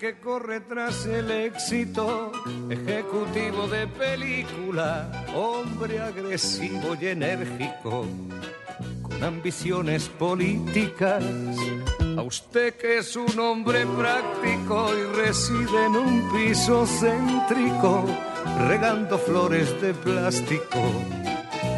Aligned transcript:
Que 0.00 0.18
corre 0.18 0.60
tras 0.60 1.04
el 1.04 1.30
éxito, 1.30 2.32
ejecutivo 2.70 3.68
de 3.68 3.86
película, 3.86 5.26
hombre 5.34 6.00
agresivo 6.00 6.96
y 6.98 7.08
enérgico, 7.08 8.06
con 9.02 9.22
ambiciones 9.22 10.08
políticas. 10.08 11.22
A 12.16 12.22
usted 12.22 12.76
que 12.76 12.96
es 12.98 13.14
un 13.14 13.38
hombre 13.38 13.84
práctico 13.84 14.90
y 14.96 15.02
reside 15.16 15.84
en 15.84 15.96
un 15.96 16.32
piso 16.32 16.86
céntrico, 16.86 18.06
regando 18.68 19.18
flores 19.18 19.68
de 19.82 19.92
plástico 19.92 20.80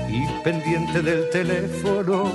y 0.09 0.45
pendiente 0.45 1.03
del 1.03 1.29
teléfono. 1.31 2.31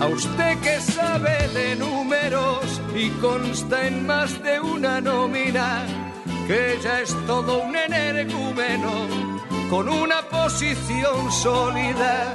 A 0.00 0.06
usted 0.08 0.58
que 0.60 0.80
sabe 0.80 1.48
de 1.54 1.76
números 1.76 2.80
y 2.94 3.10
consta 3.20 3.86
en 3.86 4.06
más 4.06 4.42
de 4.42 4.60
una 4.60 5.00
nómina, 5.00 5.86
que 6.46 6.78
ya 6.82 7.00
es 7.00 7.14
todo 7.26 7.62
un 7.62 7.76
energúmeno 7.76 8.90
con 9.70 9.88
una 9.88 10.22
posición 10.22 11.30
sólida. 11.32 12.34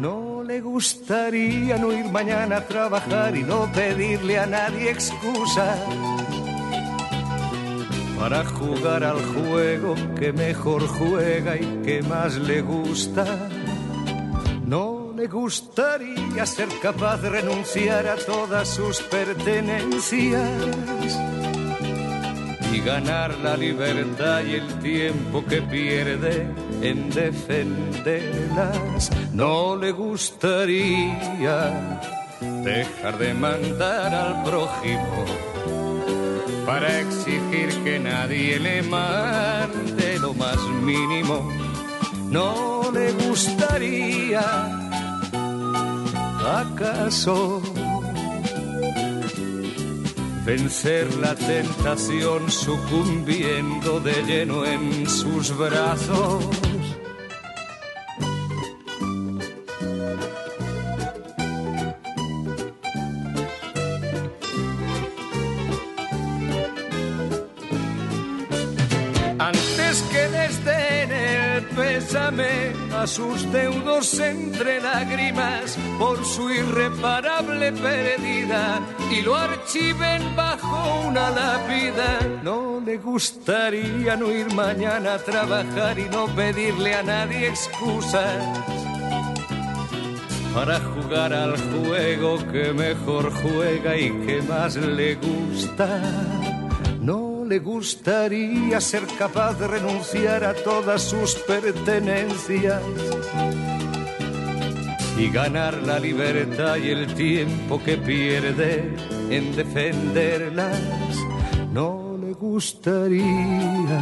No 0.00 0.42
le 0.42 0.60
gustaría 0.60 1.76
no 1.78 1.92
ir 1.92 2.06
mañana 2.06 2.58
a 2.58 2.66
trabajar 2.66 3.36
y 3.36 3.42
no 3.42 3.70
pedirle 3.72 4.38
a 4.38 4.46
nadie 4.46 4.90
excusa 4.90 5.76
para 8.20 8.44
jugar 8.44 9.02
al 9.02 9.24
juego 9.34 9.94
que 10.18 10.30
mejor 10.30 10.86
juega 10.86 11.56
y 11.56 11.80
que 11.82 12.02
más 12.02 12.36
le 12.36 12.60
gusta. 12.60 13.24
No 14.66 14.99
le 15.20 15.26
gustaría 15.26 16.46
ser 16.46 16.68
capaz 16.80 17.18
de 17.18 17.28
renunciar 17.28 18.08
a 18.08 18.16
todas 18.16 18.66
sus 18.66 19.02
pertenencias 19.02 20.50
y 22.72 22.80
ganar 22.80 23.36
la 23.40 23.54
libertad 23.54 24.42
y 24.42 24.54
el 24.54 24.66
tiempo 24.78 25.44
que 25.44 25.60
pierde 25.60 26.48
en 26.80 27.10
defenderlas. 27.10 29.10
No 29.34 29.76
le 29.76 29.92
gustaría 29.92 32.00
dejar 32.40 33.18
de 33.18 33.34
mandar 33.34 34.14
al 34.14 34.42
prójimo 34.42 35.26
para 36.64 36.98
exigir 36.98 37.68
que 37.84 37.98
nadie 37.98 38.58
le 38.58 38.82
mande 38.84 40.18
lo 40.18 40.32
más 40.32 40.56
mínimo. 40.82 41.46
No 42.30 42.90
le 42.90 43.12
gustaría 43.12 44.89
acaso 46.46 47.62
vencer 50.44 51.14
la 51.16 51.34
tentación 51.34 52.50
sucumbiendo 52.50 54.00
de 54.00 54.22
lleno 54.24 54.64
en 54.64 55.08
sus 55.08 55.56
brazos. 55.56 56.69
A 72.94 73.06
sus 73.08 73.50
deudos 73.50 74.20
entre 74.20 74.80
lágrimas 74.80 75.76
por 75.98 76.24
su 76.24 76.48
irreparable 76.48 77.72
pérdida 77.72 78.80
y 79.10 79.22
lo 79.22 79.34
archiven 79.34 80.36
bajo 80.36 81.08
una 81.08 81.30
lápida. 81.30 82.20
No 82.44 82.80
le 82.84 82.98
gustaría 82.98 84.14
no 84.14 84.30
ir 84.30 84.54
mañana 84.54 85.14
a 85.14 85.18
trabajar 85.18 85.98
y 85.98 86.04
no 86.04 86.26
pedirle 86.26 86.94
a 86.94 87.02
nadie 87.02 87.48
excusas 87.48 88.44
para 90.54 90.78
jugar 90.80 91.32
al 91.32 91.56
juego 91.56 92.38
que 92.52 92.72
mejor 92.72 93.32
juega 93.42 93.96
y 93.96 94.10
que 94.24 94.42
más 94.42 94.76
le 94.76 95.16
gusta. 95.16 96.00
No 97.00 97.39
le 97.50 97.58
gustaría 97.58 98.80
ser 98.80 99.04
capaz 99.18 99.58
de 99.58 99.66
renunciar 99.66 100.44
a 100.44 100.54
todas 100.54 101.02
sus 101.02 101.34
pertenencias 101.34 102.80
y 105.18 105.28
ganar 105.30 105.74
la 105.82 105.98
libertad 105.98 106.76
y 106.76 106.90
el 106.90 107.12
tiempo 107.12 107.82
que 107.82 107.96
pierde 107.96 108.94
en 109.30 109.56
defenderlas. 109.56 110.78
No 111.72 112.16
le 112.22 112.34
gustaría 112.34 114.00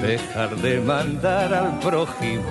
dejar 0.00 0.54
de 0.58 0.78
mandar 0.78 1.52
al 1.52 1.80
prójimo 1.80 2.44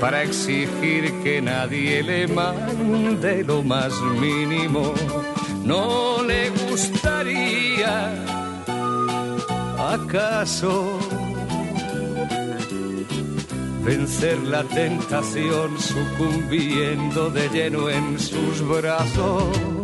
para 0.00 0.22
exigir 0.22 1.12
que 1.22 1.42
nadie 1.42 2.02
le 2.02 2.26
mande 2.26 3.44
lo 3.44 3.62
más 3.62 3.92
mínimo. 4.18 4.94
No 5.64 6.22
le 6.22 6.48
gustaría 6.48 8.37
acaso 9.88 10.98
vencer 13.82 14.38
la 14.40 14.62
tentación 14.64 15.78
sucumbiendo 15.80 17.30
de 17.30 17.48
lleno 17.48 17.88
en 17.88 18.18
sus 18.18 18.60
brazos. 18.68 19.77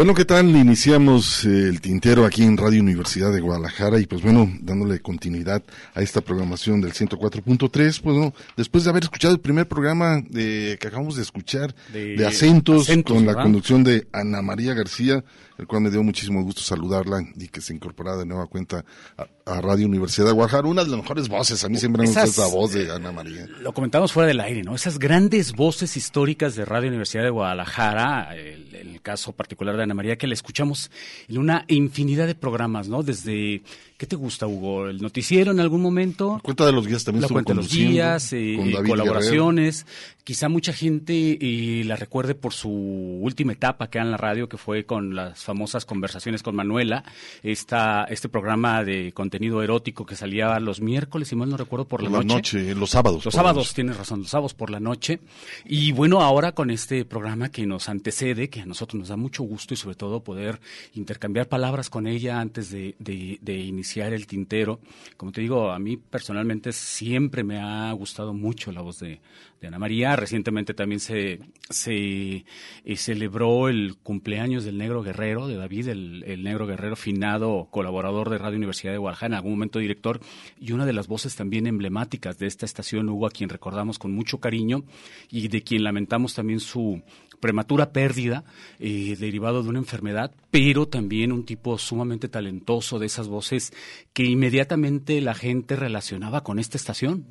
Bueno, 0.00 0.14
¿qué 0.14 0.24
tal? 0.24 0.56
Iniciamos 0.56 1.44
eh, 1.44 1.68
el 1.68 1.82
tintero 1.82 2.24
aquí 2.24 2.42
en 2.42 2.56
Radio 2.56 2.80
Universidad 2.80 3.30
de 3.34 3.42
Guadalajara 3.42 4.00
y 4.00 4.06
pues 4.06 4.22
bueno, 4.22 4.50
dándole 4.62 5.00
continuidad 5.00 5.62
a 5.92 6.00
esta 6.00 6.22
programación 6.22 6.80
del 6.80 6.94
104.3, 6.94 7.70
pues 7.70 8.00
bueno, 8.02 8.32
después 8.56 8.84
de 8.84 8.88
haber 8.88 9.02
escuchado 9.02 9.34
el 9.34 9.40
primer 9.40 9.68
programa 9.68 10.22
de, 10.26 10.78
que 10.80 10.88
acabamos 10.88 11.16
de 11.16 11.22
escuchar 11.22 11.74
De 11.92 12.16
de, 12.16 12.26
acentos, 12.26 12.88
Acentos, 12.88 13.14
con 13.14 13.26
la 13.26 13.34
conducción 13.34 13.84
de 13.84 14.08
Ana 14.10 14.40
María 14.40 14.72
García, 14.72 15.22
el 15.58 15.66
cual 15.66 15.82
me 15.82 15.90
dio 15.90 16.02
muchísimo 16.02 16.42
gusto 16.42 16.62
saludarla 16.62 17.22
y 17.36 17.48
que 17.48 17.60
se 17.60 17.74
incorporara 17.74 18.16
de 18.16 18.24
nueva 18.24 18.46
cuenta 18.46 18.82
a, 19.18 19.26
a 19.50 19.60
Radio 19.60 19.86
Universidad 19.86 20.26
de 20.26 20.32
Guadalajara, 20.32 20.68
una 20.68 20.84
de 20.84 20.90
las 20.90 21.00
mejores 21.00 21.28
voces, 21.28 21.62
a 21.64 21.68
mí 21.68 21.76
siempre 21.76 22.02
me 22.02 22.06
gusta 22.06 22.24
esa 22.24 22.46
voz 22.46 22.72
de 22.72 22.90
Ana 22.90 23.12
María. 23.12 23.46
Lo 23.60 23.72
comentamos 23.72 24.12
fuera 24.12 24.26
del 24.26 24.40
aire, 24.40 24.62
¿no? 24.62 24.74
Esas 24.74 24.98
grandes 24.98 25.52
voces 25.52 25.96
históricas 25.96 26.54
de 26.56 26.64
Radio 26.64 26.88
Universidad 26.88 27.24
de 27.24 27.30
Guadalajara, 27.30 28.36
el, 28.36 28.74
el 28.74 29.00
caso 29.02 29.32
particular 29.32 29.76
de 29.76 29.82
Ana 29.82 29.94
María, 29.94 30.16
que 30.16 30.26
la 30.26 30.34
escuchamos 30.34 30.90
en 31.28 31.38
una 31.38 31.64
infinidad 31.68 32.26
de 32.26 32.34
programas, 32.34 32.88
¿no? 32.88 33.02
Desde 33.02 33.62
¿Qué 34.00 34.06
te 34.06 34.16
gusta, 34.16 34.46
Hugo? 34.46 34.88
¿El 34.88 35.02
noticiero 35.02 35.50
en 35.52 35.60
algún 35.60 35.82
momento? 35.82 36.40
Cuenta 36.42 36.64
de 36.64 36.72
los 36.72 36.86
días 36.86 37.04
también 37.04 37.20
La 37.20 37.28
cuenta 37.28 37.52
de 37.52 37.56
los 37.58 37.70
días, 37.70 38.32
eh, 38.32 38.54
con 38.56 38.68
eh, 38.70 38.88
colaboraciones. 38.88 39.84
Quizá 40.24 40.48
mucha 40.48 40.72
gente 40.72 41.36
eh, 41.38 41.84
la 41.84 41.96
recuerde 41.96 42.34
por 42.34 42.54
su 42.54 42.70
última 42.70 43.52
etapa 43.52 43.90
que 43.90 43.98
en 43.98 44.10
la 44.10 44.16
radio, 44.16 44.48
que 44.48 44.56
fue 44.56 44.86
con 44.86 45.14
las 45.14 45.44
famosas 45.44 45.84
conversaciones 45.84 46.42
con 46.42 46.56
Manuela, 46.56 47.04
esta, 47.42 48.04
este 48.04 48.30
programa 48.30 48.82
de 48.84 49.12
contenido 49.12 49.62
erótico 49.62 50.06
que 50.06 50.16
salía 50.16 50.58
los 50.60 50.80
miércoles, 50.80 51.28
si 51.28 51.36
mal 51.36 51.50
no 51.50 51.58
recuerdo, 51.58 51.84
por 51.86 52.02
la, 52.02 52.08
Por 52.08 52.24
la 52.24 52.34
noche, 52.34 52.74
los 52.74 52.88
sábados. 52.88 53.22
Los 53.26 53.34
sábados, 53.34 53.74
tienes 53.74 53.98
razón, 53.98 54.20
los 54.20 54.30
sábados 54.30 54.54
por 54.54 54.70
la 54.70 54.80
noche. 54.80 55.20
Y 55.66 55.92
bueno, 55.92 56.22
ahora 56.22 56.52
con 56.52 56.70
este 56.70 57.04
programa 57.04 57.50
que 57.50 57.66
nos 57.66 57.90
antecede, 57.90 58.48
que 58.48 58.62
a 58.62 58.66
nosotros 58.66 58.98
nos 58.98 59.08
da 59.08 59.16
mucho 59.16 59.42
gusto 59.42 59.74
y 59.74 59.76
sobre 59.76 59.96
todo 59.96 60.24
poder 60.24 60.58
intercambiar 60.94 61.48
palabras 61.48 61.90
con 61.90 62.06
ella 62.06 62.40
antes 62.40 62.70
de, 62.70 62.94
de- 62.98 63.38
de 63.42 63.58
iniciar 63.58 63.89
el 63.98 64.26
tintero. 64.26 64.80
Como 65.16 65.32
te 65.32 65.40
digo, 65.40 65.70
a 65.70 65.78
mí 65.78 65.96
personalmente 65.96 66.72
siempre 66.72 67.42
me 67.42 67.58
ha 67.58 67.92
gustado 67.92 68.32
mucho 68.32 68.72
la 68.72 68.80
voz 68.80 69.00
de, 69.00 69.20
Ana 69.62 69.78
María. 69.78 70.16
Recientemente 70.16 70.72
también 70.72 71.00
se, 71.00 71.40
se 71.68 72.46
eh, 72.84 72.96
celebró 72.96 73.68
el 73.68 73.96
cumpleaños 74.02 74.64
del 74.64 74.78
Negro 74.78 75.02
Guerrero, 75.02 75.48
de 75.48 75.56
David, 75.56 75.88
el, 75.88 76.24
el 76.26 76.42
Negro 76.42 76.66
Guerrero 76.66 76.96
finado, 76.96 77.68
colaborador 77.70 78.30
de 78.30 78.38
Radio 78.38 78.56
Universidad 78.56 78.92
de 78.92 78.98
Guadalajara, 78.98 79.26
en 79.26 79.34
algún 79.34 79.52
momento 79.52 79.78
director, 79.78 80.20
y 80.58 80.72
una 80.72 80.86
de 80.86 80.94
las 80.94 81.08
voces 81.08 81.36
también 81.36 81.66
emblemáticas 81.66 82.38
de 82.38 82.46
esta 82.46 82.64
estación, 82.64 83.10
Hugo, 83.10 83.26
a 83.26 83.30
quien 83.30 83.50
recordamos 83.50 83.98
con 83.98 84.12
mucho 84.12 84.38
cariño 84.38 84.84
y 85.30 85.48
de 85.48 85.62
quien 85.62 85.84
lamentamos 85.84 86.34
también 86.34 86.60
su 86.60 87.02
prematura 87.40 87.92
pérdida 87.92 88.44
eh, 88.78 89.16
derivado 89.18 89.62
de 89.62 89.68
una 89.68 89.78
enfermedad, 89.78 90.32
pero 90.50 90.86
también 90.86 91.32
un 91.32 91.44
tipo 91.44 91.78
sumamente 91.78 92.28
talentoso 92.28 92.98
de 92.98 93.06
esas 93.06 93.28
voces 93.28 93.72
que 94.12 94.24
inmediatamente 94.24 95.20
la 95.20 95.34
gente 95.34 95.76
relacionaba 95.76 96.42
con 96.42 96.58
esta 96.58 96.76
estación. 96.76 97.24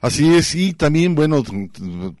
Así 0.00 0.32
es, 0.34 0.54
y 0.54 0.74
también, 0.74 1.14
bueno, 1.14 1.42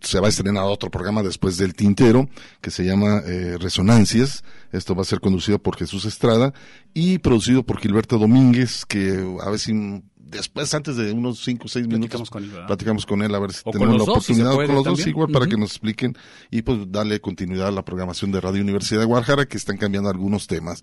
se 0.00 0.20
va 0.20 0.26
a 0.26 0.30
estrenar 0.30 0.64
otro 0.64 0.90
programa 0.90 1.22
después 1.22 1.56
del 1.56 1.74
Tintero, 1.74 2.28
que 2.60 2.70
se 2.70 2.84
llama 2.84 3.22
eh, 3.26 3.56
Resonancias. 3.58 4.44
Esto 4.72 4.94
va 4.94 5.02
a 5.02 5.06
ser 5.06 5.20
conducido 5.20 5.58
por 5.58 5.76
Jesús 5.76 6.04
Estrada 6.04 6.52
y 6.94 7.18
producido 7.18 7.64
por 7.64 7.80
Gilberto 7.80 8.18
Domínguez, 8.18 8.84
que 8.86 9.10
a 9.40 9.50
mm, 9.50 10.02
después, 10.26 10.72
antes 10.74 10.96
de 10.96 11.12
unos 11.12 11.42
cinco 11.42 11.64
o 11.66 11.68
seis 11.68 11.86
minutos, 11.86 12.08
Platicamos 12.08 12.30
con 12.30 12.44
él, 12.44 12.50
¿verdad? 12.50 12.66
platicamos 12.66 13.06
con 13.06 13.22
él, 13.22 13.34
a 13.34 13.38
ver 13.38 13.52
si 13.52 13.62
O 13.64 13.70
tenemos 13.70 13.98
la 13.98 14.04
dos, 14.04 14.24
si 14.24 14.34
se 14.34 14.42
oportunidad 14.42 14.54
puede 14.54 14.66
con 14.66 14.76
los 14.76 14.84
dos 14.84 15.06
igual 15.06 15.30
para 15.30 15.46
que 15.46 15.56
nos 15.56 15.70
expliquen 15.70 16.16
y 16.50 16.62
pues 16.62 16.90
darle 16.90 17.20
continuidad 17.20 17.68
a 17.68 17.72
la 17.72 17.84
programación 17.84 18.32
de 18.32 18.40
Radio 18.40 18.62
Universidad 18.62 19.00
de 19.00 19.06
Guadalajara, 19.06 19.46
que 19.46 19.56
están 19.56 19.76
cambiando 19.76 20.10
algunos 20.10 20.46
temas. 20.46 20.82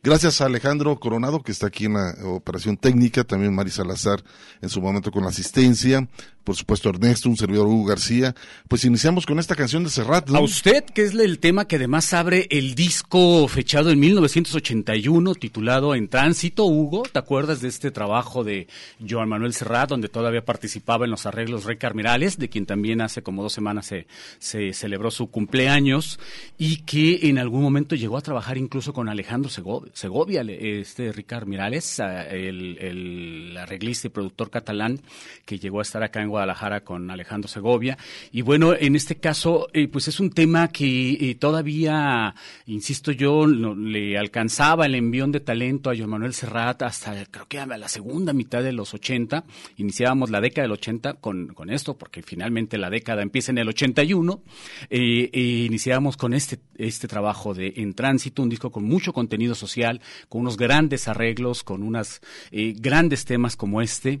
Gracias 0.00 0.40
a 0.40 0.46
Alejandro 0.46 0.98
Coronado, 1.00 1.42
que 1.42 1.50
está 1.50 1.66
aquí 1.66 1.86
en 1.86 1.94
la 1.94 2.14
operación 2.24 2.76
técnica, 2.76 3.24
también 3.24 3.52
Mari 3.52 3.70
Salazar 3.70 4.22
en 4.62 4.68
su 4.68 4.80
momento 4.80 5.10
con 5.10 5.24
la 5.24 5.30
asistencia, 5.30 6.08
por 6.48 6.56
supuesto 6.56 6.88
Ernesto, 6.88 7.28
un 7.28 7.36
servidor 7.36 7.66
Hugo 7.66 7.84
García. 7.84 8.34
Pues 8.68 8.82
iniciamos 8.86 9.26
con 9.26 9.38
esta 9.38 9.54
canción 9.54 9.84
de 9.84 9.90
Serrat, 9.90 10.30
¿no? 10.30 10.38
A 10.38 10.40
usted, 10.40 10.82
que 10.82 11.02
es 11.02 11.12
el 11.12 11.40
tema 11.40 11.66
que 11.68 11.76
además 11.76 12.14
abre 12.14 12.46
el 12.48 12.74
disco 12.74 13.46
fechado 13.48 13.90
en 13.90 14.00
1981, 14.00 15.34
titulado 15.34 15.94
En 15.94 16.08
Tránsito, 16.08 16.64
Hugo, 16.64 17.02
¿te 17.02 17.18
acuerdas 17.18 17.60
de 17.60 17.68
este 17.68 17.90
trabajo 17.90 18.44
de 18.44 18.66
Joan 19.06 19.28
Manuel 19.28 19.52
Serrat, 19.52 19.90
donde 19.90 20.08
todavía 20.08 20.42
participaba 20.42 21.04
en 21.04 21.10
los 21.10 21.26
arreglos 21.26 21.64
Rey 21.64 21.76
Carmirales, 21.76 22.38
de 22.38 22.48
quien 22.48 22.64
también 22.64 23.02
hace 23.02 23.20
como 23.22 23.42
dos 23.42 23.52
semanas 23.52 23.84
se, 23.84 24.06
se 24.38 24.72
celebró 24.72 25.10
su 25.10 25.26
cumpleaños, 25.30 26.18
y 26.56 26.78
que 26.78 27.28
en 27.28 27.36
algún 27.36 27.60
momento 27.60 27.94
llegó 27.94 28.16
a 28.16 28.22
trabajar 28.22 28.56
incluso 28.56 28.94
con 28.94 29.10
Alejandro 29.10 29.50
Sego- 29.50 29.84
Segovia, 29.92 30.42
le- 30.42 30.80
este 30.80 31.12
Ricard 31.12 31.46
Mirales, 31.46 32.00
ah, 32.00 32.22
el, 32.26 32.78
el 32.78 33.54
arreglista 33.58 34.06
y 34.06 34.10
productor 34.10 34.48
catalán, 34.48 34.98
que 35.44 35.58
llegó 35.58 35.80
a 35.80 35.82
estar 35.82 36.02
acá 36.02 36.22
en 36.22 36.28
Guadalajara 36.28 36.37
con 36.84 37.10
Alejandro 37.10 37.48
Segovia. 37.48 37.98
Y 38.32 38.42
bueno, 38.42 38.74
en 38.74 38.96
este 38.96 39.16
caso, 39.16 39.68
eh, 39.72 39.88
pues 39.88 40.08
es 40.08 40.20
un 40.20 40.30
tema 40.30 40.68
que 40.68 41.12
eh, 41.12 41.34
todavía, 41.34 42.34
insisto 42.66 43.12
yo, 43.12 43.46
le 43.46 44.18
alcanzaba 44.18 44.86
el 44.86 44.94
envión 44.94 45.32
de 45.32 45.40
talento 45.40 45.90
a 45.90 45.96
Joan 45.96 46.10
Manuel 46.10 46.34
Serrat 46.34 46.82
hasta 46.82 47.24
creo 47.26 47.46
que 47.46 47.58
a 47.58 47.66
la 47.66 47.88
segunda 47.88 48.32
mitad 48.32 48.62
de 48.62 48.72
los 48.72 48.94
80. 48.94 49.44
Iniciábamos 49.76 50.30
la 50.30 50.40
década 50.40 50.62
del 50.62 50.72
80 50.72 51.14
con, 51.14 51.48
con 51.48 51.70
esto, 51.70 51.96
porque 51.96 52.22
finalmente 52.22 52.78
la 52.78 52.90
década 52.90 53.22
empieza 53.22 53.52
en 53.52 53.58
el 53.58 53.68
81. 53.68 54.42
Eh, 54.90 55.30
eh, 55.32 55.40
iniciábamos 55.66 56.16
con 56.16 56.34
este, 56.34 56.58
este 56.76 57.08
trabajo 57.08 57.54
de 57.54 57.74
En 57.76 57.94
Tránsito, 57.94 58.42
un 58.42 58.48
disco 58.48 58.70
con 58.70 58.84
mucho 58.84 59.12
contenido 59.12 59.54
social, 59.54 60.00
con 60.28 60.42
unos 60.42 60.56
grandes 60.56 61.08
arreglos, 61.08 61.62
con 61.62 61.82
unos 61.82 62.20
grandes 62.50 63.24
temas 63.24 63.56
como 63.56 63.82
este. 63.82 64.20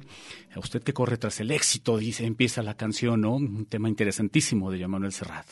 Usted 0.58 0.82
que 0.82 0.92
corre 0.92 1.16
tras 1.16 1.40
el 1.40 1.50
éxito, 1.50 1.96
dice, 1.98 2.26
empieza 2.26 2.62
la 2.62 2.74
canción, 2.74 3.20
¿no? 3.20 3.36
Un 3.36 3.66
tema 3.66 3.88
interesantísimo 3.88 4.70
de 4.70 4.78
Joan 4.78 4.90
Manuel 4.90 5.12
Serrat. 5.12 5.46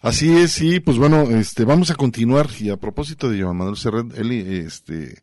Así 0.00 0.32
es, 0.32 0.52
sí, 0.52 0.80
pues 0.80 0.98
bueno, 0.98 1.22
este, 1.30 1.64
vamos 1.64 1.90
a 1.90 1.94
continuar 1.94 2.48
y 2.58 2.70
a 2.70 2.76
propósito 2.76 3.30
de 3.30 3.42
Joan 3.42 3.56
Manuel 3.56 3.76
Serrat, 3.76 4.18
él, 4.18 4.32
este, 4.32 5.22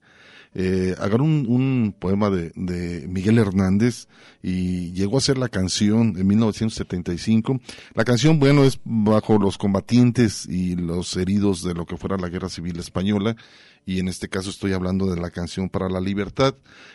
eh, 0.55 0.95
agarró 0.97 1.25
un, 1.25 1.45
un 1.47 1.95
poema 1.97 2.29
de, 2.29 2.51
de 2.55 3.07
Miguel 3.07 3.37
Hernández 3.37 4.07
y 4.41 4.91
llegó 4.93 5.17
a 5.17 5.21
ser 5.21 5.37
la 5.37 5.49
canción 5.49 6.15
en 6.17 6.25
1975. 6.25 7.59
La 7.93 8.05
canción, 8.05 8.39
bueno, 8.39 8.63
es 8.63 8.79
bajo 8.83 9.37
los 9.37 9.57
combatientes 9.57 10.47
y 10.47 10.75
los 10.75 11.15
heridos 11.17 11.63
de 11.63 11.73
lo 11.73 11.85
que 11.85 11.97
fuera 11.97 12.17
la 12.17 12.29
Guerra 12.29 12.49
Civil 12.49 12.79
Española 12.79 13.35
y 13.89 13.99
en 13.99 14.07
este 14.07 14.29
caso 14.29 14.51
estoy 14.51 14.73
hablando 14.73 15.07
de 15.07 15.19
la 15.19 15.31
canción 15.31 15.67
para 15.67 15.89
la 15.89 15.99
libertad. 15.99 16.53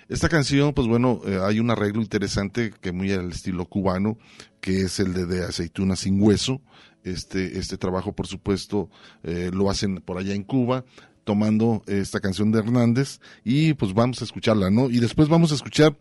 Esta 0.08 0.29
canción, 0.29 0.73
pues 0.75 0.87
bueno, 0.87 1.23
eh, 1.26 1.41
hay 1.43 1.58
un 1.58 1.69
arreglo 1.73 2.00
interesante 2.00 2.73
que 2.81 2.93
muy 2.93 3.11
al 3.11 3.32
estilo 3.32 3.64
cubano, 3.64 4.17
que 4.61 4.82
es 4.82 5.00
el 5.00 5.12
de, 5.12 5.26
de 5.26 5.44
aceituna 5.44 5.96
sin 5.96 6.23
hueso. 6.23 6.61
Este, 7.02 7.58
este 7.58 7.79
trabajo, 7.79 8.12
por 8.12 8.29
supuesto, 8.29 8.91
eh, 9.25 9.50
lo 9.52 9.70
hacen 9.70 9.96
por 9.96 10.19
allá 10.19 10.35
en 10.35 10.44
Cuba 10.44 10.85
tomando 11.25 11.82
esta 11.88 12.20
canción 12.20 12.52
de 12.52 12.61
Hernández 12.61 13.19
y 13.43 13.75
pues 13.75 13.93
vamos 13.93 14.20
a 14.20 14.25
escucharla, 14.25 14.70
¿no? 14.70 14.88
Y 14.88 15.00
después 15.00 15.29
vamos 15.29 15.50
a 15.50 15.56
escuchar 15.56 15.97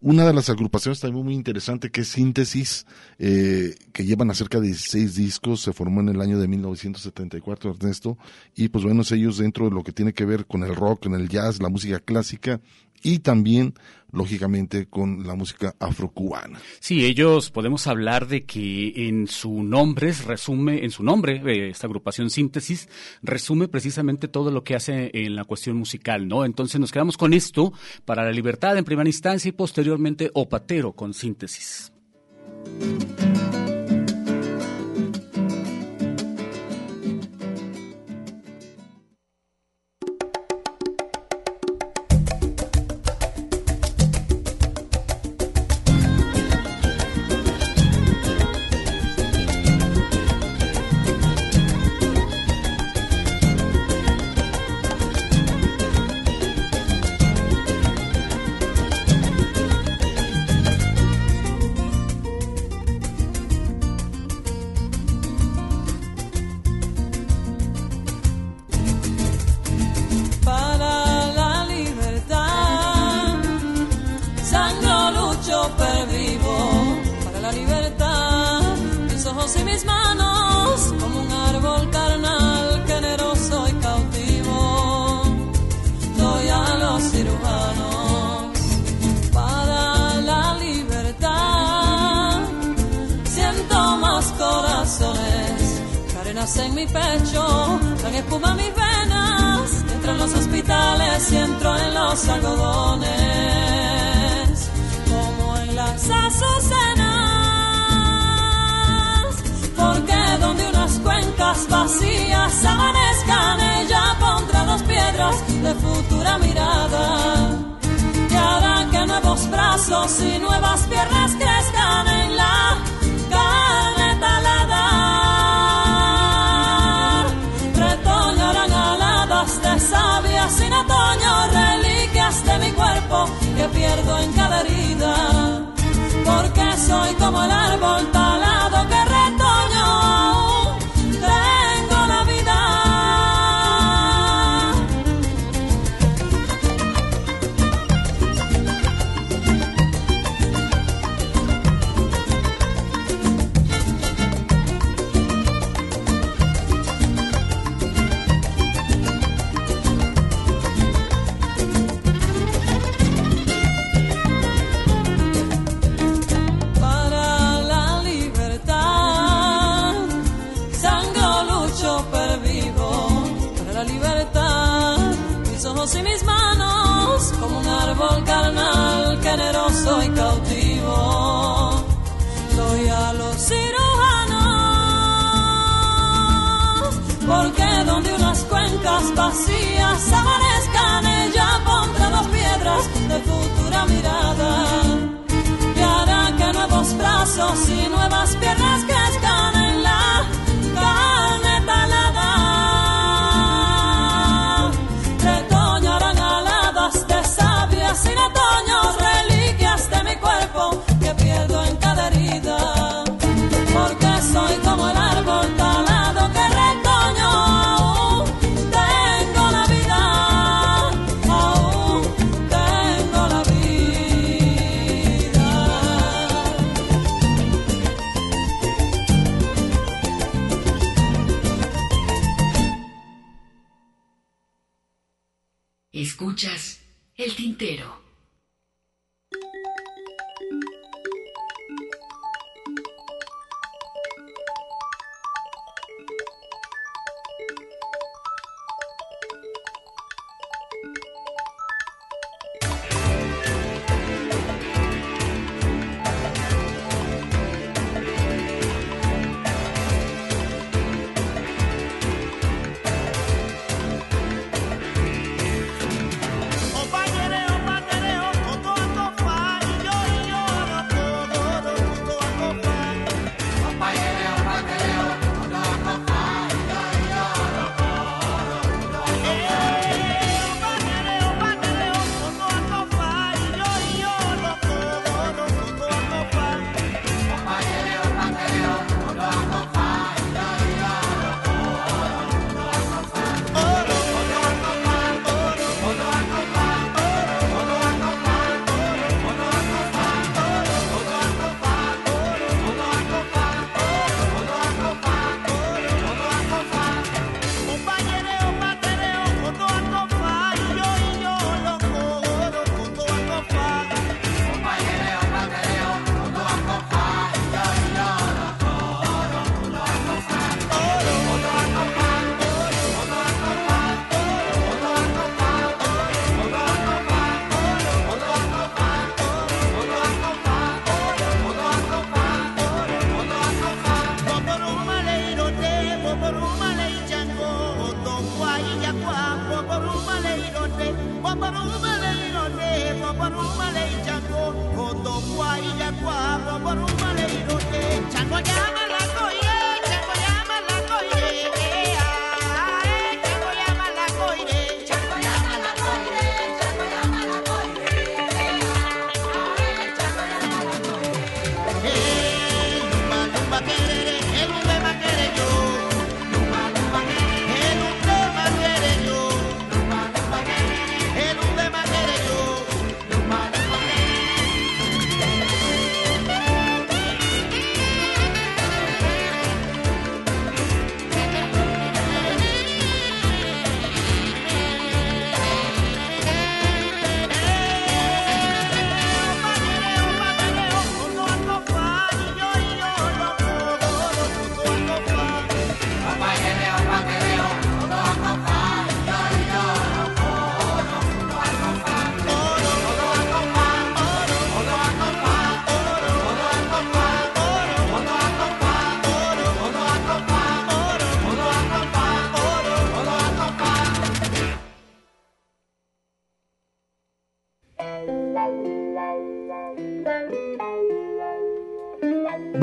una 0.00 0.26
de 0.26 0.32
las 0.32 0.50
agrupaciones 0.50 1.00
también 1.00 1.24
muy 1.24 1.34
interesante 1.34 1.90
que 1.90 2.02
es 2.02 2.08
Síntesis, 2.08 2.86
eh, 3.18 3.74
que 3.92 4.04
llevan 4.04 4.30
a 4.30 4.34
cerca 4.34 4.60
de 4.60 4.66
16 4.66 5.14
discos, 5.14 5.62
se 5.62 5.72
formó 5.72 6.00
en 6.00 6.10
el 6.10 6.20
año 6.20 6.38
de 6.38 6.48
1974, 6.48 7.70
Ernesto, 7.70 8.18
y 8.54 8.68
pues 8.68 8.84
bueno, 8.84 9.02
ellos 9.10 9.38
dentro 9.38 9.68
de 9.68 9.74
lo 9.74 9.82
que 9.82 9.92
tiene 9.92 10.12
que 10.12 10.24
ver 10.24 10.46
con 10.46 10.62
el 10.62 10.74
rock, 10.74 11.04
con 11.04 11.14
el 11.14 11.28
jazz, 11.28 11.60
la 11.60 11.68
música 11.68 12.00
clásica 12.00 12.60
y 13.04 13.20
también, 13.20 13.74
lógicamente, 14.10 14.86
con 14.86 15.24
la 15.24 15.36
música 15.36 15.76
afrocubana. 15.78 16.58
Sí, 16.80 17.04
ellos 17.04 17.50
podemos 17.50 17.86
hablar 17.86 18.26
de 18.26 18.44
que 18.44 19.08
en 19.08 19.28
su 19.28 19.62
nombre 19.62 20.12
resume, 20.26 20.84
en 20.84 20.90
su 20.90 21.04
nombre, 21.04 21.42
eh, 21.44 21.68
esta 21.68 21.86
agrupación 21.86 22.30
Síntesis, 22.30 22.88
resume 23.22 23.68
precisamente 23.68 24.26
todo 24.26 24.50
lo 24.50 24.64
que 24.64 24.74
hace 24.74 25.10
en 25.12 25.36
la 25.36 25.44
cuestión 25.44 25.76
musical, 25.76 26.26
¿no? 26.26 26.44
Entonces 26.44 26.80
nos 26.80 26.90
quedamos 26.90 27.16
con 27.16 27.34
esto 27.34 27.72
para 28.04 28.24
la 28.24 28.32
libertad 28.32 28.76
en 28.76 28.84
primera 28.84 29.08
instancia 29.08 29.50
y 29.50 29.52
posteriormente 29.52 30.30
Opatero 30.32 30.92
con 30.92 31.14
Síntesis. 31.14 31.92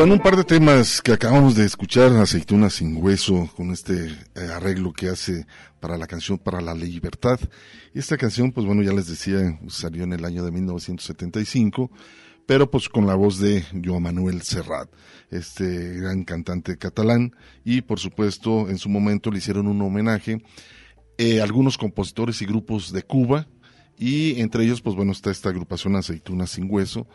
Bueno, 0.01 0.15
un 0.15 0.19
par 0.19 0.35
de 0.35 0.43
temas 0.43 0.99
que 0.99 1.11
acabamos 1.11 1.53
de 1.53 1.63
escuchar, 1.63 2.11
Aceituna 2.13 2.71
sin 2.71 2.97
hueso, 2.97 3.47
con 3.55 3.69
este 3.69 4.07
eh, 4.33 4.47
arreglo 4.51 4.93
que 4.93 5.09
hace 5.09 5.45
para 5.79 5.95
la 5.95 6.07
canción 6.07 6.39
Para 6.39 6.59
la 6.59 6.73
Libertad. 6.73 7.39
Esta 7.93 8.17
canción, 8.17 8.51
pues 8.51 8.65
bueno, 8.65 8.81
ya 8.81 8.93
les 8.93 9.05
decía, 9.05 9.59
salió 9.67 10.03
en 10.03 10.13
el 10.13 10.25
año 10.25 10.43
de 10.43 10.49
1975, 10.49 11.91
pero 12.47 12.71
pues 12.71 12.89
con 12.89 13.05
la 13.05 13.13
voz 13.13 13.37
de 13.37 13.63
Joan 13.85 14.01
Manuel 14.01 14.41
Serrat, 14.41 14.89
este 15.29 15.93
gran 15.97 16.23
cantante 16.23 16.79
catalán, 16.79 17.35
y 17.63 17.81
por 17.81 17.99
supuesto 17.99 18.69
en 18.69 18.79
su 18.79 18.89
momento 18.89 19.29
le 19.29 19.37
hicieron 19.37 19.67
un 19.67 19.83
homenaje 19.83 20.41
eh, 21.19 21.41
algunos 21.41 21.77
compositores 21.77 22.41
y 22.41 22.47
grupos 22.47 22.91
de 22.91 23.03
Cuba, 23.03 23.45
y 23.99 24.41
entre 24.41 24.63
ellos, 24.63 24.81
pues 24.81 24.95
bueno, 24.95 25.11
está 25.11 25.29
esta 25.29 25.49
agrupación 25.49 25.95
Aceituna 25.95 26.47
sin 26.47 26.65
hueso, 26.71 27.05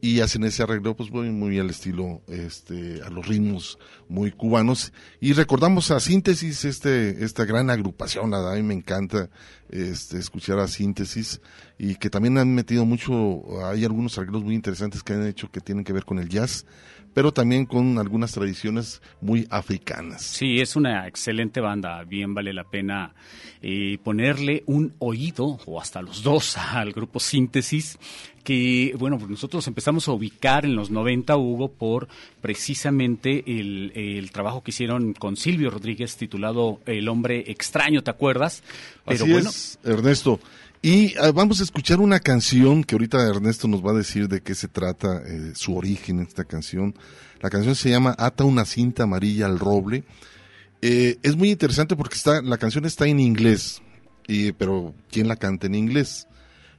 y 0.00 0.20
hacen 0.20 0.44
ese 0.44 0.62
arreglo 0.62 0.96
pues 0.96 1.10
muy, 1.10 1.30
muy 1.30 1.58
al 1.58 1.70
estilo 1.70 2.22
este 2.28 3.00
a 3.02 3.10
los 3.10 3.26
ritmos 3.26 3.78
muy 4.08 4.30
cubanos. 4.30 4.92
Y 5.20 5.32
recordamos 5.32 5.90
a 5.90 6.00
Síntesis 6.00 6.64
este 6.64 7.24
esta 7.24 7.44
gran 7.44 7.70
agrupación 7.70 8.34
a 8.34 8.54
mí 8.54 8.62
me 8.62 8.74
encanta 8.74 9.30
este 9.70 10.18
escuchar 10.18 10.58
a 10.58 10.68
Síntesis 10.68 11.40
y 11.78 11.96
que 11.96 12.10
también 12.10 12.38
han 12.38 12.54
metido 12.54 12.84
mucho 12.84 13.64
hay 13.66 13.84
algunos 13.84 14.18
arreglos 14.18 14.44
muy 14.44 14.54
interesantes 14.54 15.02
que 15.02 15.14
han 15.14 15.26
hecho 15.26 15.50
que 15.50 15.60
tienen 15.60 15.84
que 15.84 15.92
ver 15.92 16.04
con 16.04 16.18
el 16.18 16.28
jazz 16.28 16.66
pero 17.14 17.32
también 17.32 17.64
con 17.64 17.98
algunas 17.98 18.32
tradiciones 18.32 19.00
muy 19.20 19.46
africanas. 19.48 20.22
Sí, 20.22 20.60
es 20.60 20.76
una 20.76 21.06
excelente 21.06 21.60
banda, 21.60 22.02
bien 22.04 22.34
vale 22.34 22.52
la 22.52 22.64
pena 22.64 23.14
eh, 23.62 23.98
ponerle 24.02 24.64
un 24.66 24.94
oído, 24.98 25.58
o 25.64 25.80
hasta 25.80 26.02
los 26.02 26.22
dos, 26.22 26.58
al 26.72 26.92
grupo 26.92 27.20
Síntesis, 27.20 27.98
que, 28.42 28.94
bueno, 28.98 29.16
pues 29.16 29.30
nosotros 29.30 29.66
empezamos 29.68 30.06
a 30.06 30.12
ubicar 30.12 30.66
en 30.66 30.76
los 30.76 30.90
90, 30.90 31.34
Hugo, 31.36 31.72
por 31.72 32.08
precisamente 32.42 33.42
el, 33.46 33.92
el 33.94 34.30
trabajo 34.32 34.62
que 34.62 34.70
hicieron 34.70 35.14
con 35.14 35.36
Silvio 35.36 35.70
Rodríguez 35.70 36.16
titulado 36.16 36.80
El 36.84 37.08
hombre 37.08 37.50
extraño, 37.50 38.02
¿te 38.02 38.10
acuerdas? 38.10 38.62
Pero 39.06 39.24
Así 39.24 39.32
bueno, 39.32 39.48
es, 39.48 39.78
Ernesto. 39.82 40.40
Y 40.84 41.14
ah, 41.16 41.32
vamos 41.32 41.60
a 41.60 41.62
escuchar 41.62 41.98
una 41.98 42.20
canción 42.20 42.84
que 42.84 42.94
ahorita 42.94 43.26
Ernesto 43.26 43.66
nos 43.68 43.82
va 43.82 43.92
a 43.92 43.94
decir 43.94 44.28
de 44.28 44.42
qué 44.42 44.54
se 44.54 44.68
trata, 44.68 45.22
eh, 45.26 45.52
su 45.54 45.74
origen 45.74 46.20
esta 46.20 46.44
canción. 46.44 46.94
La 47.40 47.48
canción 47.48 47.74
se 47.74 47.88
llama 47.88 48.14
Ata 48.18 48.44
una 48.44 48.66
cinta 48.66 49.04
amarilla 49.04 49.46
al 49.46 49.58
roble. 49.58 50.04
Eh, 50.82 51.16
es 51.22 51.36
muy 51.36 51.50
interesante 51.50 51.96
porque 51.96 52.16
está, 52.16 52.42
la 52.42 52.58
canción 52.58 52.84
está 52.84 53.06
en 53.06 53.18
inglés, 53.18 53.80
y, 54.28 54.52
pero 54.52 54.94
¿quién 55.10 55.26
la 55.26 55.36
canta 55.36 55.68
en 55.68 55.74
inglés? 55.74 56.28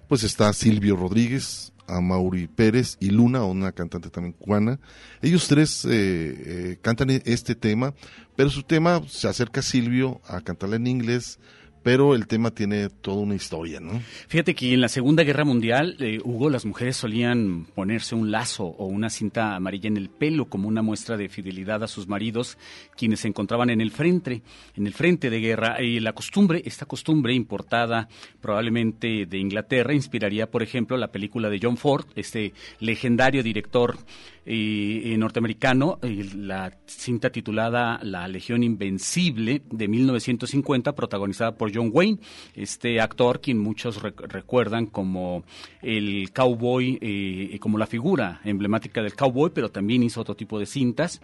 Pues 0.07 0.21
está 0.21 0.53
Silvio 0.53 0.95
Rodríguez, 0.95 1.73
Mauri 1.87 2.45
Pérez 2.45 2.97
y 2.99 3.09
Luna, 3.09 3.43
una 3.43 3.71
cantante 3.71 4.11
también 4.11 4.33
cubana. 4.33 4.79
Ellos 5.23 5.47
tres 5.47 5.83
eh, 5.89 6.77
cantan 6.83 7.09
este 7.09 7.55
tema, 7.55 7.95
pero 8.35 8.51
su 8.51 8.61
tema 8.61 9.01
se 9.07 9.27
acerca 9.27 9.61
a 9.61 9.63
Silvio 9.63 10.21
a 10.27 10.41
cantarla 10.41 10.75
en 10.75 10.85
inglés 10.85 11.39
pero 11.85 12.15
el 12.15 12.25
tema 12.25 12.49
tiene 12.49 12.89
toda 12.89 13.17
una 13.17 13.35
historia, 13.35 13.79
¿no? 13.79 14.01
Fíjate 14.27 14.55
que 14.55 14.73
en 14.73 14.81
la 14.81 14.89
Segunda 14.89 15.21
Guerra 15.21 15.45
Mundial, 15.45 15.95
eh, 15.99 16.19
Hugo, 16.23 16.49
las 16.49 16.65
mujeres 16.65 16.97
solían 16.97 17.67
ponerse 17.75 18.15
un 18.15 18.31
lazo 18.31 18.65
o 18.65 18.87
una 18.87 19.11
cinta 19.11 19.55
amarilla 19.55 19.89
en 19.89 19.97
el 19.97 20.09
pelo 20.09 20.45
como 20.45 20.67
una 20.67 20.81
muestra 20.81 21.15
de 21.15 21.29
fidelidad 21.29 21.83
a 21.83 21.87
sus 21.87 22.07
maridos, 22.07 22.57
quienes 22.97 23.19
se 23.19 23.27
encontraban 23.27 23.69
en 23.69 23.81
el 23.81 23.91
frente, 23.91 24.41
en 24.75 24.87
el 24.87 24.95
frente 24.95 25.29
de 25.29 25.39
guerra. 25.39 25.79
Y 25.79 25.99
la 25.99 26.13
costumbre, 26.13 26.63
esta 26.65 26.87
costumbre 26.87 27.35
importada 27.35 28.09
probablemente 28.41 29.27
de 29.27 29.37
Inglaterra, 29.37 29.93
inspiraría, 29.93 30.49
por 30.49 30.63
ejemplo, 30.63 30.97
la 30.97 31.11
película 31.11 31.51
de 31.51 31.59
John 31.61 31.77
Ford, 31.77 32.07
este 32.15 32.53
legendario 32.79 33.43
director 33.43 33.99
y, 34.45 35.15
norteamericano, 35.17 35.97
la 36.01 36.71
cinta 36.85 37.31
titulada 37.31 37.99
La 38.03 38.27
Legión 38.27 38.63
Invencible 38.63 39.63
de 39.71 39.87
1950, 39.87 40.93
protagonizada 40.93 41.55
por 41.55 41.71
John 41.75 41.89
Wayne, 41.93 42.19
este 42.55 43.01
actor 43.01 43.41
quien 43.41 43.59
muchos 43.59 44.01
recuerdan 44.01 44.85
como 44.85 45.43
el 45.81 46.31
cowboy, 46.33 46.97
eh, 47.01 47.59
como 47.59 47.77
la 47.77 47.85
figura 47.85 48.39
emblemática 48.43 49.01
del 49.01 49.15
cowboy, 49.15 49.51
pero 49.53 49.69
también 49.69 50.03
hizo 50.03 50.21
otro 50.21 50.35
tipo 50.35 50.57
de 50.57 50.65
cintas. 50.65 51.21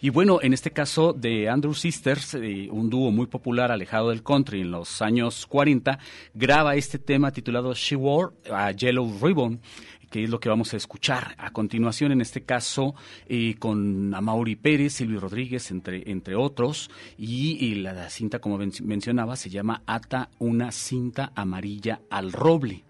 Y 0.00 0.10
bueno, 0.10 0.40
en 0.42 0.52
este 0.52 0.72
caso 0.72 1.12
de 1.12 1.48
Andrew 1.48 1.74
Sisters, 1.74 2.34
eh, 2.34 2.68
un 2.70 2.90
dúo 2.90 3.12
muy 3.12 3.26
popular 3.26 3.70
alejado 3.70 4.10
del 4.10 4.22
country 4.22 4.60
en 4.62 4.72
los 4.72 5.00
años 5.00 5.46
40, 5.46 5.98
graba 6.34 6.74
este 6.74 6.98
tema 6.98 7.30
titulado 7.30 7.72
She 7.74 7.94
Wore 7.94 8.34
a 8.50 8.72
Yellow 8.72 9.08
Ribbon 9.22 9.60
que 10.12 10.22
es 10.22 10.30
lo 10.30 10.40
que 10.40 10.50
vamos 10.50 10.74
a 10.74 10.76
escuchar 10.76 11.34
a 11.38 11.52
continuación, 11.52 12.12
en 12.12 12.20
este 12.20 12.42
caso 12.42 12.94
eh, 13.26 13.54
con 13.58 14.14
Amaury 14.14 14.56
Pérez, 14.56 14.92
Silvio 14.92 15.20
Rodríguez, 15.20 15.70
entre, 15.70 16.10
entre 16.10 16.36
otros, 16.36 16.90
y, 17.16 17.74
la 17.76 18.10
cinta, 18.10 18.38
como 18.38 18.58
mencionaba, 18.58 19.36
se 19.36 19.48
llama 19.48 19.82
Ata 19.86 20.28
una 20.38 20.70
cinta 20.70 21.32
amarilla 21.34 22.02
al 22.10 22.30
roble. 22.30 22.84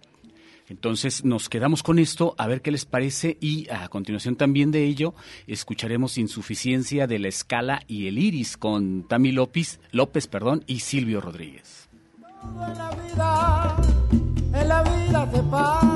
Entonces 0.68 1.24
nos 1.24 1.48
quedamos 1.48 1.84
con 1.84 2.00
esto, 2.00 2.34
a 2.38 2.48
ver 2.48 2.60
qué 2.60 2.72
les 2.72 2.86
parece 2.86 3.38
y 3.40 3.70
a 3.70 3.88
continuación 3.88 4.34
también 4.34 4.72
de 4.72 4.84
ello 4.84 5.14
escucharemos 5.46 6.18
Insuficiencia 6.18 7.06
de 7.06 7.20
la 7.20 7.28
Escala 7.28 7.82
y 7.86 8.08
el 8.08 8.18
Iris 8.18 8.56
con 8.56 9.06
Tami 9.06 9.30
López, 9.30 9.80
López 9.92 10.26
perdón, 10.26 10.64
y 10.66 10.80
Silvio 10.80 11.20
Rodríguez. 11.20 11.88
En 12.42 12.78
la 12.78 12.90
vida, 12.90 13.76
en 14.60 14.68
la 14.68 14.82
vida 14.82 15.30
te 15.30 15.42
paga. 15.44 15.91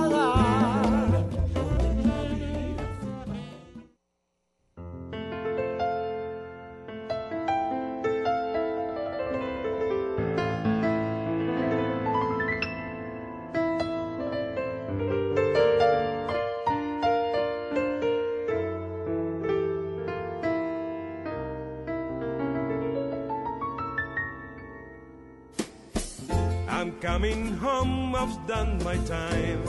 Coming 27.16 27.57
home, 27.57 28.14
I've 28.14 28.46
done 28.46 28.76
my 28.85 28.98
time. 29.16 29.62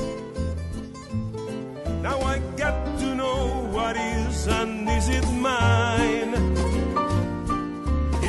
Now 2.01 2.19
I 2.19 2.39
got 2.57 2.99
to 2.99 3.15
know 3.15 3.69
what 3.71 3.95
is 3.95 4.47
and 4.47 4.89
is 4.89 5.07
it 5.07 5.27
mine. 5.31 6.33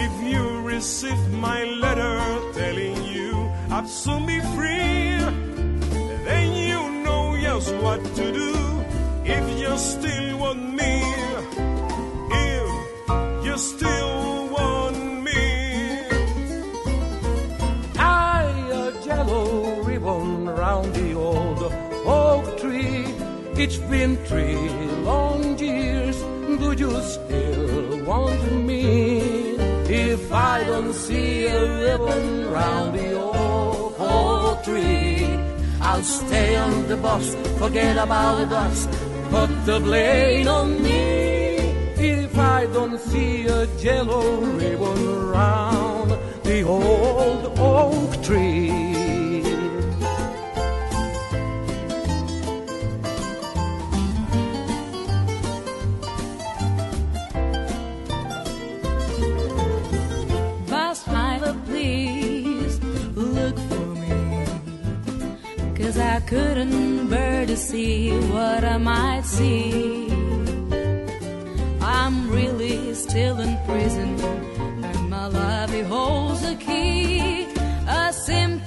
If 0.04 0.14
you 0.33 0.61
receive 0.61 1.22
my 1.33 1.64
letter 1.64 2.16
telling 2.61 2.96
you 3.14 3.31
I'll 3.70 3.88
soon 3.88 4.24
be 4.26 4.38
free, 4.54 5.18
then 6.28 6.46
you 6.68 6.81
know 7.04 7.37
just 7.42 7.74
what 7.83 8.00
to 8.18 8.24
do. 8.42 8.52
If 9.24 9.44
you 9.61 9.76
still 9.78 10.38
want 10.38 10.62
me, 10.81 10.94
if 12.46 13.44
you 13.46 13.59
still 13.59 14.17
It's 23.60 23.76
been 23.76 24.16
three 24.18 24.54
long 25.02 25.58
years. 25.58 26.16
Do 26.62 26.70
you 26.78 26.92
still 27.02 28.04
want 28.04 28.64
me? 28.64 29.18
If 29.90 30.32
I 30.32 30.62
don't 30.62 30.92
see 30.94 31.46
a 31.46 31.60
ribbon 31.80 32.52
round 32.52 32.96
the 32.96 33.20
old 33.20 33.96
oak 33.98 34.62
tree, 34.62 35.26
I'll 35.80 36.04
stay 36.04 36.54
on 36.54 36.86
the 36.86 36.98
bus, 36.98 37.34
forget 37.58 37.96
about 37.98 38.48
the 38.48 38.56
us, 38.56 38.86
put 39.28 39.50
the 39.66 39.80
blame 39.80 40.46
on 40.46 40.80
me. 40.80 41.56
If 41.96 42.38
I 42.38 42.66
don't 42.66 43.00
see 43.00 43.48
a 43.48 43.66
yellow 43.78 44.36
ribbon 44.40 45.30
round 45.30 46.12
the 46.44 46.62
old 46.62 47.58
oak 47.58 48.22
tree. 48.22 48.88
Couldn't 66.28 67.08
bear 67.08 67.46
to 67.46 67.56
see 67.56 68.10
what 68.10 68.62
I 68.62 68.76
might 68.76 69.24
see. 69.24 70.10
I'm 71.80 72.30
really 72.30 72.92
still 72.94 73.40
in 73.40 73.56
prison, 73.64 74.20
and 74.84 75.08
my 75.08 75.28
life 75.28 75.86
holds 75.86 76.44
a 76.44 76.54
key. 76.56 77.46
A 77.88 78.12
simple 78.12 78.57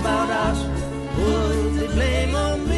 about 0.00 0.30
us, 0.30 0.62
put 1.14 1.78
the 1.78 1.86
blame 1.94 2.34
on 2.34 2.69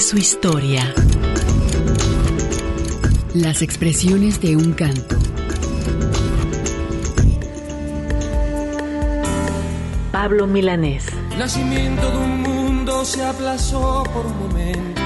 su 0.00 0.16
historia. 0.16 0.94
Las 3.34 3.62
expresiones 3.62 4.40
de 4.40 4.56
un 4.56 4.72
canto. 4.72 5.16
Pablo 10.12 10.46
Milanés. 10.46 11.06
Nacimiento 11.38 12.10
de 12.10 12.16
un 12.16 12.42
mundo 12.42 13.04
se 13.04 13.24
aplazó 13.24 14.04
por 14.12 14.26
un 14.26 14.38
momento. 14.38 15.00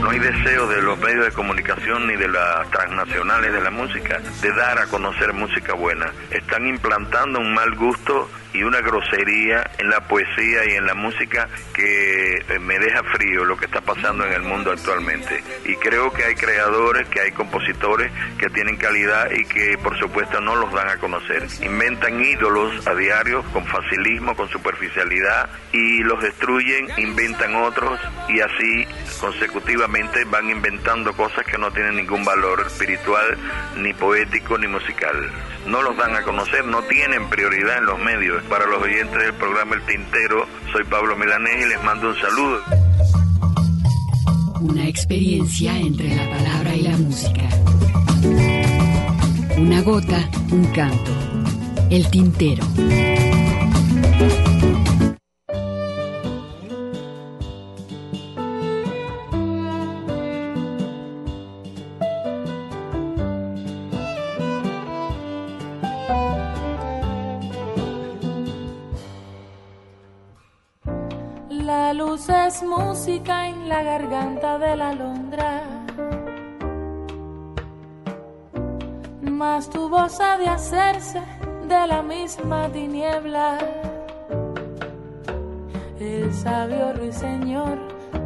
No 0.00 0.10
hay 0.10 0.18
deseo 0.18 0.66
de 0.68 0.82
los 0.82 0.98
medios 0.98 1.26
de 1.26 1.32
comunicación 1.32 2.06
ni 2.06 2.16
de 2.16 2.28
las 2.28 2.68
transnacionales 2.90 3.52
de 3.52 3.60
la 3.60 3.70
música 3.70 4.20
de 4.42 4.52
dar 4.52 4.78
a 4.78 4.86
conocer 4.86 5.32
música 5.32 5.74
buena. 5.74 6.12
Están 6.30 6.66
implantando 6.66 7.38
un 7.38 7.54
mal 7.54 7.74
gusto 7.76 8.28
y 8.52 8.62
una 8.62 8.80
grosería 8.80 9.70
en 9.78 9.90
la 9.90 10.00
poesía 10.08 10.64
y 10.68 10.74
en 10.74 10.86
la 10.86 10.94
música 10.94 11.48
que 11.72 12.34
eh, 12.34 12.58
me 12.58 12.78
deja 12.78 13.02
frío 13.04 13.44
lo 13.44 13.56
que 13.56 13.66
está 13.66 13.80
pasando 13.80 14.26
en 14.26 14.32
el 14.32 14.42
mundo 14.42 14.72
actualmente. 14.72 15.42
Y 15.64 15.76
creo 15.76 16.12
que 16.12 16.24
hay 16.24 16.34
creadores, 16.34 17.06
que 17.08 17.20
hay 17.20 17.32
compositores 17.32 18.10
que 18.38 18.48
tienen 18.50 18.76
calidad 18.76 19.30
y 19.30 19.44
que 19.44 19.78
por 19.78 19.98
supuesto 19.98 20.40
no 20.40 20.56
los 20.56 20.72
dan 20.72 20.88
a 20.88 20.96
conocer. 20.96 21.46
Inventan 21.62 22.20
ídolos 22.20 22.86
a 22.86 22.94
diario 22.94 23.44
con 23.52 23.64
facilismo, 23.66 24.34
con 24.34 24.48
superficialidad 24.48 25.48
y 25.72 26.02
los 26.02 26.20
destruyen, 26.20 26.88
inventan 26.96 27.54
otros 27.54 28.00
y 28.28 28.40
así 28.40 28.86
consecutivamente 29.20 30.24
van 30.24 30.50
inventando 30.50 31.12
cosas 31.12 31.44
que 31.44 31.58
no 31.58 31.70
tienen 31.70 31.96
ningún 31.96 32.24
valor 32.24 32.68
espiritual, 32.80 33.36
ni 33.76 33.92
poético, 33.92 34.56
ni 34.56 34.66
musical. 34.66 35.16
No 35.66 35.82
los 35.82 35.96
dan 35.96 36.16
a 36.16 36.22
conocer, 36.22 36.64
no 36.64 36.82
tienen 36.84 37.28
prioridad 37.28 37.78
en 37.78 37.86
los 37.86 37.98
medios. 37.98 38.42
Para 38.44 38.66
los 38.66 38.82
oyentes 38.82 39.18
del 39.20 39.34
programa 39.34 39.74
El 39.74 39.82
Tintero, 39.82 40.46
soy 40.72 40.84
Pablo 40.84 41.16
Milanés 41.16 41.66
y 41.66 41.68
les 41.68 41.82
mando 41.84 42.08
un 42.08 42.16
saludo. 42.16 42.60
Una 44.60 44.86
experiencia 44.86 45.76
entre 45.76 46.14
la 46.14 46.30
palabra 46.30 46.74
y 46.74 46.82
la 46.82 46.96
música. 46.96 47.42
Una 49.58 49.82
gota, 49.82 50.28
un 50.50 50.64
canto. 50.72 51.10
El 51.90 52.08
tintero. 52.10 52.64
Música 72.62 73.48
en 73.48 73.68
la 73.68 73.82
garganta 73.82 74.58
de 74.58 74.76
la 74.76 74.90
alondra. 74.90 75.62
Mas 79.22 79.68
tu 79.70 79.88
voz 79.88 80.20
ha 80.20 80.38
de 80.38 80.46
hacerse 80.46 81.20
de 81.68 81.86
la 81.86 82.02
misma 82.02 82.68
tiniebla. 82.68 83.58
El 85.98 86.32
sabio 86.32 86.92
ruiseñor 86.94 87.78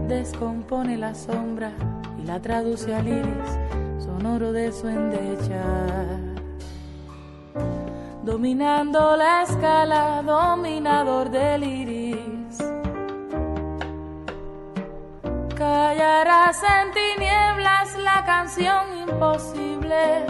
descompone 0.09 0.97
la 0.97 1.15
sombra 1.15 1.73
y 2.19 2.27
la 2.27 2.41
traduce 2.41 2.95
al 2.95 3.09
iris 3.09 3.59
sonoro 3.99 4.53
de 4.53 4.73
su 4.73 4.89
endecha. 4.89 5.63
Dominando 8.23 9.17
la 9.17 9.43
escala, 9.43 10.23
dominador 10.23 11.31
del 11.31 11.65
iris. 11.65 12.04
Callarás 15.65 16.63
en 16.63 16.91
tinieblas 16.93 17.97
la 17.97 18.23
canción 18.27 18.99
imposible. 19.09 20.27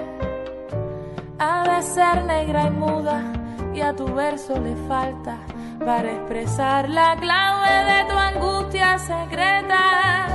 Ha 1.40 1.64
de 1.64 1.82
ser 1.82 2.22
negra 2.22 2.68
y 2.68 2.70
muda 2.70 3.32
y 3.74 3.80
a 3.80 3.96
tu 3.96 4.06
verso 4.14 4.56
le 4.60 4.76
falta 4.86 5.38
para 5.84 6.08
expresar 6.08 6.88
la 6.88 7.16
clave 7.16 7.74
de 7.90 8.10
tu 8.10 8.16
angustia 8.16 8.96
secreta. 9.00 10.28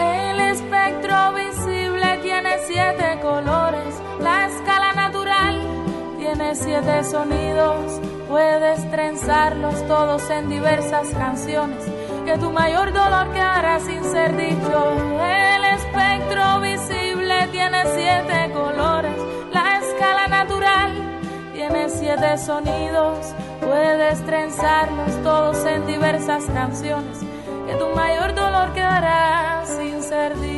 El 0.00 0.40
espectro 0.40 1.32
visible 1.32 2.18
tiene 2.22 2.58
siete 2.66 3.20
colores, 3.22 4.02
la 4.18 4.46
escala 4.48 4.92
natural 4.94 5.60
tiene 6.18 6.56
siete 6.56 7.04
sonidos. 7.04 8.00
Puedes 8.28 8.90
trenzarlos 8.90 9.86
todos 9.86 10.28
en 10.28 10.48
diversas 10.48 11.08
canciones 11.10 11.93
que 12.24 12.38
tu 12.38 12.50
mayor 12.50 12.92
dolor 12.92 13.30
quedará 13.32 13.78
sin 13.80 14.02
ser 14.02 14.36
dicho. 14.36 14.96
El 15.22 15.64
espectro 15.76 16.60
visible 16.60 17.48
tiene 17.52 17.82
siete 17.94 18.50
colores, 18.52 19.16
la 19.52 19.78
escala 19.78 20.26
natural 20.28 20.92
tiene 21.52 21.88
siete 21.88 22.38
sonidos. 22.38 23.34
Puedes 23.60 24.24
trenzarlos 24.24 25.22
todos 25.22 25.64
en 25.66 25.86
diversas 25.86 26.44
canciones, 26.46 27.20
que 27.66 27.74
tu 27.74 27.88
mayor 27.94 28.34
dolor 28.34 28.72
quedará 28.72 29.62
sin 29.66 30.02
ser 30.02 30.38
dicho. 30.38 30.53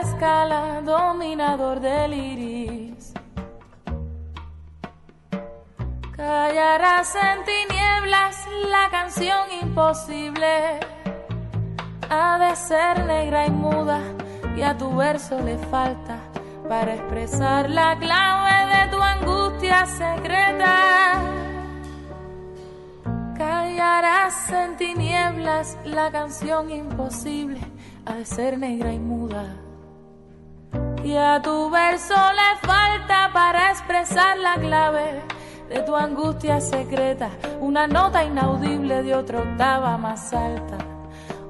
La 0.00 0.08
escala, 0.08 0.80
dominador 0.82 1.80
del 1.80 2.14
iris. 2.14 3.12
Callarás 6.16 7.14
en 7.14 7.44
tinieblas 7.44 8.36
la 8.70 8.90
canción 8.90 9.40
imposible. 9.62 10.80
Ha 12.08 12.38
de 12.38 12.56
ser 12.56 13.04
negra 13.04 13.46
y 13.46 13.50
muda, 13.50 14.00
y 14.56 14.62
a 14.62 14.76
tu 14.76 14.94
verso 14.96 15.40
le 15.40 15.58
falta 15.58 16.18
para 16.68 16.94
expresar 16.94 17.68
la 17.68 17.98
clave 17.98 18.74
de 18.74 18.90
tu 18.90 19.02
angustia 19.02 19.86
secreta. 19.86 21.20
Callarás 23.36 24.50
en 24.50 24.76
tinieblas 24.76 25.76
la 25.84 26.10
canción 26.10 26.70
imposible 26.70 27.60
ha 28.06 28.14
de 28.14 28.24
ser 28.24 28.58
negra 28.58 28.92
y 28.92 28.98
muda. 28.98 29.69
Y 31.04 31.16
a 31.16 31.40
tu 31.42 31.70
verso 31.70 32.14
le 32.14 32.66
falta 32.66 33.30
para 33.32 33.70
expresar 33.70 34.38
la 34.38 34.54
clave 34.54 35.22
de 35.68 35.82
tu 35.82 35.96
angustia 35.96 36.60
secreta, 36.60 37.30
una 37.60 37.86
nota 37.86 38.24
inaudible 38.24 39.02
de 39.02 39.14
otra 39.14 39.40
octava 39.40 39.96
más 39.96 40.32
alta, 40.32 40.78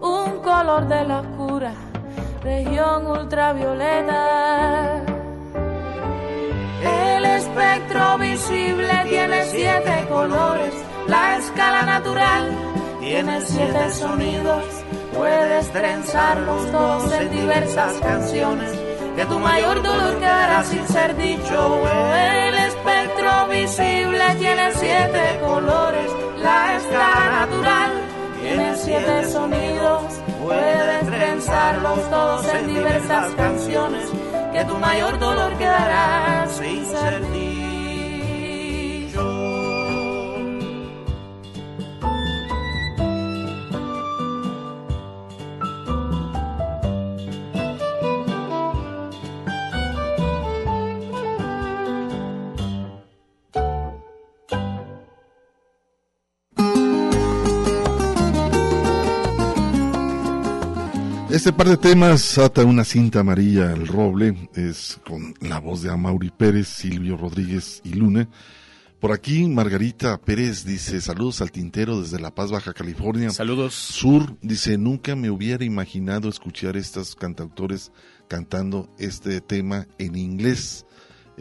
un 0.00 0.40
color 0.40 0.86
de 0.88 1.04
la 1.04 1.20
oscura 1.20 1.72
región 2.42 3.06
ultravioleta. 3.06 5.02
El 6.82 7.24
espectro 7.24 8.18
visible 8.18 8.90
tiene 9.08 9.44
siete 9.44 10.06
colores, 10.08 10.74
la 11.06 11.36
escala 11.36 11.82
natural 11.82 12.50
tiene 13.00 13.40
siete 13.42 13.90
sonidos, 13.92 14.64
puedes 15.14 15.70
trenzarlos 15.72 16.70
todos 16.70 17.12
en 17.12 17.30
diversas 17.30 17.92
canciones, 18.00 18.89
que 19.20 19.26
tu 19.26 19.38
mayor 19.38 19.83
dolor 19.83 20.18
quedará 20.18 20.64
sin 20.64 20.87
ser 20.88 21.14
dicho. 21.14 21.83
El 21.87 22.54
espectro 22.54 23.48
visible 23.48 24.24
tiene 24.38 24.72
siete 24.72 25.38
colores, 25.44 26.11
la 26.38 26.76
escala 26.76 27.46
natural 27.46 27.90
tiene 28.40 28.76
siete 28.76 29.26
sonidos, 29.28 30.04
puedes 30.42 31.06
trenzarlos 31.06 32.11
todos 32.11 32.54
en 32.54 32.66
diversas 32.66 33.35
canciones, 33.35 34.09
que 34.54 34.64
tu 34.64 34.78
mayor 34.78 35.18
dolor 35.18 35.52
quedará 35.59 36.46
sin 36.48 36.87
ser 36.87 37.30
dicho. 37.33 37.49
Este 61.40 61.55
par 61.55 61.70
de 61.70 61.79
temas 61.79 62.37
ata 62.37 62.66
una 62.66 62.85
cinta 62.85 63.20
amarilla 63.20 63.72
al 63.72 63.87
roble, 63.87 64.50
es 64.55 65.00
con 65.07 65.35
la 65.40 65.59
voz 65.59 65.81
de 65.81 65.90
Amaury 65.90 66.29
Pérez, 66.29 66.68
Silvio 66.68 67.16
Rodríguez 67.16 67.81
y 67.83 67.94
Lune. 67.94 68.29
Por 69.00 69.11
aquí 69.11 69.48
Margarita 69.48 70.20
Pérez 70.20 70.66
dice 70.66 71.00
saludos 71.00 71.40
al 71.40 71.50
tintero 71.50 72.03
desde 72.03 72.20
La 72.20 72.35
Paz, 72.35 72.50
Baja 72.50 72.74
California. 72.74 73.31
Saludos. 73.31 73.72
Sur 73.72 74.37
dice 74.42 74.76
nunca 74.76 75.16
me 75.16 75.31
hubiera 75.31 75.64
imaginado 75.64 76.29
escuchar 76.29 76.76
estos 76.76 77.16
cantautores 77.16 77.90
cantando 78.29 78.90
este 78.98 79.40
tema 79.40 79.88
en 79.96 80.16
inglés. 80.16 80.85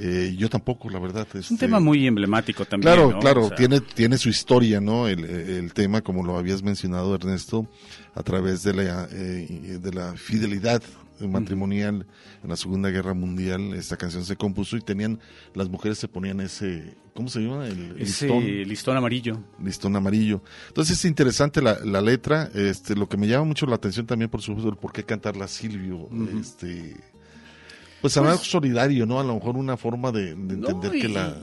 Eh, 0.02 0.34
yo 0.38 0.50
tampoco, 0.50 0.90
la 0.90 0.98
verdad. 0.98 1.28
Es 1.34 1.52
un 1.52 1.56
este, 1.56 1.66
tema 1.66 1.82
muy 1.82 2.08
emblemático 2.08 2.64
también. 2.64 2.94
Claro, 2.94 3.20
claro, 3.20 3.50
tiene, 3.50 3.82
tiene 3.82 4.18
su 4.18 4.30
historia, 4.30 4.80
¿no? 4.80 5.10
El, 5.10 5.26
el, 5.26 5.74
tema, 5.74 6.02
como 6.02 6.24
lo 6.24 6.38
habías 6.38 6.64
mencionado, 6.64 7.14
Ernesto, 7.14 7.68
a 8.16 8.24
través 8.24 8.64
de 8.64 8.74
la, 8.74 9.10
eh, 9.12 9.78
de 9.82 9.94
la 9.94 10.14
fidelidad 10.14 10.82
matrimonial 11.20 12.06
en 12.42 12.50
la 12.50 12.56
Segunda 12.56 12.90
Guerra 12.90 13.14
Mundial. 13.14 13.74
Esta 13.74 13.98
canción 13.98 14.24
se 14.24 14.38
compuso 14.38 14.78
y 14.78 14.82
tenían, 14.82 15.20
las 15.54 15.68
mujeres 15.68 15.98
se 15.98 16.08
ponían 16.08 16.40
ese, 16.40 16.96
¿cómo 17.14 17.28
se 17.28 17.42
llama? 17.42 17.68
El 17.68 17.98
listón. 17.98 18.46
listón 18.46 18.96
amarillo. 18.96 19.38
Listón 19.62 19.98
amarillo. 19.98 20.42
Entonces 20.70 20.98
es 20.98 21.04
interesante 21.04 21.62
la, 21.62 21.78
la 21.84 22.00
letra. 22.00 22.50
Este, 22.54 22.96
lo 22.96 23.10
que 23.10 23.18
me 23.18 23.28
llama 23.28 23.44
mucho 23.44 23.66
la 23.66 23.76
atención 23.76 24.06
también, 24.06 24.32
por 24.32 24.42
supuesto, 24.42 24.70
el 24.70 24.78
por 24.78 24.94
qué 24.94 25.04
cantarla 25.04 25.50
Silvio. 25.50 26.08
Este 26.40 26.96
pues 28.02 28.18
algo 28.18 28.36
pues, 28.36 28.50
solidario, 28.50 29.06
¿no? 29.06 29.20
A 29.20 29.24
lo 29.24 29.36
mejor 29.36 29.58
una 29.58 29.78
forma 29.78 30.12
de, 30.12 30.32
entender 30.32 30.92
que 30.92 31.10
la 31.10 31.36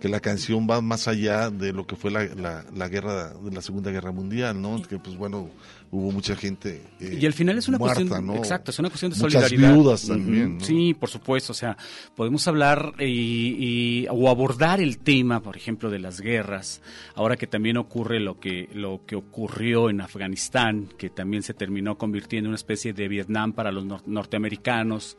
que 0.00 0.08
la 0.08 0.20
canción 0.20 0.66
va 0.68 0.80
más 0.80 1.08
allá 1.08 1.50
de 1.50 1.72
lo 1.72 1.86
que 1.86 1.94
fue 1.94 2.10
la, 2.10 2.24
la, 2.24 2.64
la, 2.74 2.88
guerra 2.88 3.34
de 3.34 3.50
la 3.50 3.60
Segunda 3.60 3.90
Guerra 3.90 4.12
Mundial, 4.12 4.60
¿no? 4.60 4.80
Que 4.82 4.98
pues 4.98 5.16
bueno, 5.16 5.50
hubo 5.92 6.12
mucha 6.12 6.36
gente 6.36 6.82
eh, 7.00 7.18
y 7.20 7.26
al 7.26 7.32
final 7.32 7.58
es 7.58 7.66
una 7.66 7.78
cuestión 7.78 8.24
¿no? 8.24 8.36
exacto 8.36 8.70
es 8.70 8.78
una 8.78 8.90
cuestión 8.90 9.10
de 9.10 9.18
Muchas 9.18 9.32
solidaridad 9.32 9.74
viudas 9.74 10.06
también 10.06 10.58
¿no? 10.58 10.64
sí 10.64 10.94
por 10.94 11.08
supuesto 11.08 11.52
o 11.52 11.54
sea 11.54 11.76
podemos 12.14 12.46
hablar 12.46 12.94
y, 13.00 14.06
o 14.08 14.28
abordar 14.28 14.80
el 14.80 14.98
tema 14.98 15.40
por 15.40 15.56
ejemplo 15.56 15.90
de 15.90 15.98
las 15.98 16.20
guerras 16.20 16.80
ahora 17.16 17.36
que 17.36 17.48
también 17.48 17.76
ocurre 17.76 18.20
lo 18.20 18.38
que 18.38 18.68
lo 18.72 19.04
que 19.04 19.16
ocurrió 19.16 19.90
en 19.90 20.00
Afganistán 20.00 20.88
que 20.96 21.10
también 21.10 21.42
se 21.42 21.54
terminó 21.54 21.98
convirtiendo 21.98 22.46
en 22.46 22.50
una 22.50 22.56
especie 22.56 22.92
de 22.92 23.08
Vietnam 23.08 23.52
para 23.52 23.72
los 23.72 23.84
norteamericanos 24.06 25.16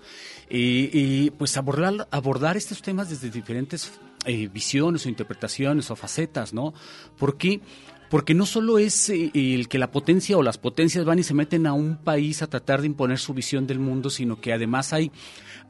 y, 0.49 1.29
pues 1.31 1.57
abordar 1.57 2.07
abordar 2.11 2.55
estos 2.55 2.81
temas 2.81 3.09
desde 3.09 3.29
diferentes 3.29 3.91
eh, 4.25 4.47
visiones 4.47 5.05
o 5.05 5.09
interpretaciones 5.09 5.89
o 5.91 5.95
facetas 5.95 6.53
no 6.53 6.73
porque 7.17 7.61
porque 8.11 8.33
no 8.33 8.45
solo 8.45 8.77
es 8.77 9.09
eh, 9.09 9.31
el 9.33 9.69
que 9.69 9.79
la 9.79 9.89
potencia 9.89 10.37
o 10.37 10.43
las 10.43 10.57
potencias 10.57 11.05
van 11.05 11.19
y 11.19 11.23
se 11.23 11.33
meten 11.33 11.65
a 11.65 11.71
un 11.71 11.95
país 11.95 12.41
a 12.41 12.47
tratar 12.47 12.81
de 12.81 12.87
imponer 12.87 13.17
su 13.17 13.33
visión 13.33 13.65
del 13.65 13.79
mundo, 13.79 14.09
sino 14.09 14.39
que 14.39 14.51
además 14.53 14.91
hay 14.91 15.11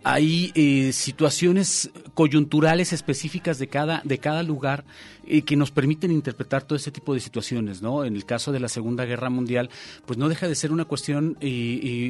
hay 0.04 0.52
eh, 0.56 0.92
situaciones 0.94 1.92
coyunturales 2.16 2.92
específicas 2.92 3.60
de 3.60 3.68
cada 3.68 4.02
de 4.04 4.18
cada 4.18 4.42
lugar 4.42 4.84
eh, 5.28 5.44
que 5.44 5.56
nos 5.56 5.70
permiten 5.70 6.10
interpretar 6.10 6.64
todo 6.64 6.76
ese 6.76 6.90
tipo 6.90 7.14
de 7.14 7.20
situaciones, 7.20 7.84
¿no? 7.84 8.04
En 8.06 8.16
el 8.16 8.26
caso 8.26 8.52
de 8.52 8.60
la 8.60 8.70
Segunda 8.70 9.06
Guerra 9.06 9.30
Mundial, 9.30 9.70
pues 10.08 10.18
no 10.18 10.28
deja 10.28 10.48
de 10.48 10.56
ser 10.56 10.72
una 10.72 10.86
cuestión 10.86 11.38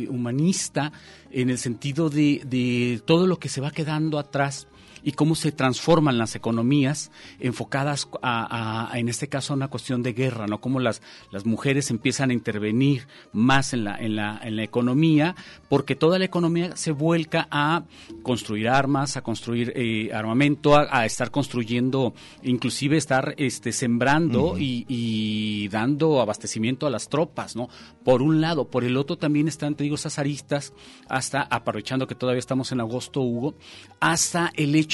humanista 0.10 0.94
en 1.32 1.50
el 1.50 1.58
sentido 1.58 2.10
de, 2.10 2.42
de 2.46 3.02
todo 3.04 3.28
lo 3.28 3.38
que 3.38 3.50
se 3.50 3.60
va 3.60 3.72
quedando 3.72 4.18
atrás 4.18 4.70
y 5.04 5.14
cómo 5.14 5.36
se 5.36 5.52
transforman 5.52 6.18
las 6.18 6.36
economías 6.36 7.12
enfocadas 7.40 8.08
a, 8.22 8.92
en 8.96 9.10
este 9.10 9.28
caso 9.28 9.54
a 9.54 9.56
una 9.56 9.68
cuestión 9.68 10.04
de 10.04 10.14
guerra, 10.14 10.48
¿no? 10.48 10.62
Cómo 10.62 10.80
las, 10.80 11.02
las 11.32 11.46
mujeres 11.46 11.90
empiezan 11.90 12.30
a 12.30 12.34
intervenir 12.34 13.08
más 13.34 13.74
en 13.74 13.84
la, 13.84 13.98
en 13.98 14.16
la, 14.16 14.40
en 14.44 14.56
la 14.56 14.64
economía, 14.64 15.36
porque 15.70 15.96
toda 15.96 16.20
la 16.20 16.26
economía 16.26 16.76
se 16.76 16.92
vuelca 16.92 17.48
a 17.52 17.84
construir 18.24 18.70
armas, 18.70 19.18
a 19.18 19.22
construir 19.22 19.74
eh, 19.76 20.12
armamento, 20.14 20.76
a, 20.76 21.06
estar 21.06 21.32
construyendo, 21.32 22.14
inclusive 22.44 22.98
estar 22.98 23.34
este, 23.38 23.72
sembrando 23.72 24.58
y, 24.58 24.86
y, 24.88 25.68
dando 25.70 26.22
abastecimiento 26.22 26.86
a 26.86 26.90
las 26.90 27.10
tropas, 27.10 27.56
¿no? 27.56 27.70
Por 28.04 28.22
un 28.22 28.42
lado, 28.42 28.70
por 28.70 28.84
el 28.84 28.98
otro 28.98 29.18
también 29.18 29.48
están, 29.48 29.76
te 29.76 29.84
digo, 29.84 29.96
esas 29.96 30.20
aristas, 30.20 30.74
hasta 31.08 31.42
aprovechando 31.42 32.08
que 32.08 32.16
todavía 32.16 32.40
estamos 32.40 32.72
en 32.72 32.82
agosto, 32.82 33.22
Hugo, 33.22 33.56
hasta 34.00 34.52
el 34.56 34.76
hecho 34.76 34.91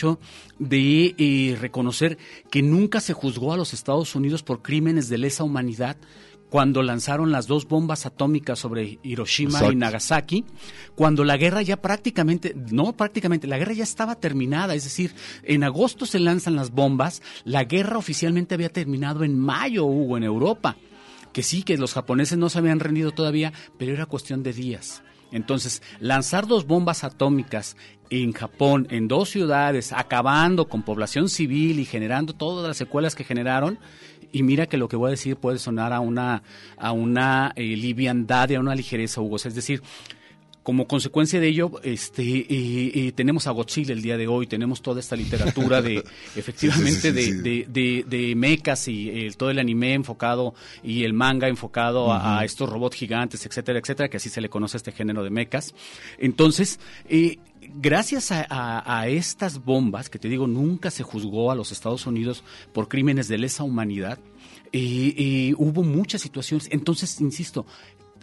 de 0.59 1.15
eh, 1.17 1.57
reconocer 1.59 2.17
que 2.49 2.61
nunca 2.61 2.99
se 2.99 3.13
juzgó 3.13 3.53
a 3.53 3.57
los 3.57 3.73
Estados 3.73 4.15
Unidos 4.15 4.43
por 4.43 4.61
crímenes 4.61 5.09
de 5.09 5.17
lesa 5.17 5.43
humanidad 5.43 5.97
cuando 6.49 6.81
lanzaron 6.81 7.31
las 7.31 7.47
dos 7.47 7.67
bombas 7.67 8.05
atómicas 8.05 8.59
sobre 8.59 8.99
Hiroshima 9.03 9.65
y 9.71 9.75
Nagasaki, 9.75 10.45
cuando 10.95 11.23
la 11.23 11.37
guerra 11.37 11.61
ya 11.61 11.77
prácticamente, 11.77 12.55
no 12.71 12.93
prácticamente, 12.93 13.47
la 13.47 13.57
guerra 13.57 13.73
ya 13.73 13.83
estaba 13.83 14.15
terminada, 14.15 14.73
es 14.73 14.85
decir, 14.85 15.13
en 15.43 15.63
agosto 15.63 16.05
se 16.05 16.19
lanzan 16.19 16.55
las 16.55 16.71
bombas, 16.71 17.21
la 17.43 17.65
guerra 17.65 17.97
oficialmente 17.97 18.55
había 18.55 18.69
terminado 18.69 19.23
en 19.23 19.37
mayo, 19.37 19.85
hubo 19.85 20.15
en 20.15 20.23
Europa, 20.23 20.77
que 21.33 21.43
sí, 21.43 21.63
que 21.63 21.77
los 21.77 21.93
japoneses 21.93 22.37
no 22.37 22.49
se 22.49 22.59
habían 22.59 22.79
rendido 22.79 23.11
todavía, 23.11 23.51
pero 23.77 23.93
era 23.93 24.05
cuestión 24.05 24.41
de 24.41 24.53
días. 24.53 25.03
Entonces, 25.31 25.81
lanzar 25.99 26.47
dos 26.47 26.65
bombas 26.65 27.03
atómicas 27.03 27.75
en 28.09 28.33
Japón, 28.33 28.87
en 28.89 29.07
dos 29.07 29.29
ciudades, 29.29 29.93
acabando 29.93 30.67
con 30.67 30.83
población 30.83 31.29
civil 31.29 31.79
y 31.79 31.85
generando 31.85 32.33
todas 32.33 32.67
las 32.67 32.77
secuelas 32.77 33.15
que 33.15 33.23
generaron, 33.23 33.79
y 34.31 34.43
mira 34.43 34.67
que 34.67 34.77
lo 34.77 34.87
que 34.87 34.95
voy 34.95 35.07
a 35.07 35.11
decir 35.11 35.37
puede 35.37 35.57
sonar 35.57 35.93
a 35.93 35.99
una, 35.99 36.43
a 36.77 36.91
una 36.91 37.53
eh, 37.55 37.63
liviandad 37.75 38.49
y 38.49 38.55
a 38.55 38.59
una 38.59 38.75
ligereza, 38.75 39.21
Hugo. 39.21 39.37
Es 39.37 39.55
decir, 39.55 39.81
como 40.67 40.85
consecuencia 40.85 41.39
de 41.39 41.47
ello, 41.47 41.71
este, 41.81 43.13
tenemos 43.15 43.47
a 43.47 43.51
Godzilla 43.51 43.93
el 43.93 44.01
día 44.01 44.17
de 44.17 44.27
hoy, 44.27 44.47
tenemos 44.47 44.81
toda 44.81 44.99
esta 44.99 45.15
literatura 45.15 45.81
de, 45.81 46.03
efectivamente, 46.35 47.13
de, 47.13 47.65
de, 47.69 48.03
de, 48.05 48.35
mechas 48.35 48.89
y 48.89 49.29
todo 49.37 49.49
el 49.49 49.59
anime 49.59 49.93
enfocado 49.93 50.55
y 50.83 51.05
el 51.05 51.13
manga 51.13 51.47
enfocado 51.47 52.11
a, 52.11 52.43
estos 52.43 52.69
robots 52.69 52.97
gigantes, 52.97 53.45
etcétera, 53.45 53.79
etcétera, 53.79 54.09
que 54.09 54.17
así 54.17 54.27
se 54.27 54.41
le 54.41 54.49
conoce 54.49 54.75
a 54.75 54.79
este 54.79 54.91
género 54.91 55.23
de 55.23 55.29
mechas. 55.29 55.73
Entonces, 56.17 56.81
eh, 57.07 57.37
gracias 57.75 58.31
a, 58.31 59.07
estas 59.07 59.63
bombas, 59.63 60.09
que 60.09 60.19
te 60.19 60.29
digo, 60.29 60.47
nunca 60.47 60.91
se 60.91 61.03
juzgó 61.03 61.51
a 61.51 61.55
los 61.55 61.71
Estados 61.71 62.05
Unidos 62.05 62.43
por 62.73 62.87
crímenes 62.87 63.27
de 63.27 63.37
lesa 63.37 63.63
humanidad, 63.63 64.19
y 64.71 65.53
hubo 65.57 65.83
muchas 65.83 66.21
situaciones. 66.21 66.67
Entonces, 66.71 67.19
insisto, 67.21 67.65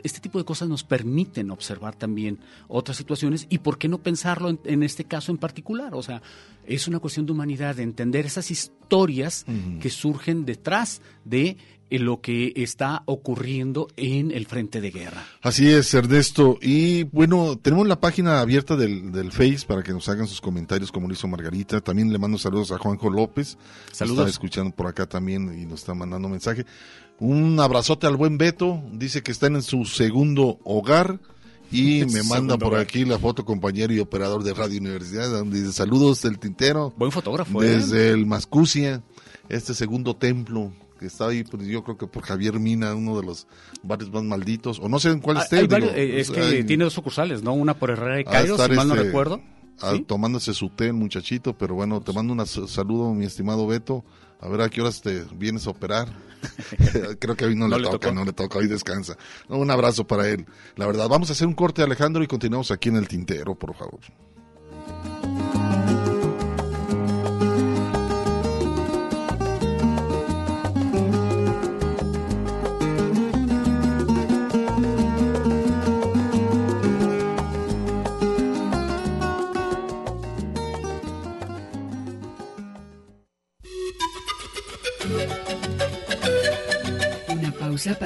este 0.03 0.21
tipo 0.21 0.39
de 0.39 0.45
cosas 0.45 0.69
nos 0.69 0.85
permiten 0.85 1.51
observar 1.51 1.95
también 1.95 2.39
otras 2.69 2.97
situaciones 2.97 3.47
y 3.49 3.59
por 3.59 3.79
qué 3.79 3.89
no 3.89 3.99
pensarlo 3.99 4.59
en, 4.65 4.83
este 4.83 5.05
caso 5.05 5.31
en 5.31 5.39
particular. 5.39 5.95
O 5.95 6.03
sea, 6.03 6.23
es 6.67 6.89
una 6.89 6.99
cuestión 6.99 7.27
de 7.27 7.33
humanidad, 7.33 7.77
de 7.77 7.85
entender 7.85 8.27
esas 8.27 8.51
historias 8.51 9.47
que 9.81 9.91
surgen 9.91 10.45
detrás 10.45 11.01
de 11.25 11.57
lo 11.99 12.21
que 12.21 12.53
está 12.57 13.03
ocurriendo 13.07 13.89
en 13.97 14.31
el 14.31 14.47
frente 14.47 14.81
de 14.81 14.91
guerra. 14.91 15.27
Así 15.43 15.71
es, 15.71 15.93
Ernesto. 15.95 16.59
Y 16.61 17.05
bueno, 17.05 17.57
tenemos 17.57 17.87
la 17.87 18.01
página 18.01 18.41
abierta 18.41 18.77
del, 18.77 19.13
del 19.13 19.33
Face 19.33 19.61
para 19.67 19.83
que 19.83 19.93
nos 19.93 20.09
hagan 20.09 20.27
sus 20.27 20.41
comentarios 20.41 20.91
como 20.91 21.09
lo 21.09 21.15
hizo 21.15 21.29
Margarita. 21.29 21.81
También 21.81 22.13
le 22.13 22.19
mando 22.19 22.39
saludos 22.39 22.73
a 22.73 22.79
Juanjo 22.79 23.11
López. 23.11 23.59
Saludos. 23.93 24.21
Está 24.21 24.31
escuchando 24.31 24.75
por 24.75 24.87
acá 24.87 25.07
también 25.07 25.59
y 25.59 25.67
nos 25.67 25.81
está 25.81 25.95
mandando 25.95 26.29
mensaje. 26.29 26.65
Un 27.19 27.59
abrazote 27.61 28.07
al 28.07 28.17
buen 28.17 28.39
Beto. 28.39 28.83
Dice 28.93 29.23
que 29.23 29.33
está 29.33 29.47
en 29.47 29.63
su 29.63 29.85
segundo 29.85 30.59
hogar. 30.65 31.21
Y 31.71 32.05
me 32.13 32.23
manda 32.23 32.59
por 32.59 32.77
aquí 32.77 33.05
la 33.05 33.19
foto 33.19 33.45
compañero 33.45 33.93
y 33.93 33.99
operador 33.99 34.43
de 34.43 34.55
Radio 34.55 34.81
Universidad, 34.81 35.31
donde 35.31 35.61
dice 35.61 35.73
saludos 35.73 36.23
del 36.23 36.39
tintero. 36.39 36.93
Buen 36.97 37.11
fotógrafo, 37.11 37.63
¿eh? 37.63 37.69
Desde 37.69 38.11
el 38.11 38.27
Mascucia, 38.27 39.03
este 39.49 39.75
segundo 39.75 40.15
templo 40.15 40.73
que 40.99 41.07
está 41.07 41.27
ahí, 41.29 41.45
pues 41.45 41.67
yo 41.67 41.83
creo 41.85 41.97
que 41.99 42.07
por 42.07 42.23
Javier 42.23 42.59
Mina, 42.61 42.95
uno 42.95 43.19
de 43.21 43.27
los 43.27 43.47
barrios 43.83 44.13
más 44.13 44.23
malditos, 44.25 44.79
o 44.79 44.89
no 44.89 44.99
sé 44.99 45.11
en 45.11 45.21
cuál 45.21 45.39
Ah, 45.39 45.43
esté. 45.43 45.57
hay 45.57 45.63
digo, 45.63 45.73
varios, 45.73 45.93
eh, 45.95 46.21
es 46.21 46.31
que 46.31 46.41
hay- 46.41 46.65
tiene 46.65 46.85
dos 46.85 46.93
sucursales, 46.93 47.43
¿no? 47.43 47.53
Una 47.55 47.75
por 47.75 47.91
Herrera 47.91 48.21
y 48.21 48.25
Cairo, 48.25 48.57
si 48.57 48.73
mal 48.75 48.89
no 48.89 48.95
este, 48.95 49.07
recuerdo. 49.07 49.41
a- 49.81 49.93
¿Sí? 49.93 50.01
tomándose 50.03 50.55
su 50.55 50.69
té 50.71 50.87
el 50.87 50.93
muchachito, 50.95 51.57
pero 51.59 51.75
bueno, 51.75 52.01
te 52.01 52.13
mando 52.13 52.33
un 52.33 52.47
saludo, 52.47 53.13
mi 53.15 53.25
estimado 53.25 53.67
Beto. 53.67 54.05
A 54.41 54.49
ver 54.49 54.61
a 54.61 54.69
qué 54.69 54.83
horas 54.83 55.01
te 55.01 55.25
vienes 55.37 55.67
a 55.67 55.71
operar. 55.71 56.09
Creo 57.19 57.35
que 57.37 57.47
hoy 57.47 57.55
no, 57.57 57.67
No 57.67 57.77
le, 57.79 57.85
le 57.85 57.91
toca, 57.91 58.09
tocó. 58.09 58.15
no 58.15 58.25
le 58.25 58.33
toca, 58.33 58.59
hoy 58.59 58.67
descansa. 58.67 59.17
No, 59.49 59.57
un 59.57 59.71
abrazo 59.71 60.07
para 60.07 60.29
él. 60.29 60.45
La 60.77 60.87
verdad, 60.87 61.09
vamos 61.09 61.31
a 61.31 61.33
hacer 61.33 61.47
un 61.47 61.55
corte, 61.55 61.83
Alejandro, 61.83 62.23
y 62.23 62.27
continuamos 62.27 62.71
aquí 62.71 62.91
en 62.91 62.97
el 62.97 63.09
tintero, 63.09 63.55
por 63.55 63.75
favor. 63.75 64.01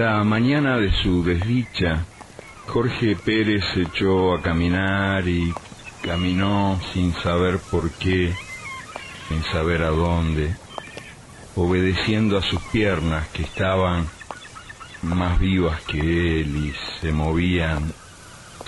La 0.00 0.24
mañana 0.24 0.78
de 0.78 0.90
su 1.02 1.22
desdicha, 1.22 2.06
Jorge 2.68 3.16
Pérez 3.16 3.62
se 3.74 3.82
echó 3.82 4.32
a 4.32 4.40
caminar 4.40 5.28
y 5.28 5.52
caminó 6.00 6.80
sin 6.94 7.12
saber 7.12 7.58
por 7.70 7.90
qué, 7.90 8.34
sin 9.28 9.42
saber 9.52 9.82
a 9.82 9.90
dónde, 9.90 10.56
obedeciendo 11.54 12.38
a 12.38 12.42
sus 12.42 12.62
piernas 12.72 13.28
que 13.28 13.42
estaban 13.42 14.08
más 15.02 15.38
vivas 15.38 15.82
que 15.82 16.40
él 16.40 16.56
y 16.56 16.74
se 17.02 17.12
movían 17.12 17.92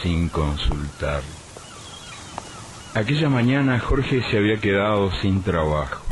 sin 0.03 0.29
consultar. 0.29 1.23
Aquella 2.93 3.31
mañana 3.31 3.81
Jorge 3.81 4.23
se 4.31 4.37
había 4.37 4.61
quedado 4.61 5.11
sin 5.23 5.43
trabajo, 5.43 6.05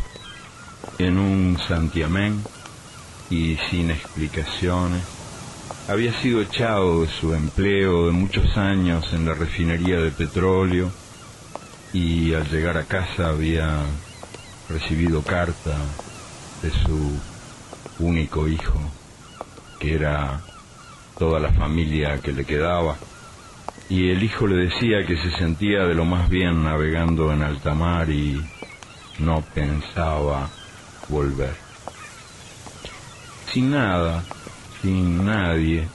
en 0.99 1.19
un 1.19 1.59
santiamén 1.69 2.43
y 3.31 3.57
sin 3.71 3.91
explicaciones. 3.91 5.03
Había 5.89 6.13
sido 6.21 6.43
echado 6.43 7.03
de 7.03 7.09
su 7.09 7.33
empleo 7.35 8.07
de 8.07 8.13
muchos 8.13 8.57
años 8.57 9.13
en 9.13 9.25
la 9.25 9.35
refinería 9.35 10.01
de 10.01 10.11
petróleo 10.11 10.91
y 11.93 12.35
al 12.35 12.49
llegar 12.51 12.77
a 12.77 12.85
casa 12.85 13.31
había 13.31 13.81
recibido 14.69 15.23
carta 15.23 15.77
de 16.63 16.71
su 16.71 17.19
único 17.99 18.47
hijo, 18.47 18.79
que 19.79 19.95
era 19.95 20.41
toda 21.19 21.41
la 21.41 21.53
familia 21.53 22.19
que 22.19 22.33
le 22.33 22.45
quedaba. 22.45 22.97
Y 23.89 24.11
el 24.11 24.23
hijo 24.23 24.47
le 24.47 24.57
decía 24.67 25.05
que 25.05 25.17
se 25.17 25.31
sentía 25.37 25.81
de 25.85 25.95
lo 25.95 26.05
más 26.05 26.29
bien 26.29 26.63
navegando 26.63 27.33
en 27.33 27.43
alta 27.43 27.75
mar 27.75 28.09
y 28.11 28.41
no 29.19 29.43
pensaba 29.55 30.49
volver. 31.09 31.70
Sin 33.53 33.73
nada, 33.73 34.23
sin 34.81 35.25
nadie, 35.25 35.89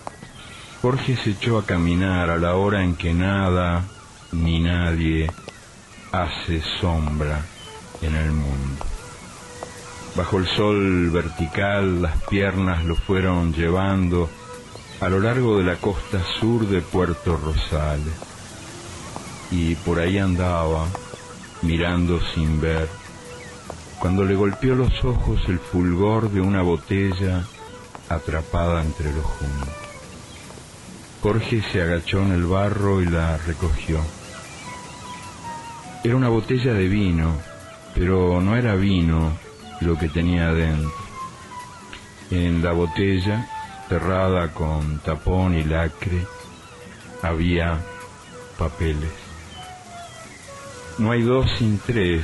Jorge 0.82 1.16
se 1.16 1.32
echó 1.32 1.58
a 1.58 1.66
caminar 1.66 2.30
a 2.30 2.38
la 2.38 2.56
hora 2.56 2.84
en 2.84 2.96
que 2.96 3.14
nada 3.14 3.86
ni 4.34 4.60
nadie 4.60 5.32
hace 6.12 6.62
sombra 6.82 7.46
en 8.02 8.14
el 8.14 8.32
mundo. 8.32 8.86
Bajo 10.16 10.38
el 10.38 10.48
sol 10.48 11.10
vertical 11.12 12.02
las 12.02 12.22
piernas 12.24 12.84
lo 12.84 12.96
fueron 12.96 13.54
llevando 13.54 14.30
a 15.00 15.08
lo 15.08 15.22
largo 15.22 15.58
de 15.58 15.64
la 15.64 15.76
costa 15.76 16.22
sur 16.40 16.68
de 16.68 16.82
Puerto 16.82 17.38
Rosales. 17.38 18.14
Y 19.52 19.76
por 19.76 20.00
ahí 20.00 20.18
andaba, 20.18 20.88
mirando 21.62 22.20
sin 22.34 22.60
ver, 22.60 22.90
cuando 24.06 24.24
le 24.24 24.36
golpeó 24.36 24.76
los 24.76 25.04
ojos 25.04 25.42
el 25.48 25.58
fulgor 25.58 26.30
de 26.30 26.40
una 26.40 26.62
botella 26.62 27.44
atrapada 28.08 28.84
entre 28.84 29.12
los 29.12 29.26
juncos. 29.26 29.74
Jorge 31.24 31.64
se 31.72 31.82
agachó 31.82 32.20
en 32.20 32.34
el 32.34 32.46
barro 32.46 33.02
y 33.02 33.08
la 33.08 33.36
recogió. 33.38 34.00
Era 36.04 36.16
una 36.16 36.30
botella 36.30 36.74
de 36.74 36.88
vino, 36.88 37.36
pero 37.96 38.42
no 38.42 38.56
era 38.56 38.76
vino 38.76 39.40
lo 39.82 39.98
que 39.98 40.08
tenía 40.08 40.50
adentro. 40.50 40.94
En 42.30 42.64
la 42.64 42.74
botella, 42.74 43.50
cerrada 43.90 44.54
con 44.54 45.00
tapón 45.00 45.58
y 45.58 45.64
lacre, 45.64 46.28
había 47.24 47.82
papeles. 48.60 49.14
No 51.00 51.10
hay 51.10 51.24
dos 51.24 51.50
sin 51.58 51.80
tres, 51.80 52.24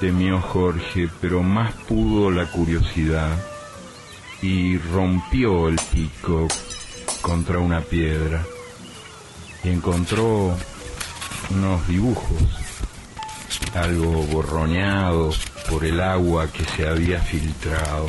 temió 0.00 0.40
Jorge, 0.40 1.08
pero 1.20 1.42
más 1.42 1.74
pudo 1.86 2.30
la 2.30 2.46
curiosidad 2.50 3.36
y 4.42 4.78
rompió 4.78 5.68
el 5.68 5.78
pico 5.92 6.48
contra 7.20 7.58
una 7.58 7.82
piedra 7.82 8.42
y 9.62 9.68
encontró 9.68 10.56
unos 11.50 11.86
dibujos, 11.86 12.42
algo 13.74 14.22
borroneado 14.24 15.30
por 15.68 15.84
el 15.84 16.00
agua 16.00 16.50
que 16.50 16.64
se 16.64 16.88
había 16.88 17.20
filtrado. 17.20 18.08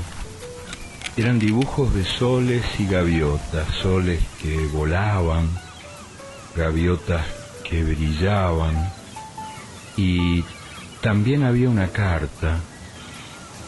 Eran 1.17 1.39
dibujos 1.39 1.93
de 1.93 2.05
soles 2.05 2.63
y 2.79 2.87
gaviotas, 2.87 3.67
soles 3.81 4.23
que 4.41 4.65
volaban 4.67 5.49
gaviotas 6.55 7.25
que 7.69 7.83
brillaban 7.83 8.91
y 9.97 10.43
también 11.01 11.43
había 11.43 11.69
una 11.69 11.87
carta 11.87 12.59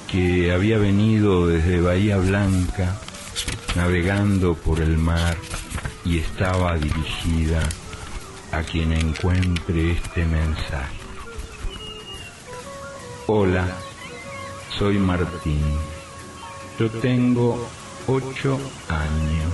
que 0.09 0.51
había 0.53 0.77
venido 0.77 1.47
desde 1.47 1.81
Bahía 1.81 2.17
Blanca 2.17 2.95
navegando 3.75 4.53
por 4.53 4.79
el 4.79 4.97
mar 4.99 5.35
y 6.05 6.19
estaba 6.19 6.77
dirigida 6.77 7.67
a 8.51 8.61
quien 8.61 8.93
encuentre 8.93 9.93
este 9.93 10.25
mensaje. 10.25 10.97
Hola, 13.25 13.65
soy 14.77 14.99
Martín. 14.99 15.63
Yo 16.79 16.89
tengo 16.91 17.67
ocho 18.05 18.59
años. 18.89 19.53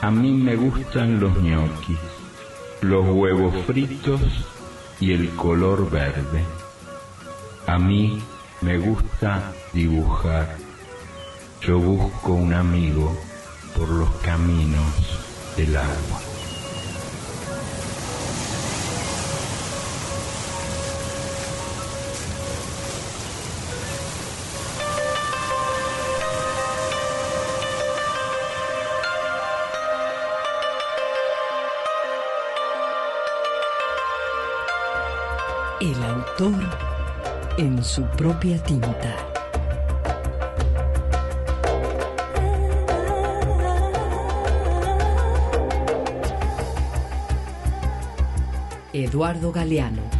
A 0.00 0.10
mí 0.10 0.32
me 0.32 0.56
gustan 0.56 1.20
los 1.20 1.36
ñoquis, 1.42 1.98
los 2.80 3.04
huevos 3.06 3.54
fritos 3.66 4.20
y 5.00 5.12
el 5.12 5.30
color 5.30 5.90
verde. 5.90 6.44
A 7.66 7.78
mí 7.78 8.22
me 8.60 8.78
gusta 8.78 9.52
dibujar. 9.72 10.56
Yo 11.60 11.78
busco 11.78 12.32
un 12.32 12.54
amigo 12.54 13.16
por 13.76 13.88
los 13.88 14.10
caminos 14.16 14.86
del 15.56 15.76
agua. 15.76 16.27
En 37.56 37.82
su 37.82 38.04
propia 38.16 38.62
tinta. 38.62 39.16
Eduardo 48.92 49.50
Galeano. 49.50 50.17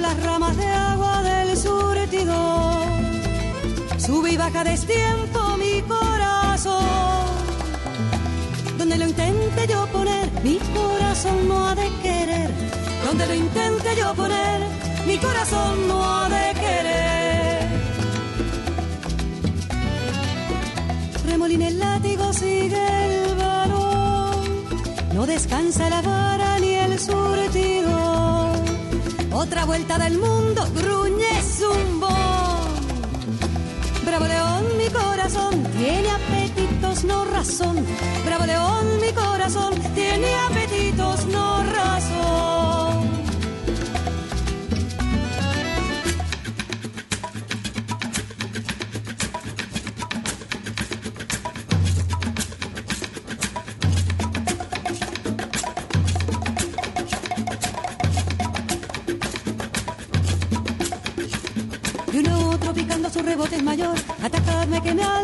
Las 0.00 0.22
ramas 0.22 0.56
de 0.56 0.66
agua 0.66 1.22
del 1.22 1.56
surtidor. 1.56 2.86
Sube 3.98 4.32
y 4.32 4.36
baja 4.36 4.64
destiempo 4.64 5.56
mi 5.58 5.82
corazón. 5.82 7.26
Donde 8.78 8.96
lo 8.96 9.04
intente 9.04 9.66
yo 9.68 9.86
poner, 9.88 10.30
mi 10.42 10.58
corazón 10.58 11.48
no 11.48 11.68
ha 11.68 11.74
de 11.74 11.88
querer. 12.02 12.50
Donde 13.06 13.26
lo 13.26 13.34
intente 13.34 13.88
yo 13.96 14.14
poner, 14.14 14.60
mi 15.06 15.18
corazón 15.18 15.88
no 15.88 16.02
ha 16.02 16.28
de 16.28 16.54
querer. 16.60 17.68
Remolina 21.26 21.68
el 21.68 21.78
látigo, 21.78 22.32
sigue 22.32 22.82
el 23.04 23.34
balón. 23.36 24.64
No 25.14 25.26
descansa 25.26 25.90
la 25.90 26.00
vara 26.02 26.58
ni 26.58 26.74
el 26.74 26.98
surtido. 26.98 27.89
Otra 29.40 29.64
vuelta 29.64 29.96
del 29.96 30.18
mundo, 30.18 30.68
gruñe 30.76 31.42
zumbón. 31.42 32.10
Bravo 34.04 34.26
león, 34.26 34.64
mi 34.76 34.86
corazón 34.90 35.64
tiene 35.78 36.10
apetitos, 36.10 37.04
no 37.04 37.24
razón. 37.24 37.86
Bravo 38.26 38.44
león, 38.44 39.00
mi 39.00 39.10
corazón 39.14 39.72
tiene 39.94 40.28
apetitos, 40.46 41.24
no 41.24 41.62
razón. 41.62 42.59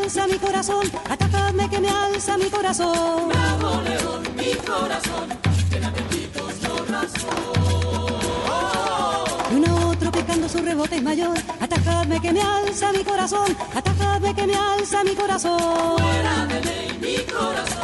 Alza 0.06 0.26
mi 0.28 0.38
corazón. 0.38 0.86
Atacadme 1.10 1.68
que 1.68 1.80
me 1.80 1.88
alza 1.88 2.38
mi 2.38 2.48
corazón. 2.48 3.28
Bravo 3.28 3.82
león, 3.82 4.22
mi 4.36 4.54
corazón, 4.54 5.28
tiene 5.68 5.86
apetitos, 5.86 6.52
no 6.62 6.74
razón. 6.94 7.56
Y 9.50 9.54
uno 9.56 9.66
a 9.66 9.86
otro 9.88 10.12
picando 10.12 10.48
su 10.48 10.58
rebote 10.58 10.96
es 10.96 11.02
mayor. 11.02 11.36
Atacadme 11.60 12.20
que 12.20 12.32
me 12.32 12.40
alza 12.40 12.92
mi 12.92 13.02
corazón. 13.02 13.56
Atacadme 13.74 14.32
que 14.34 14.46
me 14.46 14.54
alza 14.54 15.02
mi 15.02 15.14
corazón. 15.16 15.98
Fuera 15.98 16.46
de 16.46 16.60
ley, 16.60 16.98
mi 17.00 17.16
corazón, 17.32 17.75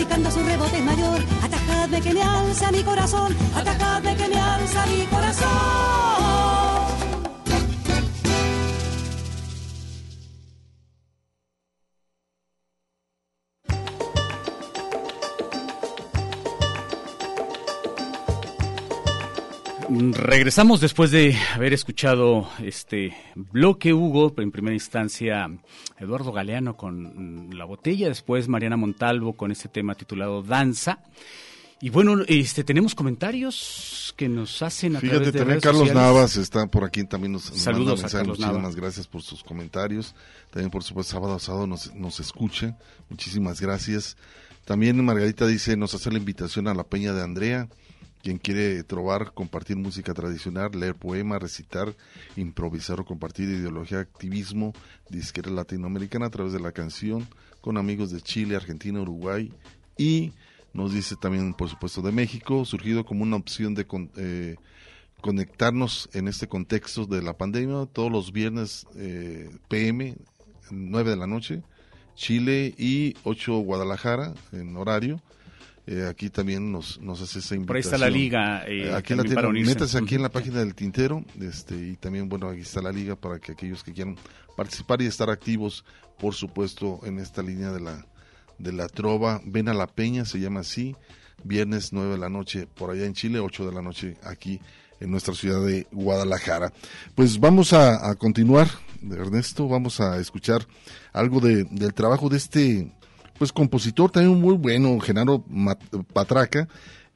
picando 0.00 0.30
su 0.30 0.42
rebote 0.42 0.80
mayor. 0.80 1.20
Atacadme 1.44 2.00
que 2.00 2.14
me 2.14 2.22
alza 2.22 2.72
mi 2.72 2.82
corazón. 2.82 3.36
Atacadme 3.54 4.16
que 4.16 4.28
me 4.28 4.40
alza 4.40 4.86
mi 4.86 5.04
corazón. 5.06 6.69
Regresamos 20.40 20.80
después 20.80 21.10
de 21.10 21.36
haber 21.54 21.74
escuchado 21.74 22.48
este 22.64 23.14
bloque 23.34 23.92
Hugo, 23.92 24.32
en 24.38 24.50
primera 24.50 24.72
instancia 24.72 25.50
Eduardo 25.98 26.32
Galeano 26.32 26.78
con 26.78 27.50
La 27.52 27.66
Botella, 27.66 28.08
después 28.08 28.48
Mariana 28.48 28.78
Montalvo 28.78 29.34
con 29.34 29.52
este 29.52 29.68
tema 29.68 29.94
titulado 29.96 30.42
Danza. 30.42 31.00
Y 31.82 31.90
bueno, 31.90 32.22
este 32.26 32.64
tenemos 32.64 32.94
comentarios 32.94 34.14
que 34.16 34.30
nos 34.30 34.62
hacen 34.62 34.96
a 34.96 35.00
Fíjate, 35.00 35.18
través 35.18 35.32
de 35.34 35.38
también 35.40 35.48
redes 35.56 35.62
Carlos 35.62 35.88
sociales. 35.88 36.02
Navas 36.02 36.36
está 36.38 36.66
por 36.68 36.84
aquí, 36.84 37.04
también 37.04 37.32
nos, 37.32 37.50
nos 37.50 37.60
Saludos 37.60 37.86
manda 37.86 37.92
a 37.92 38.02
mensaje. 38.04 38.16
Carlos 38.16 38.38
Muchísimas 38.38 38.76
gracias 38.76 39.06
por 39.08 39.20
sus 39.20 39.44
comentarios. 39.44 40.14
También, 40.50 40.70
por 40.70 40.82
supuesto, 40.82 41.12
sábado 41.12 41.34
a 41.34 41.38
sábado 41.38 41.66
nos, 41.66 41.94
nos 41.94 42.18
escucha. 42.18 42.78
Muchísimas 43.10 43.60
gracias. 43.60 44.16
También 44.64 45.04
Margarita 45.04 45.46
dice, 45.46 45.76
nos 45.76 45.92
hace 45.92 46.10
la 46.10 46.16
invitación 46.16 46.66
a 46.66 46.72
la 46.72 46.84
Peña 46.84 47.12
de 47.12 47.22
Andrea, 47.22 47.68
quien 48.22 48.38
quiere 48.38 48.82
trobar, 48.84 49.32
compartir 49.32 49.76
música 49.76 50.12
tradicional, 50.14 50.70
leer 50.74 50.94
poema, 50.94 51.38
recitar, 51.38 51.94
improvisar 52.36 53.00
o 53.00 53.04
compartir 53.04 53.48
ideología, 53.48 54.00
activismo, 54.00 54.72
disquera 55.08 55.50
latinoamericana 55.50 56.26
a 56.26 56.30
través 56.30 56.52
de 56.52 56.60
la 56.60 56.72
canción, 56.72 57.26
con 57.60 57.76
amigos 57.76 58.10
de 58.10 58.20
Chile, 58.20 58.56
Argentina, 58.56 59.00
Uruguay 59.00 59.52
y 59.96 60.32
nos 60.72 60.92
dice 60.92 61.16
también, 61.16 61.52
por 61.54 61.68
supuesto, 61.68 62.00
de 62.02 62.12
México, 62.12 62.64
surgido 62.64 63.04
como 63.04 63.22
una 63.22 63.36
opción 63.36 63.74
de 63.74 63.86
con- 63.86 64.10
eh, 64.16 64.56
conectarnos 65.20 66.08
en 66.12 66.28
este 66.28 66.46
contexto 66.48 67.06
de 67.06 67.22
la 67.22 67.36
pandemia 67.36 67.86
todos 67.92 68.10
los 68.10 68.32
viernes 68.32 68.86
eh, 68.96 69.50
PM, 69.68 70.16
9 70.70 71.10
de 71.10 71.16
la 71.16 71.26
noche, 71.26 71.62
Chile 72.14 72.74
y 72.78 73.14
8 73.24 73.58
Guadalajara 73.58 74.34
en 74.52 74.76
horario. 74.76 75.20
Eh, 75.90 76.06
aquí 76.06 76.30
también 76.30 76.70
nos, 76.70 77.00
nos 77.00 77.20
hace 77.20 77.40
esa 77.40 77.56
invitación. 77.56 77.66
Por 77.66 77.76
ahí 77.76 77.80
está 77.80 77.98
la 77.98 78.08
liga, 78.08 78.62
eh, 78.68 78.94
aquí 78.94 79.12
la 79.12 79.24
tienen, 79.24 79.66
métase 79.66 79.98
aquí 79.98 80.14
en 80.14 80.22
la 80.22 80.28
página 80.28 80.60
del 80.60 80.76
tintero 80.76 81.24
este 81.40 81.74
y 81.74 81.96
también 81.96 82.28
bueno 82.28 82.48
aquí 82.48 82.60
está 82.60 82.80
la 82.80 82.92
liga 82.92 83.16
para 83.16 83.40
que 83.40 83.50
aquellos 83.50 83.82
que 83.82 83.92
quieran 83.92 84.14
participar 84.56 85.02
y 85.02 85.06
estar 85.06 85.30
activos 85.30 85.84
por 86.16 86.34
supuesto 86.34 87.00
en 87.02 87.18
esta 87.18 87.42
línea 87.42 87.72
de 87.72 87.80
la 87.80 88.06
de 88.58 88.72
la 88.72 88.86
trova. 88.86 89.40
Ven 89.44 89.68
a 89.68 89.74
la 89.74 89.88
peña 89.88 90.24
se 90.24 90.38
llama 90.38 90.60
así. 90.60 90.94
Viernes 91.42 91.92
9 91.92 92.12
de 92.12 92.18
la 92.18 92.28
noche 92.28 92.68
por 92.72 92.92
allá 92.92 93.04
en 93.06 93.14
Chile 93.14 93.40
8 93.40 93.66
de 93.66 93.72
la 93.72 93.82
noche 93.82 94.16
aquí 94.22 94.60
en 95.00 95.10
nuestra 95.10 95.34
ciudad 95.34 95.66
de 95.66 95.88
Guadalajara. 95.90 96.72
Pues 97.16 97.40
vamos 97.40 97.72
a, 97.72 98.08
a 98.08 98.14
continuar 98.14 98.68
Ernesto. 99.10 99.66
Vamos 99.66 99.98
a 100.00 100.20
escuchar 100.20 100.64
algo 101.12 101.40
de, 101.40 101.64
del 101.64 101.94
trabajo 101.94 102.28
de 102.28 102.36
este 102.36 102.92
pues 103.40 103.54
compositor 103.54 104.10
también 104.10 104.38
muy 104.38 104.54
bueno 104.54 105.00
Genaro 105.00 105.42
Patraca. 106.12 106.68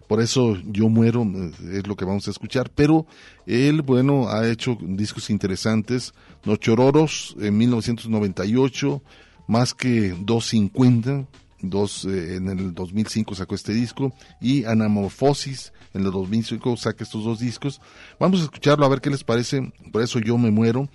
Por 0.09 0.23
eso 0.23 0.57
yo 0.65 0.89
muero 0.89 1.23
eh, 1.23 1.53
es 1.75 1.87
lo 1.87 1.97
que 1.97 2.07
vamos 2.07 2.27
a 2.27 2.31
escuchar. 2.31 2.71
Pero 2.75 3.05
él 3.45 3.83
bueno 3.83 4.31
ha 4.31 4.49
hecho 4.49 4.79
discos 4.81 5.29
interesantes. 5.29 6.15
Los 6.45 6.61
Chororos 6.61 7.37
en 7.39 7.59
1998 7.59 9.03
más 9.49 9.75
que 9.75 10.17
250 10.19 11.27
dos, 11.61 12.07
eh, 12.07 12.37
en 12.37 12.49
el 12.49 12.73
2005 12.73 13.35
sacó 13.35 13.55
este 13.55 13.75
disco. 13.75 14.15
Y 14.41 14.65
Anamorfosis 14.65 15.75
en 15.93 16.07
el 16.07 16.11
2005 16.11 16.79
saca 16.79 17.05
estos 17.05 17.23
dos 17.23 17.39
discos. 17.39 17.83
Vamos 18.19 18.41
a 18.41 18.45
escucharlo 18.45 18.87
a 18.87 18.89
ver 18.89 19.03
qué 19.03 19.11
les 19.11 19.25
parece. 19.25 19.75
Por 19.93 20.01
eso 20.01 20.19
yo 20.21 20.39
me 20.39 20.51
muero. 20.51 20.89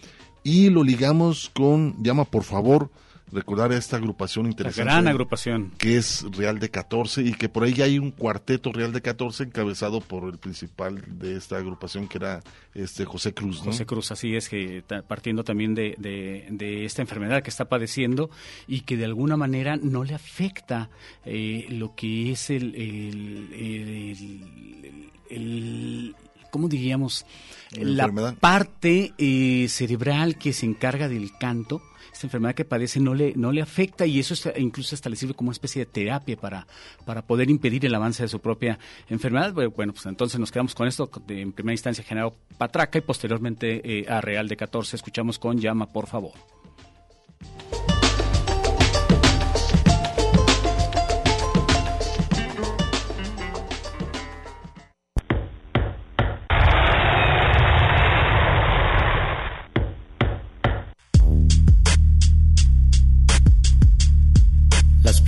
Y 0.43 0.71
lo 0.71 0.83
ligamos 0.83 1.51
con 1.53 2.01
llama 2.01 2.25
por 2.25 2.43
favor 2.43 2.89
recordar 3.31 3.71
a 3.71 3.77
esta 3.77 3.97
agrupación 3.97 4.45
interesante 4.47 4.83
gran 4.91 5.07
agrupación. 5.07 5.71
que 5.77 5.97
es 5.97 6.25
Real 6.35 6.59
de 6.59 6.69
14 6.69 7.21
y 7.21 7.33
que 7.33 7.49
por 7.49 7.63
ahí 7.63 7.81
hay 7.81 7.99
un 7.99 8.11
cuarteto 8.11 8.71
Real 8.71 8.91
de 8.93 9.01
14 9.01 9.43
encabezado 9.43 10.01
por 10.01 10.29
el 10.31 10.37
principal 10.37 11.03
de 11.07 11.35
esta 11.37 11.57
agrupación 11.57 12.07
que 12.07 12.17
era 12.17 12.41
este 12.73 13.05
José 13.05 13.33
Cruz, 13.33 13.59
¿no? 13.59 13.65
José 13.71 13.85
Cruz, 13.85 14.11
así 14.11 14.35
es, 14.35 14.49
que 14.49 14.83
partiendo 15.07 15.43
también 15.43 15.75
de, 15.75 15.95
de- 15.97 16.47
de 16.49 16.85
esta 16.85 17.01
enfermedad 17.01 17.43
que 17.43 17.49
está 17.49 17.65
padeciendo 17.65 18.29
y 18.67 18.81
que 18.81 18.97
de 18.97 19.05
alguna 19.05 19.37
manera 19.37 19.77
no 19.77 20.03
le 20.03 20.13
afecta 20.15 20.89
eh, 21.25 21.65
lo 21.69 21.95
que 21.95 22.31
es 22.31 22.49
el, 22.49 22.73
el, 22.75 23.49
el- 23.53 25.11
el- 25.29 26.15
¿cómo 26.51 26.67
diríamos? 26.67 27.25
La 27.71 28.07
La 28.07 28.31
parte 28.39 29.13
eh, 29.17 29.67
cerebral 29.69 30.37
que 30.37 30.53
se 30.53 30.65
encarga 30.65 31.07
del 31.07 31.31
canto. 31.39 31.81
Esta 32.19 32.27
enfermedad 32.27 32.53
que 32.53 32.65
padece 32.65 32.99
no 32.99 33.13
le, 33.13 33.31
no 33.37 33.53
le 33.53 33.61
afecta 33.61 34.05
y 34.05 34.19
eso 34.19 34.35
incluso 34.57 34.93
hasta 34.93 35.09
le 35.09 35.15
sirve 35.15 35.33
como 35.33 35.51
una 35.51 35.53
especie 35.53 35.85
de 35.85 35.89
terapia 35.89 36.35
para, 36.35 36.67
para 37.05 37.21
poder 37.21 37.49
impedir 37.49 37.85
el 37.85 37.95
avance 37.95 38.23
de 38.23 38.27
su 38.27 38.41
propia 38.41 38.77
enfermedad. 39.07 39.53
Bueno, 39.53 39.93
pues 39.93 40.05
entonces 40.05 40.37
nos 40.37 40.51
quedamos 40.51 40.75
con 40.75 40.85
esto. 40.85 41.09
en 41.29 41.53
primera 41.53 41.71
instancia, 41.71 42.03
Genaro 42.03 42.35
Patraca 42.57 42.97
y 42.97 43.01
posteriormente 43.03 43.99
eh, 44.01 44.05
a 44.09 44.19
Real 44.19 44.49
de 44.49 44.57
14 44.57 44.97
escuchamos 44.97 45.39
con 45.39 45.59
Llama, 45.61 45.85
por 45.85 46.07
favor. 46.07 46.33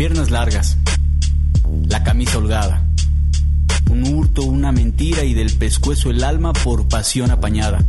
Piernas 0.02 0.32
largas, 0.32 0.78
la 1.88 2.04
camisa 2.04 2.40
holgada, 2.40 2.84
un 3.88 4.04
hurto, 4.08 4.42
una 4.42 4.72
mentira 4.72 5.24
y 5.24 5.36
del 5.36 5.56
pescuezo 5.56 6.10
el 6.10 6.24
alma 6.24 6.54
por 6.54 6.88
pasión 6.88 7.30
apañada. 7.30 7.86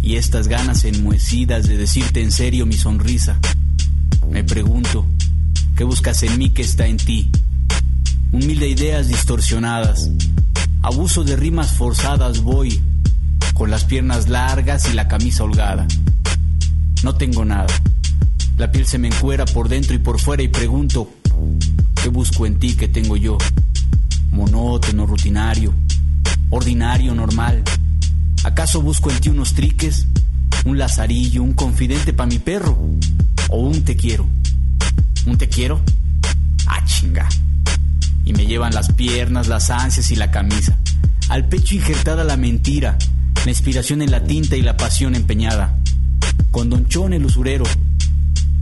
Y 0.00 0.14
estas 0.14 0.46
ganas 0.46 0.84
enmohecidas 0.84 1.66
de 1.66 1.76
decirte 1.76 2.22
en 2.22 2.30
serio 2.30 2.66
mi 2.66 2.74
sonrisa. 2.74 3.36
Me 4.30 4.44
pregunto, 4.44 5.06
¿qué 5.76 5.82
buscas 5.82 6.22
en 6.22 6.38
mí 6.38 6.50
que 6.50 6.62
está 6.62 6.86
en 6.86 6.98
ti? 6.98 7.28
Un 8.30 8.38
de 8.38 8.68
ideas 8.68 9.08
distorsionadas, 9.08 10.12
abuso 10.82 11.24
de 11.24 11.34
rimas 11.34 11.72
forzadas 11.72 12.44
voy, 12.44 12.80
con 13.54 13.72
las 13.72 13.82
piernas 13.82 14.28
largas 14.28 14.88
y 14.88 14.92
la 14.92 15.08
camisa 15.08 15.42
holgada. 15.42 15.84
No 17.02 17.16
tengo 17.16 17.44
nada. 17.44 17.74
La 18.58 18.72
piel 18.72 18.86
se 18.86 18.98
me 18.98 19.06
encuera 19.06 19.44
por 19.44 19.68
dentro 19.68 19.94
y 19.94 19.98
por 19.98 20.18
fuera 20.18 20.42
y 20.42 20.48
pregunto, 20.48 21.08
¿qué 22.02 22.08
busco 22.08 22.44
en 22.44 22.58
ti 22.58 22.74
que 22.74 22.88
tengo 22.88 23.16
yo? 23.16 23.38
Monótono, 24.32 25.06
rutinario, 25.06 25.72
ordinario, 26.50 27.14
normal. 27.14 27.62
¿Acaso 28.42 28.82
busco 28.82 29.12
en 29.12 29.20
ti 29.20 29.28
unos 29.28 29.54
triques? 29.54 30.08
¿Un 30.64 30.76
lazarillo, 30.76 31.44
un 31.44 31.52
confidente 31.52 32.12
para 32.12 32.26
mi 32.26 32.40
perro? 32.40 32.76
¿O 33.48 33.60
un 33.60 33.84
te 33.84 33.94
quiero? 33.94 34.26
¿Un 35.24 35.38
te 35.38 35.48
quiero? 35.48 35.80
Ah, 36.66 36.84
chinga. 36.84 37.28
Y 38.24 38.32
me 38.32 38.44
llevan 38.44 38.74
las 38.74 38.92
piernas, 38.92 39.46
las 39.46 39.70
ansias 39.70 40.10
y 40.10 40.16
la 40.16 40.32
camisa. 40.32 40.80
Al 41.28 41.48
pecho 41.48 41.76
injertada 41.76 42.24
la 42.24 42.36
mentira, 42.36 42.98
la 43.44 43.50
inspiración 43.52 44.02
en 44.02 44.10
la 44.10 44.24
tinta 44.24 44.56
y 44.56 44.62
la 44.62 44.76
pasión 44.76 45.14
empeñada. 45.14 45.78
Con 46.50 46.70
Don 46.70 46.88
Chon 46.88 47.12
el 47.12 47.24
usurero, 47.24 47.64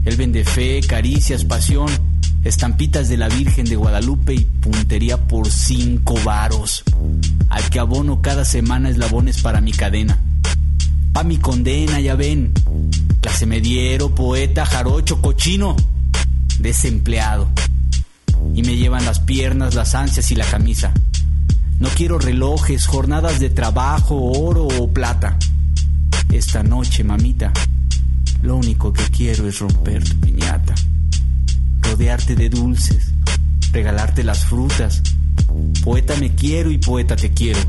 él 0.07 0.15
vende 0.15 0.45
fe, 0.45 0.79
caricias, 0.87 1.43
pasión, 1.43 1.89
estampitas 2.45 3.09
de 3.09 3.17
la 3.17 3.27
Virgen 3.27 3.65
de 3.65 3.75
Guadalupe 3.75 4.33
y 4.33 4.45
puntería 4.45 5.17
por 5.17 5.49
cinco 5.49 6.15
varos. 6.23 6.85
Al 7.49 7.69
que 7.69 7.79
abono 7.79 8.21
cada 8.21 8.45
semana 8.45 8.89
eslabones 8.89 9.41
para 9.41 9.59
mi 9.59 9.73
cadena. 9.73 10.17
Pa' 11.11 11.25
mi 11.25 11.35
condena, 11.35 11.99
ya 11.99 12.15
ven. 12.15 12.53
Clase 13.19 13.45
mediero, 13.45 14.15
poeta, 14.15 14.65
jarocho, 14.65 15.21
cochino, 15.21 15.75
desempleado. 16.59 17.49
Y 18.55 18.61
me 18.61 18.77
llevan 18.77 19.03
las 19.03 19.19
piernas, 19.19 19.75
las 19.75 19.93
ansias 19.93 20.31
y 20.31 20.35
la 20.35 20.45
camisa. 20.45 20.93
No 21.79 21.89
quiero 21.89 22.17
relojes, 22.17 22.85
jornadas 22.85 23.41
de 23.41 23.49
trabajo, 23.49 24.15
oro 24.15 24.67
o 24.67 24.87
plata. 24.89 25.37
Esta 26.31 26.63
noche, 26.63 27.03
mamita, 27.03 27.51
lo 28.41 28.55
único 28.55 28.93
que 28.93 29.03
quiero 29.05 29.47
es 29.47 29.59
romper 29.59 30.03
tu 30.03 30.19
piñata, 30.19 30.75
rodearte 31.81 32.35
de 32.35 32.49
dulces, 32.49 33.13
regalarte 33.71 34.23
las 34.23 34.45
frutas. 34.45 35.01
Poeta 35.83 36.15
me 36.17 36.35
quiero 36.35 36.71
y 36.71 36.77
poeta 36.77 37.15
te 37.15 37.33
quiero. 37.33 37.59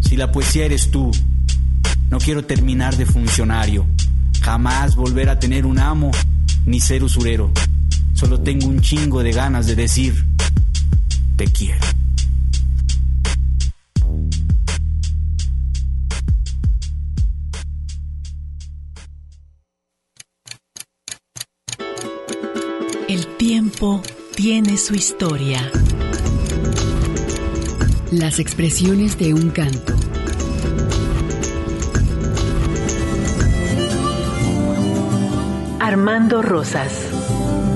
Si 0.00 0.16
la 0.16 0.30
poesía 0.30 0.66
eres 0.66 0.90
tú, 0.90 1.10
no 2.10 2.18
quiero 2.18 2.44
terminar 2.44 2.96
de 2.96 3.06
funcionario, 3.06 3.86
jamás 4.42 4.94
volver 4.94 5.28
a 5.28 5.38
tener 5.38 5.64
un 5.66 5.78
amo 5.78 6.10
ni 6.66 6.80
ser 6.80 7.02
usurero. 7.02 7.50
Solo 8.14 8.40
tengo 8.40 8.66
un 8.66 8.80
chingo 8.80 9.22
de 9.22 9.32
ganas 9.32 9.66
de 9.66 9.74
decir, 9.74 10.24
te 11.36 11.44
quiero. 11.46 12.01
tiempo 23.48 24.00
tiene 24.36 24.78
su 24.78 24.94
historia. 24.94 25.68
Las 28.12 28.38
expresiones 28.38 29.18
de 29.18 29.34
un 29.34 29.50
canto. 29.50 29.94
Armando 35.80 36.40
Rosas. 36.40 37.08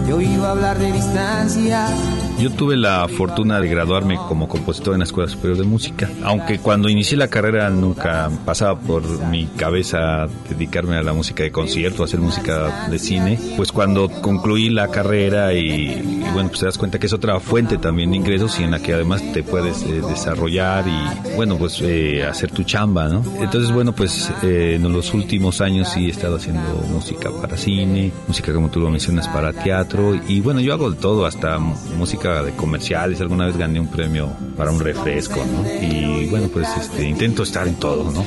Yo 0.09 0.21
iba 0.21 0.47
a 0.47 0.51
hablar 0.53 0.79
de 0.79 0.93
distancias 0.93 1.91
yo 2.39 2.51
tuve 2.51 2.77
la 2.77 3.09
fortuna 3.09 3.61
de 3.61 3.69
graduarme 3.69 4.17
como 4.29 4.49
compositor 4.49 4.95
en 4.95 5.01
la 5.01 5.05
Escuela 5.05 5.29
Superior 5.29 5.59
de 5.59 5.65
Música, 5.65 6.11
aunque 6.23 6.59
cuando 6.59 6.89
inicié 6.89 7.17
la 7.17 7.29
carrera 7.29 7.71
nunca 7.71 8.31
pasaba 8.45 8.79
por 8.79 9.03
mi 9.27 9.47
cabeza 9.47 10.27
dedicarme 10.49 10.97
a 10.97 11.03
la 11.03 11.13
música 11.13 11.43
de 11.43 11.51
concierto, 11.51 12.05
hacer 12.05 12.21
música 12.21 12.89
de 12.89 12.99
cine, 12.99 13.39
pues 13.57 13.73
cuando 13.73 14.09
concluí 14.09 14.69
la 14.69 14.89
carrera 14.89 15.55
y, 15.55 16.16
bueno, 16.37 16.51
pues 16.51 16.61
te 16.61 16.67
das 16.67 16.77
cuenta 16.77 16.99
que 16.99 17.07
es 17.07 17.15
otra 17.15 17.41
fuente 17.41 17.79
también 17.79 18.11
de 18.11 18.19
ingresos 18.19 18.61
y 18.61 18.65
en 18.65 18.71
la 18.73 18.79
que 18.79 18.93
además 18.93 19.23
te 19.33 19.43
puedes 19.43 19.83
eh, 19.85 20.03
desarrollar 20.07 20.85
y 20.87 21.35
bueno, 21.35 21.57
pues 21.57 21.81
eh, 21.81 22.25
hacer 22.25 22.51
tu 22.51 22.63
chamba, 22.63 23.09
¿no? 23.09 23.25
Entonces, 23.41 23.73
bueno, 23.73 23.95
pues 23.95 24.31
eh, 24.43 24.75
en 24.75 24.93
los 24.93 25.15
últimos 25.15 25.63
años 25.63 25.89
sí 25.89 26.09
he 26.09 26.11
estado 26.11 26.37
haciendo 26.37 26.61
música 26.91 27.31
para 27.41 27.57
cine, 27.57 28.13
música 28.29 28.53
como 28.53 28.69
tú 28.69 28.81
lo 28.81 28.91
mencionas 28.91 29.27
para 29.29 29.55
teatro 29.55 30.15
y 30.29 30.41
bueno, 30.41 30.61
yo 30.61 30.75
hago 30.75 30.91
de 30.91 30.99
todo, 30.99 31.25
hasta 31.25 31.59
música 31.59 32.43
de 32.43 32.53
comerciales, 32.53 33.19
alguna 33.23 33.47
vez 33.47 33.57
gané 33.57 33.81
un 33.81 33.89
premio 33.89 34.29
para 34.59 34.71
un 34.71 34.81
refresco, 34.81 35.37
¿no? 35.37 35.67
Y 35.83 36.27
bueno, 36.27 36.49
pues 36.49 36.69
este, 36.77 37.09
intento 37.09 37.45
estar 37.45 37.67
en 37.67 37.77
todo, 37.77 38.13
¿no? 38.13 38.23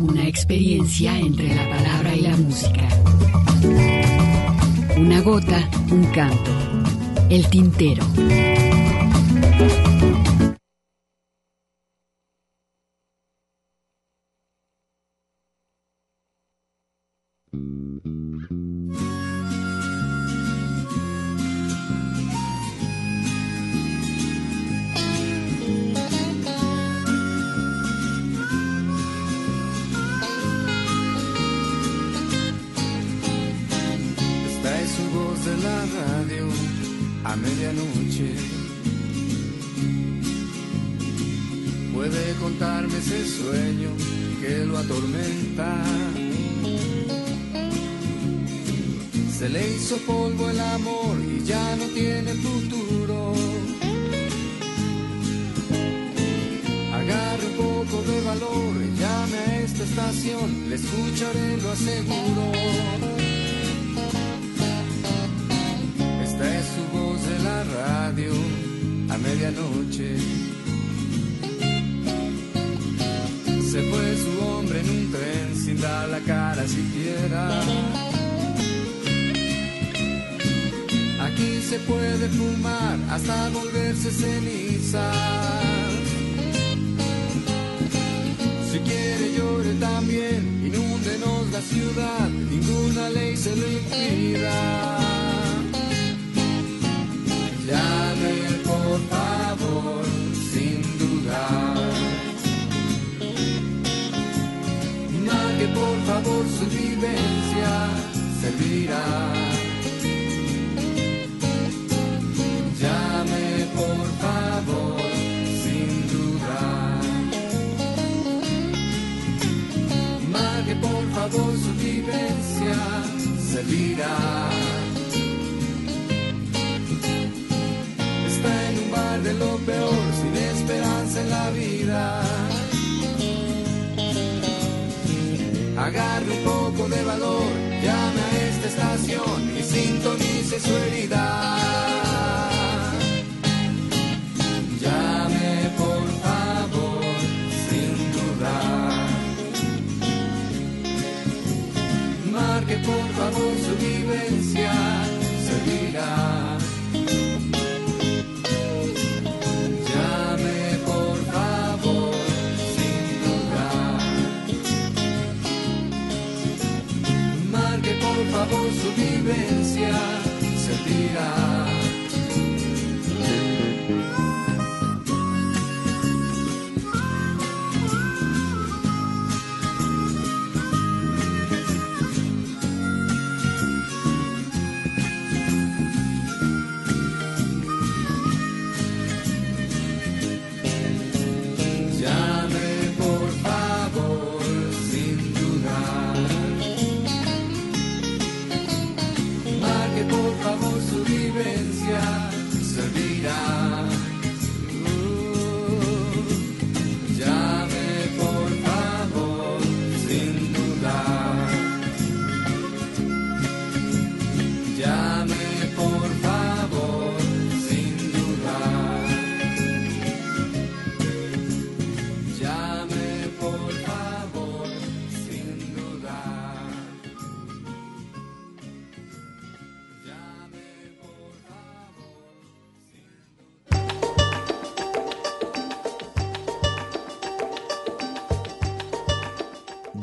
Una 0.00 0.28
experiencia 0.28 1.18
entre 1.18 1.56
la 1.56 1.68
palabra 1.68 2.14
y 2.14 2.20
la 2.20 2.36
música. 2.36 2.88
Una 4.98 5.20
gota, 5.22 5.68
un 5.92 6.04
canto. 6.06 6.50
El 7.30 7.48
tintero. 7.48 8.04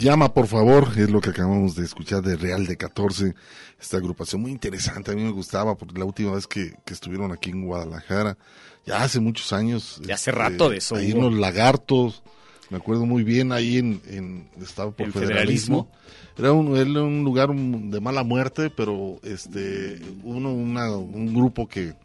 Llama, 0.06 0.36
por 0.36 0.46
favor, 0.46 0.90
es 0.98 1.10
lo 1.10 1.20
que 1.20 1.32
acabamos 1.32 1.76
de 1.76 1.84
escuchar 1.84 2.22
de 2.22 2.36
Real 2.36 2.68
de 2.68 2.78
14, 2.78 3.34
esta 3.82 3.98
agrupación 3.98 4.40
muy 4.40 4.52
interesante, 4.52 5.10
a 5.10 5.16
mí 5.16 5.24
me 5.24 5.32
gustaba, 5.32 5.76
porque 5.76 5.98
la 5.98 6.06
última 6.06 6.36
vez 6.36 6.46
que, 6.46 6.76
estuvieron 6.86 7.32
aquí 7.32 7.50
en 7.50 7.66
Guadalajara, 7.66 8.38
ya 8.86 9.02
hace 9.02 9.20
muchos 9.20 9.52
años. 9.52 10.00
Ya 10.06 10.14
hace 10.14 10.30
rato 10.32 10.70
de 10.70 10.78
eso. 10.78 10.96
Ahí 10.96 11.12
unos 11.12 11.34
lagartos, 11.34 12.22
Me 12.70 12.78
acuerdo 12.78 13.08
muy 13.08 13.24
bien 13.24 13.52
ahí 13.52 13.80
en, 13.80 14.00
en 14.06 14.48
estaba 14.62 14.92
por 14.92 15.12
federalismo. 15.12 15.90
Era 16.38 16.52
un, 16.52 16.78
era 16.78 17.02
un 17.02 17.24
lugar 17.24 17.50
de 17.50 18.00
mala 18.00 18.24
muerte, 18.24 18.70
pero 18.70 19.20
este 19.24 20.00
uno 20.22 20.54
una, 20.54 20.96
un 20.96 21.34
grupo 21.34 21.68
que 21.68 21.96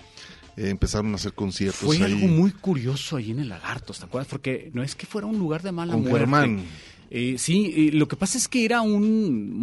eh, 0.56 0.68
empezaron 0.68 1.12
a 1.12 1.16
hacer 1.16 1.32
conciertos 1.32 1.80
Fue 1.80 1.96
ahí. 1.96 2.02
algo 2.02 2.26
muy 2.26 2.50
curioso 2.50 3.16
ahí 3.16 3.30
en 3.30 3.40
el 3.40 3.48
Lagartos, 3.48 3.98
¿te 3.98 4.04
acuerdas? 4.04 4.28
Porque 4.28 4.70
no 4.74 4.82
es 4.82 4.94
que 4.94 5.06
fuera 5.06 5.26
un 5.26 5.38
lugar 5.38 5.62
de 5.62 5.72
mala 5.72 5.92
Con 5.92 6.02
muerte. 6.02 6.18
Germán. 6.18 6.64
Eh, 7.10 7.34
sí, 7.38 7.74
eh, 7.76 7.90
lo 7.96 8.06
que 8.06 8.16
pasa 8.16 8.38
es 8.38 8.46
que 8.48 8.64
era 8.64 8.80
un, 8.82 9.02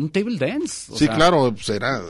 un 0.02 0.10
table 0.12 0.38
dance. 0.38 0.92
o 0.92 0.98
Sí, 0.98 1.06
sea, 1.06 1.16
claro, 1.16 1.54
pues 1.54 1.70
era 1.70 2.02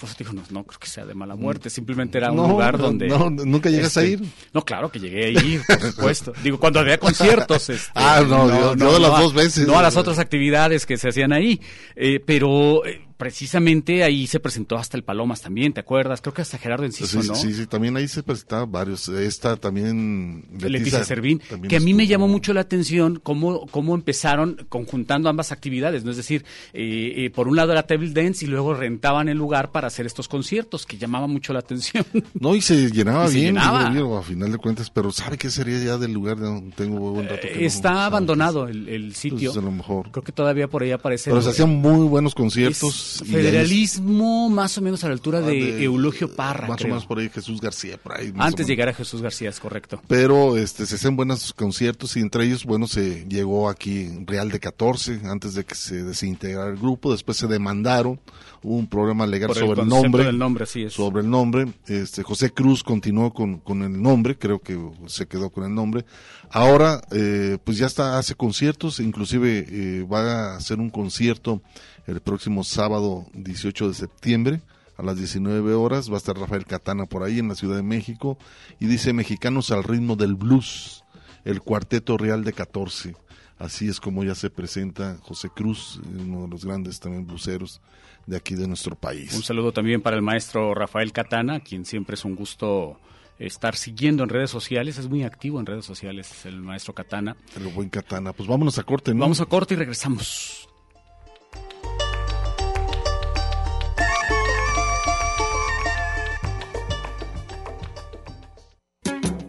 Pues 0.00 0.16
digo, 0.16 0.32
no, 0.32 0.42
no 0.50 0.62
creo 0.64 0.78
que 0.78 0.86
sea 0.86 1.04
de 1.04 1.14
mala 1.14 1.34
muerte, 1.34 1.68
simplemente 1.68 2.18
era 2.18 2.30
un 2.30 2.36
No, 2.36 2.48
lugar 2.48 2.78
no, 2.78 2.84
donde... 2.84 3.08
no, 3.08 3.28
¿nunca 3.28 3.68
llegas 3.70 3.96
a 3.96 4.04
ir? 4.04 4.22
No, 4.54 4.64
claro 4.64 4.88
que 4.92 5.00
llegué 5.00 5.24
ahí, 5.26 5.60
por 5.66 5.80
supuesto. 5.80 6.32
digo, 6.44 6.60
cuando 6.60 6.78
había 6.78 6.98
conciertos. 6.98 7.68
este, 7.70 7.90
Ah, 7.96 8.22
no, 8.24 8.46
yo- 8.48 8.76
yo 8.76 8.92
de 8.94 9.00
las 9.00 9.14
a- 9.14 9.20
dos 9.20 9.34
veces. 9.34 9.66
No 9.66 9.76
a 9.76 9.82
las 9.82 9.96
otras 9.96 10.20
actividades 10.20 10.86
que 10.86 10.96
se 10.96 11.08
hacían 11.08 11.32
ahí. 11.32 11.60
Eh, 11.96 12.20
pero 12.24 12.86
eh, 12.86 13.07
precisamente 13.18 14.04
ahí 14.04 14.26
se 14.26 14.40
presentó 14.40 14.76
hasta 14.76 14.96
el 14.96 15.04
Palomas 15.04 15.42
también, 15.42 15.72
¿te 15.74 15.80
acuerdas? 15.80 16.22
Creo 16.22 16.32
que 16.32 16.42
hasta 16.42 16.56
Gerardo 16.56 16.84
Enciso, 16.86 17.20
Sí, 17.20 17.28
¿no? 17.28 17.34
sí, 17.34 17.52
sí, 17.52 17.66
también 17.66 17.96
ahí 17.96 18.08
se 18.08 18.22
presentaban 18.22 18.72
varios. 18.72 19.08
Esta 19.08 19.56
también. 19.56 20.46
Leticia 20.58 21.04
Servín, 21.04 21.40
también 21.40 21.68
que 21.68 21.76
a 21.76 21.80
mí 21.80 21.92
me 21.92 22.06
llamó 22.06 22.28
mucho 22.28 22.54
la 22.54 22.60
atención 22.62 23.20
cómo, 23.22 23.66
cómo 23.66 23.94
empezaron 23.94 24.64
conjuntando 24.68 25.28
ambas 25.28 25.52
actividades, 25.52 26.04
¿no? 26.04 26.10
Es 26.12 26.16
decir, 26.16 26.44
eh, 26.72 27.12
eh, 27.16 27.30
por 27.30 27.48
un 27.48 27.56
lado 27.56 27.72
era 27.72 27.82
table 27.86 28.10
dance 28.12 28.44
y 28.44 28.48
luego 28.48 28.72
rentaban 28.72 29.28
el 29.28 29.36
lugar 29.36 29.72
para 29.72 29.88
hacer 29.88 30.06
estos 30.06 30.28
conciertos, 30.28 30.86
que 30.86 30.96
llamaba 30.96 31.26
mucho 31.26 31.52
la 31.52 31.58
atención. 31.58 32.04
No, 32.40 32.54
y 32.54 32.60
se 32.60 32.90
llenaba 32.90 33.24
Y 33.26 33.28
se 33.28 33.34
bien, 33.34 33.54
llenaba. 33.56 33.90
digo, 33.90 34.16
a 34.16 34.22
final 34.22 34.52
de 34.52 34.58
cuentas, 34.58 34.90
pero 34.90 35.10
¿sabe 35.10 35.36
qué 35.36 35.50
sería 35.50 35.78
ya 35.82 35.98
del 35.98 36.12
lugar 36.12 36.36
de 36.36 36.44
donde 36.46 36.74
tengo 36.76 36.98
buen 37.12 37.28
rato 37.28 37.40
que 37.42 37.54
no- 37.54 37.60
Eh, 37.60 37.66
Está 37.66 38.06
abandonado 38.06 38.68
el, 38.68 38.88
el 38.88 39.14
sitio. 39.14 39.50
Pues, 39.52 39.62
a 39.62 39.66
lo 39.66 39.72
mejor. 39.72 40.10
Creo 40.12 40.22
que 40.22 40.30
todavía 40.32 40.68
por 40.68 40.82
ahí 40.82 40.92
aparece. 40.92 41.30
Pero 41.30 41.38
el- 41.38 41.42
se 41.44 41.50
hacían 41.50 41.70
muy 41.70 42.06
buenos 42.06 42.34
conciertos. 42.34 42.94
es 42.94 43.07
ahí- 43.22 43.28
federalismo 43.28 44.48
más 44.50 44.76
o 44.78 44.80
menos 44.82 45.04
a 45.04 45.08
la 45.08 45.14
altura 45.14 45.38
Ah, 45.38 45.42
de, 45.42 45.54
de- 45.74 45.84
Eulogio 45.84 46.34
Parra, 46.34 46.68
Más 46.68 46.76
creo. 46.78 46.88
o 46.88 46.94
menos 46.94 47.06
por 47.06 47.18
ahí 47.18 47.28
Jesús 47.28 47.60
García, 47.60 47.96
por 47.98 48.16
ahí. 48.18 48.32
Antes 48.38 48.66
de 48.66 48.72
llegar 48.72 48.88
a 48.88 48.94
Jesús 48.94 49.22
García, 49.22 49.48
es 49.50 49.60
correcto. 49.60 50.00
Pero 50.08 50.56
este, 50.56 50.86
se 50.86 50.96
hacían 50.96 51.16
buenos 51.16 51.52
conciertos 51.52 52.16
y 52.16 52.20
entre 52.20 52.44
ellos, 52.44 52.64
bueno, 52.64 52.86
se 52.86 53.24
llegó 53.28 53.68
aquí 53.68 54.08
Real 54.26 54.50
de 54.50 54.60
14 54.60 55.20
antes 55.24 55.54
de 55.54 55.64
que 55.64 55.74
se 55.74 56.02
desintegrara 56.04 56.70
el 56.70 56.76
grupo. 56.78 57.12
Después 57.12 57.36
se 57.38 57.46
demandaron, 57.46 58.20
hubo 58.62 58.76
un 58.76 58.86
problema 58.86 59.26
legal 59.26 59.48
Por 59.48 59.56
sobre 59.56 59.82
el, 59.82 59.88
nombre. 59.88 60.24
del 60.24 60.38
nombre, 60.38 60.64
es. 60.64 60.92
Sobre 60.92 61.22
el 61.22 61.30
nombre. 61.30 61.66
Este, 61.86 62.22
José 62.22 62.50
Cruz 62.50 62.82
continuó 62.82 63.32
con, 63.32 63.58
con 63.58 63.82
el 63.82 64.00
nombre, 64.00 64.36
creo 64.36 64.60
que 64.60 64.78
se 65.06 65.26
quedó 65.26 65.50
con 65.50 65.64
el 65.64 65.74
nombre. 65.74 66.04
Ahora, 66.50 67.00
eh, 67.12 67.58
pues 67.62 67.78
ya 67.78 67.86
está, 67.86 68.18
hace 68.18 68.34
conciertos, 68.34 69.00
inclusive 69.00 69.66
eh, 69.68 70.02
va 70.04 70.52
a 70.52 70.56
hacer 70.56 70.78
un 70.78 70.90
concierto 70.90 71.62
el 72.06 72.20
próximo 72.20 72.64
sábado 72.64 73.26
18 73.34 73.88
de 73.88 73.94
septiembre 73.94 74.60
a 74.96 75.02
las 75.02 75.16
19 75.16 75.74
horas. 75.74 76.10
Va 76.10 76.14
a 76.14 76.18
estar 76.18 76.36
Rafael 76.36 76.66
Catana 76.66 77.06
por 77.06 77.22
ahí 77.22 77.38
en 77.38 77.48
la 77.48 77.54
Ciudad 77.54 77.76
de 77.76 77.82
México 77.82 78.38
y 78.80 78.86
dice 78.86 79.12
Mexicanos 79.12 79.70
al 79.70 79.84
ritmo 79.84 80.16
del 80.16 80.34
blues, 80.34 81.04
el 81.44 81.60
cuarteto 81.60 82.16
real 82.18 82.44
de 82.44 82.52
14. 82.52 83.14
Así 83.58 83.88
es 83.88 84.00
como 84.00 84.22
ya 84.22 84.34
se 84.34 84.50
presenta 84.50 85.16
José 85.22 85.50
Cruz, 85.50 86.00
uno 86.04 86.42
de 86.42 86.48
los 86.48 86.64
grandes 86.64 87.00
también 87.00 87.26
bluseros 87.26 87.80
de 88.26 88.36
aquí 88.36 88.54
de 88.54 88.68
nuestro 88.68 88.94
país. 88.94 89.34
Un 89.34 89.42
saludo 89.42 89.72
también 89.72 90.00
para 90.00 90.16
el 90.16 90.22
maestro 90.22 90.74
Rafael 90.74 91.12
Catana, 91.12 91.60
quien 91.60 91.84
siempre 91.84 92.14
es 92.14 92.24
un 92.24 92.36
gusto 92.36 93.00
estar 93.38 93.74
siguiendo 93.74 94.22
en 94.22 94.28
redes 94.28 94.50
sociales. 94.50 94.98
Es 94.98 95.08
muy 95.08 95.24
activo 95.24 95.58
en 95.58 95.66
redes 95.66 95.84
sociales 95.84 96.44
el 96.44 96.60
maestro 96.60 96.94
Catana. 96.94 97.36
El 97.56 97.68
buen 97.68 97.88
Catana. 97.88 98.32
Pues 98.32 98.48
vámonos 98.48 98.78
a 98.78 98.84
corte, 98.84 99.12
¿no? 99.12 99.20
Vamos 99.20 99.40
a 99.40 99.46
corte 99.46 99.74
y 99.74 99.76
regresamos. 99.76 100.68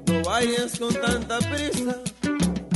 No 0.07 0.23
vayas 0.23 0.79
con 0.79 0.93
tanta 0.93 1.37
prisa. 1.39 2.01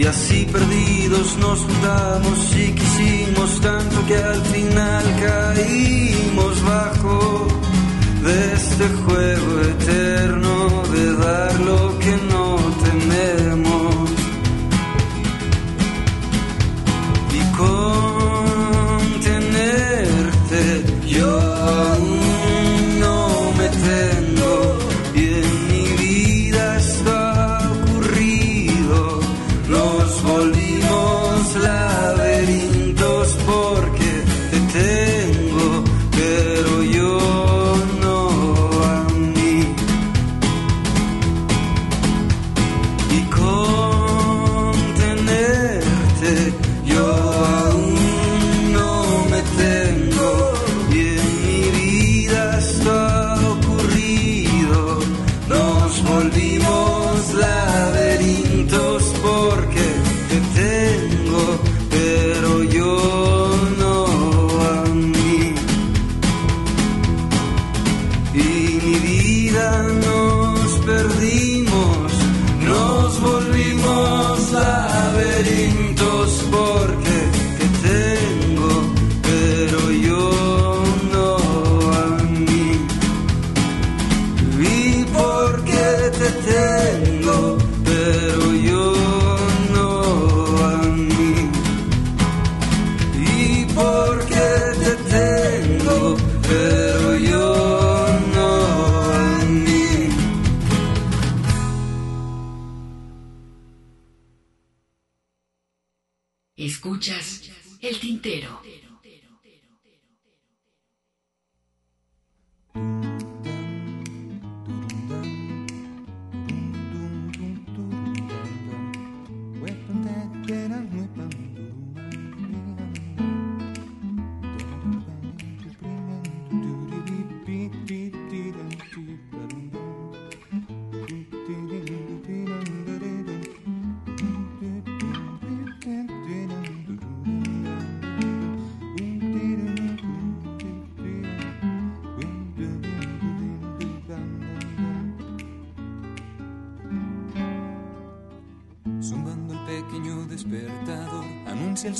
Y 0.00 0.06
así 0.06 0.46
perdidos 0.50 1.36
nos 1.36 1.58
juntamos 1.60 2.56
y 2.56 2.72
quisimos 2.72 3.60
tanto 3.60 4.06
que 4.06 4.16
al 4.16 4.40
final 4.46 5.04
caímos 5.20 6.64
bajo 6.64 7.48
de 8.24 8.52
este 8.54 8.88
juego 8.88 9.60
eterno 9.60 10.82
de 10.90 11.16
dar 11.16 11.60
lo 11.60 11.98
que 11.98 12.16
no 12.32 12.56
tenemos. 12.82 13.49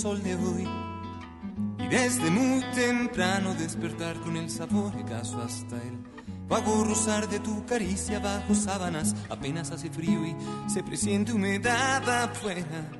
Sol 0.00 0.22
de 0.22 0.34
hoy. 0.34 0.66
Y 1.78 1.88
desde 1.88 2.30
muy 2.30 2.64
temprano 2.74 3.54
despertar 3.54 4.18
con 4.20 4.34
el 4.34 4.48
sabor 4.48 4.94
y 4.98 5.04
caso 5.04 5.42
hasta 5.42 5.76
el 5.76 5.98
vago 6.48 6.84
rozar 6.84 7.28
de 7.28 7.38
tu 7.38 7.66
caricia 7.66 8.18
bajo 8.18 8.54
sábanas. 8.54 9.14
Apenas 9.28 9.70
hace 9.70 9.90
frío 9.90 10.24
y 10.24 10.34
se 10.70 10.82
presiente 10.82 11.34
humedad 11.34 12.08
afuera. 12.08 12.90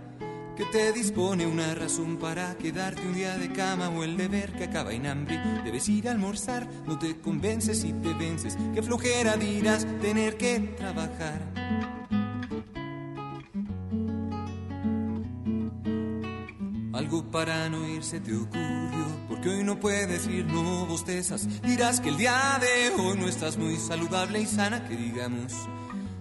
Que 0.54 0.66
te 0.66 0.92
dispone 0.92 1.46
una 1.46 1.74
razón 1.74 2.18
para 2.18 2.54
quedarte 2.58 3.00
un 3.00 3.14
día 3.14 3.38
de 3.38 3.50
cama 3.50 3.88
o 3.88 4.04
el 4.04 4.18
deber 4.18 4.52
que 4.52 4.64
acaba 4.64 4.92
en 4.92 5.06
hambre. 5.06 5.40
Debes 5.64 5.88
ir 5.88 6.06
a 6.06 6.12
almorzar, 6.12 6.68
no 6.86 6.98
te 6.98 7.18
convences 7.18 7.82
y 7.82 7.94
te 7.94 8.12
vences. 8.12 8.58
Que 8.74 8.82
flojera 8.82 9.38
dirás 9.38 9.86
tener 10.02 10.36
que 10.36 10.74
trabajar. 10.76 11.40
Algo 17.00 17.24
para 17.30 17.66
no 17.70 17.88
irse 17.88 18.20
te 18.20 18.36
ocurrió, 18.36 19.06
porque 19.26 19.48
hoy 19.48 19.64
no 19.64 19.80
puedes 19.80 20.26
ir, 20.26 20.44
no 20.44 20.84
bostezas. 20.84 21.48
Dirás 21.62 21.98
que 21.98 22.10
el 22.10 22.18
día 22.18 22.60
de 22.60 22.90
hoy 22.94 23.16
no 23.16 23.26
estás 23.26 23.56
muy 23.56 23.78
saludable 23.78 24.42
y 24.42 24.44
sana, 24.44 24.86
que 24.86 24.96
digamos. 24.96 25.54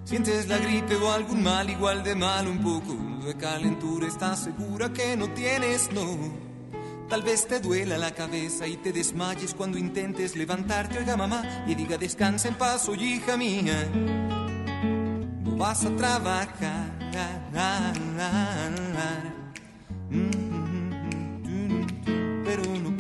Sientes 0.06 0.48
la 0.48 0.58
gripe 0.58 0.96
o 0.96 1.12
algún 1.12 1.44
mal 1.44 1.70
igual 1.70 2.02
de 2.02 2.16
mal, 2.16 2.48
un 2.48 2.60
poco 2.60 2.96
de 3.26 3.36
calentura, 3.36 4.08
estás 4.08 4.46
segura 4.46 4.94
que 4.94 5.18
no 5.18 5.30
tienes, 5.32 5.92
no. 5.92 6.18
Tal 7.10 7.24
vez 7.24 7.46
te 7.46 7.60
duela 7.60 7.98
la 7.98 8.12
cabeza 8.12 8.66
y 8.66 8.78
te 8.78 8.94
desmayes 8.94 9.54
cuando 9.56 9.78
intentes 9.78 10.38
levantarte, 10.38 11.00
oiga 11.00 11.18
mamá, 11.18 11.66
y 11.68 11.76
diga 11.76 11.98
descansa 11.98 12.48
en 12.48 12.56
paz, 12.56 12.88
oye 12.88 13.06
hija 13.16 13.36
mía. 13.36 13.86
No 15.44 15.58
vas 15.58 15.84
a 15.84 15.94
trabajar. 15.98 17.00
Pero 20.10 20.22
no 20.22 20.39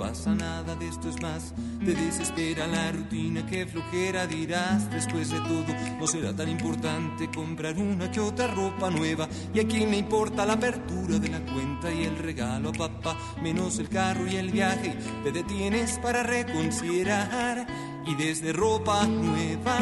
pasa 0.10 0.34
nada 0.34 0.76
de 0.76 0.88
esto 0.88 1.07
es 1.07 1.22
más. 1.22 1.53
Te 1.86 1.93
desespera 1.93 2.66
la 2.66 2.91
rutina, 2.91 3.45
que 3.45 3.68
flojera 3.68 4.26
dirás. 4.26 4.89
Después 4.89 5.30
de 5.30 5.38
todo, 5.38 5.66
no 5.99 6.07
será 6.07 6.36
tan 6.36 6.49
importante 6.49 7.30
comprar 7.30 7.78
una 7.78 8.10
que 8.10 8.20
otra 8.20 8.47
ropa 8.47 8.89
nueva. 8.89 9.30
Y 9.53 9.60
a 9.60 9.68
quién 9.68 9.91
le 9.91 9.97
importa 9.97 10.47
la 10.47 10.53
apertura 10.53 11.20
de 11.20 11.28
la 11.28 11.41
cuenta 11.41 11.93
y 11.93 12.05
el 12.05 12.18
regalo 12.18 12.70
a 12.70 12.74
papá, 12.74 13.18
menos 13.43 13.78
el 13.78 13.88
carro 13.88 14.26
y 14.26 14.38
el 14.38 14.49
viaje. 14.49 14.97
Te 15.24 15.32
detienes 15.32 15.99
para 16.01 16.24
reconsiderar 16.24 17.68
y 18.07 18.16
desde 18.16 18.51
ropa 18.51 19.05
nueva 19.05 19.78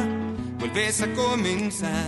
vuelves 0.59 1.01
a 1.03 1.13
comenzar. 1.13 2.07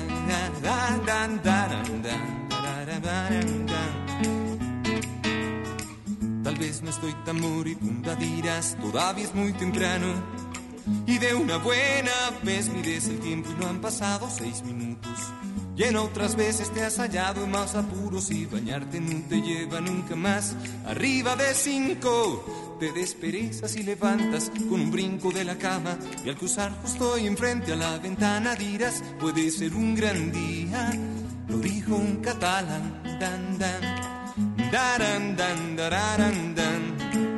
No 6.60 6.90
estoy 6.90 7.14
tan 7.24 7.40
moribunda, 7.40 8.16
dirás, 8.16 8.76
todavía 8.82 9.24
es 9.24 9.34
muy 9.34 9.54
temprano. 9.54 10.08
Y 11.08 11.18
de 11.18 11.34
una 11.34 11.56
buena 11.58 12.12
vez 12.44 12.68
mides 12.68 13.08
el 13.08 13.20
tiempo 13.20 13.50
y 13.50 13.62
no 13.62 13.70
han 13.70 13.80
pasado 13.80 14.30
seis 14.30 14.62
minutos. 14.64 15.18
Y 15.78 15.84
en 15.84 15.96
otras 15.96 16.36
veces 16.36 16.70
te 16.74 16.84
has 16.84 16.98
hallado 16.98 17.46
en 17.46 17.52
más 17.52 17.76
apuros 17.76 18.30
y 18.32 18.46
bañarte 18.46 19.00
no 19.00 19.26
te 19.30 19.42
lleva 19.42 19.80
nunca 19.80 20.18
más. 20.18 20.54
Arriba 20.86 21.38
de 21.38 21.54
cinco 21.54 22.78
te 22.78 22.92
desperezas 22.92 23.78
y 23.78 23.84
levantas 23.84 24.52
con 24.70 24.82
un 24.82 24.92
brinco 24.92 25.32
de 25.32 25.46
la 25.46 25.58
cama. 25.58 25.98
Y 26.26 26.30
al 26.30 26.36
cruzar 26.36 26.78
justo 26.82 27.14
ahí 27.14 27.26
enfrente 27.26 27.72
a 27.72 27.78
la 27.78 27.98
ventana 28.00 28.56
dirás, 28.56 29.02
puede 29.18 29.50
ser 29.50 29.74
un 29.76 29.96
gran 29.96 30.30
día. 30.34 30.92
Lo 31.48 31.58
dijo 31.60 31.96
un 31.96 32.18
catalán, 32.18 33.02
dan, 33.18 33.58
dan. 33.58 34.19
da 34.72 34.98
da 35.00 35.20
da 35.38 35.90
da 35.90 35.90
da 35.90 36.18
da. 36.18 36.30
dun. 36.56 37.29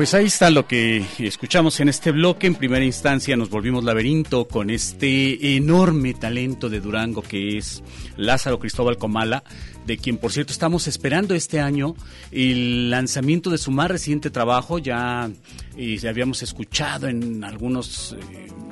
Pues 0.00 0.14
ahí 0.14 0.24
está 0.24 0.48
lo 0.48 0.66
que 0.66 1.04
escuchamos 1.18 1.78
en 1.80 1.90
este 1.90 2.10
bloque. 2.10 2.46
En 2.46 2.54
primera 2.54 2.82
instancia 2.82 3.36
nos 3.36 3.50
volvimos 3.50 3.84
laberinto 3.84 4.48
con 4.48 4.70
este 4.70 5.56
enorme 5.56 6.14
talento 6.14 6.70
de 6.70 6.80
Durango 6.80 7.20
que 7.20 7.58
es 7.58 7.82
Lázaro 8.16 8.58
Cristóbal 8.58 8.96
Comala, 8.96 9.44
de 9.84 9.98
quien 9.98 10.16
por 10.16 10.32
cierto 10.32 10.54
estamos 10.54 10.88
esperando 10.88 11.34
este 11.34 11.60
año 11.60 11.96
el 12.32 12.88
lanzamiento 12.88 13.50
de 13.50 13.58
su 13.58 13.72
más 13.72 13.90
reciente 13.90 14.30
trabajo. 14.30 14.78
Ya, 14.78 15.30
eh, 15.76 15.98
ya 15.98 16.08
habíamos 16.08 16.42
escuchado 16.42 17.06
en 17.06 17.44
algunos... 17.44 18.16
eh, 18.32 18.69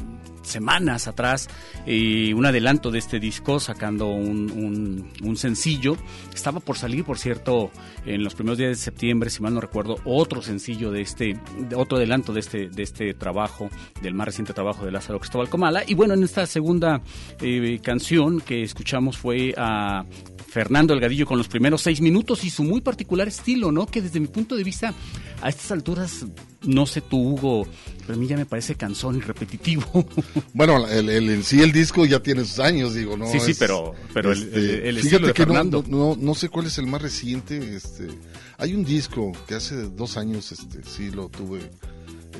semanas 0.48 1.08
atrás 1.08 1.48
un 1.86 2.46
adelanto 2.46 2.90
de 2.90 2.98
este 2.98 3.20
disco 3.20 3.60
sacando 3.60 4.08
un, 4.08 5.08
sencillo. 5.36 5.96
Estaba 6.34 6.60
por 6.60 6.76
salir, 6.76 7.04
por 7.04 7.18
cierto, 7.18 7.70
en 8.04 8.24
los 8.24 8.34
primeros 8.34 8.58
días 8.58 8.70
de 8.70 8.76
septiembre, 8.76 9.30
si 9.30 9.42
mal 9.42 9.54
no 9.54 9.60
recuerdo, 9.60 9.96
otro 10.04 10.42
sencillo 10.42 10.90
de 10.90 11.02
este, 11.02 11.38
otro 11.74 11.98
adelanto 11.98 12.32
de 12.32 12.40
este, 12.40 12.68
de 12.68 12.82
este 12.82 13.14
trabajo, 13.14 13.70
del 14.02 14.14
más 14.14 14.26
reciente 14.26 14.52
trabajo 14.52 14.84
de 14.84 14.92
Lázaro 14.92 15.20
Cristóbal 15.20 15.48
Comala. 15.48 15.84
Y 15.86 15.94
bueno, 15.94 16.14
en 16.14 16.22
esta 16.22 16.46
segunda 16.46 17.02
eh, 17.40 17.78
canción 17.82 18.40
que 18.40 18.62
escuchamos 18.62 19.18
fue 19.18 19.54
a 19.56 20.04
Fernando 20.48 20.94
Elgadillo 20.94 21.26
con 21.26 21.38
los 21.38 21.48
primeros 21.48 21.82
seis 21.82 22.00
minutos 22.00 22.44
y 22.44 22.50
su 22.50 22.64
muy 22.64 22.80
particular 22.80 23.28
estilo, 23.28 23.70
¿no? 23.70 23.86
Que 23.86 24.02
desde 24.02 24.18
mi 24.18 24.28
punto 24.28 24.56
de 24.56 24.64
vista, 24.64 24.94
a 25.42 25.48
estas 25.48 25.70
alturas, 25.70 26.26
no 26.62 26.86
sé 26.86 27.00
tú, 27.00 27.18
Hugo, 27.18 27.66
pero 28.00 28.14
a 28.14 28.16
mí 28.16 28.26
ya 28.26 28.36
me 28.36 28.46
parece 28.46 28.74
cansón 28.74 29.16
y 29.16 29.20
repetitivo. 29.20 29.84
Bueno, 30.54 30.86
el, 30.88 31.08
el- 31.08 31.30
en 31.30 31.44
sí 31.44 31.60
el 31.60 31.70
disco 31.72 32.04
ya 32.04 32.20
tiene 32.20 32.44
sus 32.44 32.58
años, 32.58 32.94
digo, 32.94 33.16
¿no? 33.16 33.30
Sí, 33.30 33.38
sí, 33.38 33.52
Es- 33.52 33.58
pero- 33.58 33.94
pero 34.12 34.32
el- 34.32 34.42
este, 34.42 34.88
el 34.88 34.98
fíjate 35.00 35.26
de 35.28 35.32
que 35.34 35.42
no- 35.46 35.52
Fernando. 35.52 35.84
No, 35.88 35.98
no, 35.98 36.16
no 36.18 36.34
sé 36.34 36.48
cuál 36.48 36.66
es 36.66 36.78
el 36.78 36.86
más 36.88 37.00
reciente, 37.02 37.76
este, 37.76 38.08
hay 38.56 38.74
un 38.74 38.84
disco 38.84 39.32
que 39.46 39.54
hace 39.54 39.76
dos 39.90 40.16
años, 40.16 40.50
este, 40.50 40.82
sí 40.82 41.10
lo 41.12 41.28
tuve, 41.28 41.60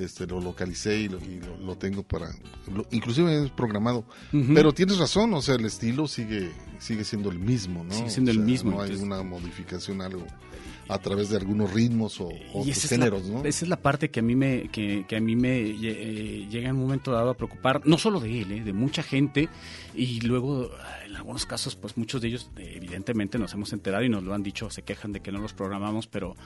este, 0.01 0.27
lo 0.27 0.41
localicé 0.41 0.99
y 1.01 1.09
lo, 1.09 1.19
y 1.19 1.41
lo- 1.41 1.57
lo 1.59 1.77
tengo 1.77 2.03
para, 2.03 2.29
lo- 2.75 2.87
inclusive 2.91 3.45
es 3.45 3.51
programado, 3.53 4.05
pero 4.55 4.73
tienes 4.73 4.99
razón, 4.99 5.33
o 5.35 5.43
sea, 5.43 5.55
el 5.55 5.65
estilo 5.65 6.09
sigue, 6.09 6.51
sigue 6.81 7.05
siendo 7.05 7.31
el 7.31 7.39
mismo, 7.39 7.85
¿no? 7.85 7.95
Sigue 7.95 8.11
siendo 8.11 8.31
O 8.33 8.35
el 8.35 8.41
mismo, 8.41 8.71
No 8.73 8.77
hay 8.83 8.91
entonces- 8.91 9.07
una 9.07 9.23
modificación, 9.23 10.01
algo, 10.03 10.25
a 10.89 10.99
través 10.99 11.29
de 11.29 11.37
algunos 11.37 11.73
ritmos 11.73 12.21
o, 12.21 12.29
o 12.55 12.65
es, 12.67 12.89
géneros, 12.89 13.27
la, 13.27 13.35
¿no? 13.35 13.45
esa 13.45 13.65
es 13.65 13.69
la 13.69 13.81
parte 13.81 14.11
que 14.11 14.21
a 14.21 14.23
mí 14.23 14.35
me 14.35 14.69
que, 14.69 15.05
que 15.07 15.17
a 15.17 15.21
mí 15.21 15.37
me 15.37 15.61
eh, 15.61 16.47
llega 16.51 16.71
en 16.71 16.77
un 16.77 16.83
momento 16.83 17.13
dado 17.13 17.31
a 17.31 17.35
preocupar 17.35 17.87
no 17.87 17.99
solo 17.99 18.21
de 18.21 18.41
él 18.41 18.53
eh, 18.53 18.65
de 18.65 18.73
mucha 18.73 19.03
gente 19.03 19.49
y 19.95 20.21
luego 20.21 20.71
en 21.05 21.17
algunos 21.17 21.45
casos 21.45 21.77
pues 21.77 21.97
muchos 21.97 22.23
de 22.23 22.29
ellos 22.29 22.51
eh, 22.57 22.73
evidentemente 22.77 23.39
nos 23.39 23.53
hemos 23.53 23.73
enterado 23.73 24.03
y 24.03 24.09
nos 24.09 24.23
lo 24.23 24.33
han 24.33 24.43
dicho 24.43 24.71
se 24.71 24.83
quejan 24.83 25.13
de 25.13 25.21
que 25.21 25.31
no 25.31 25.41
los 25.41 25.53
programamos 25.53 26.07
pero 26.07 26.37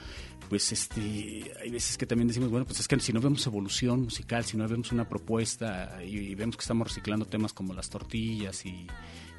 pues 0.49 0.71
este 0.71 1.53
hay 1.61 1.69
veces 1.69 1.97
que 1.97 2.05
también 2.05 2.27
decimos 2.27 2.49
bueno 2.49 2.65
pues 2.65 2.79
es 2.81 2.87
que 2.87 2.99
si 2.99 3.13
no 3.13 3.21
vemos 3.21 3.45
evolución 3.47 4.01
musical 4.01 4.43
si 4.43 4.57
no 4.57 4.67
vemos 4.67 4.91
una 4.91 5.07
propuesta 5.07 5.99
y, 6.03 6.17
y 6.17 6.35
vemos 6.35 6.57
que 6.57 6.61
estamos 6.61 6.87
reciclando 6.87 7.25
temas 7.25 7.53
como 7.53 7.73
las 7.73 7.89
tortillas 7.89 8.65
y, 8.65 8.87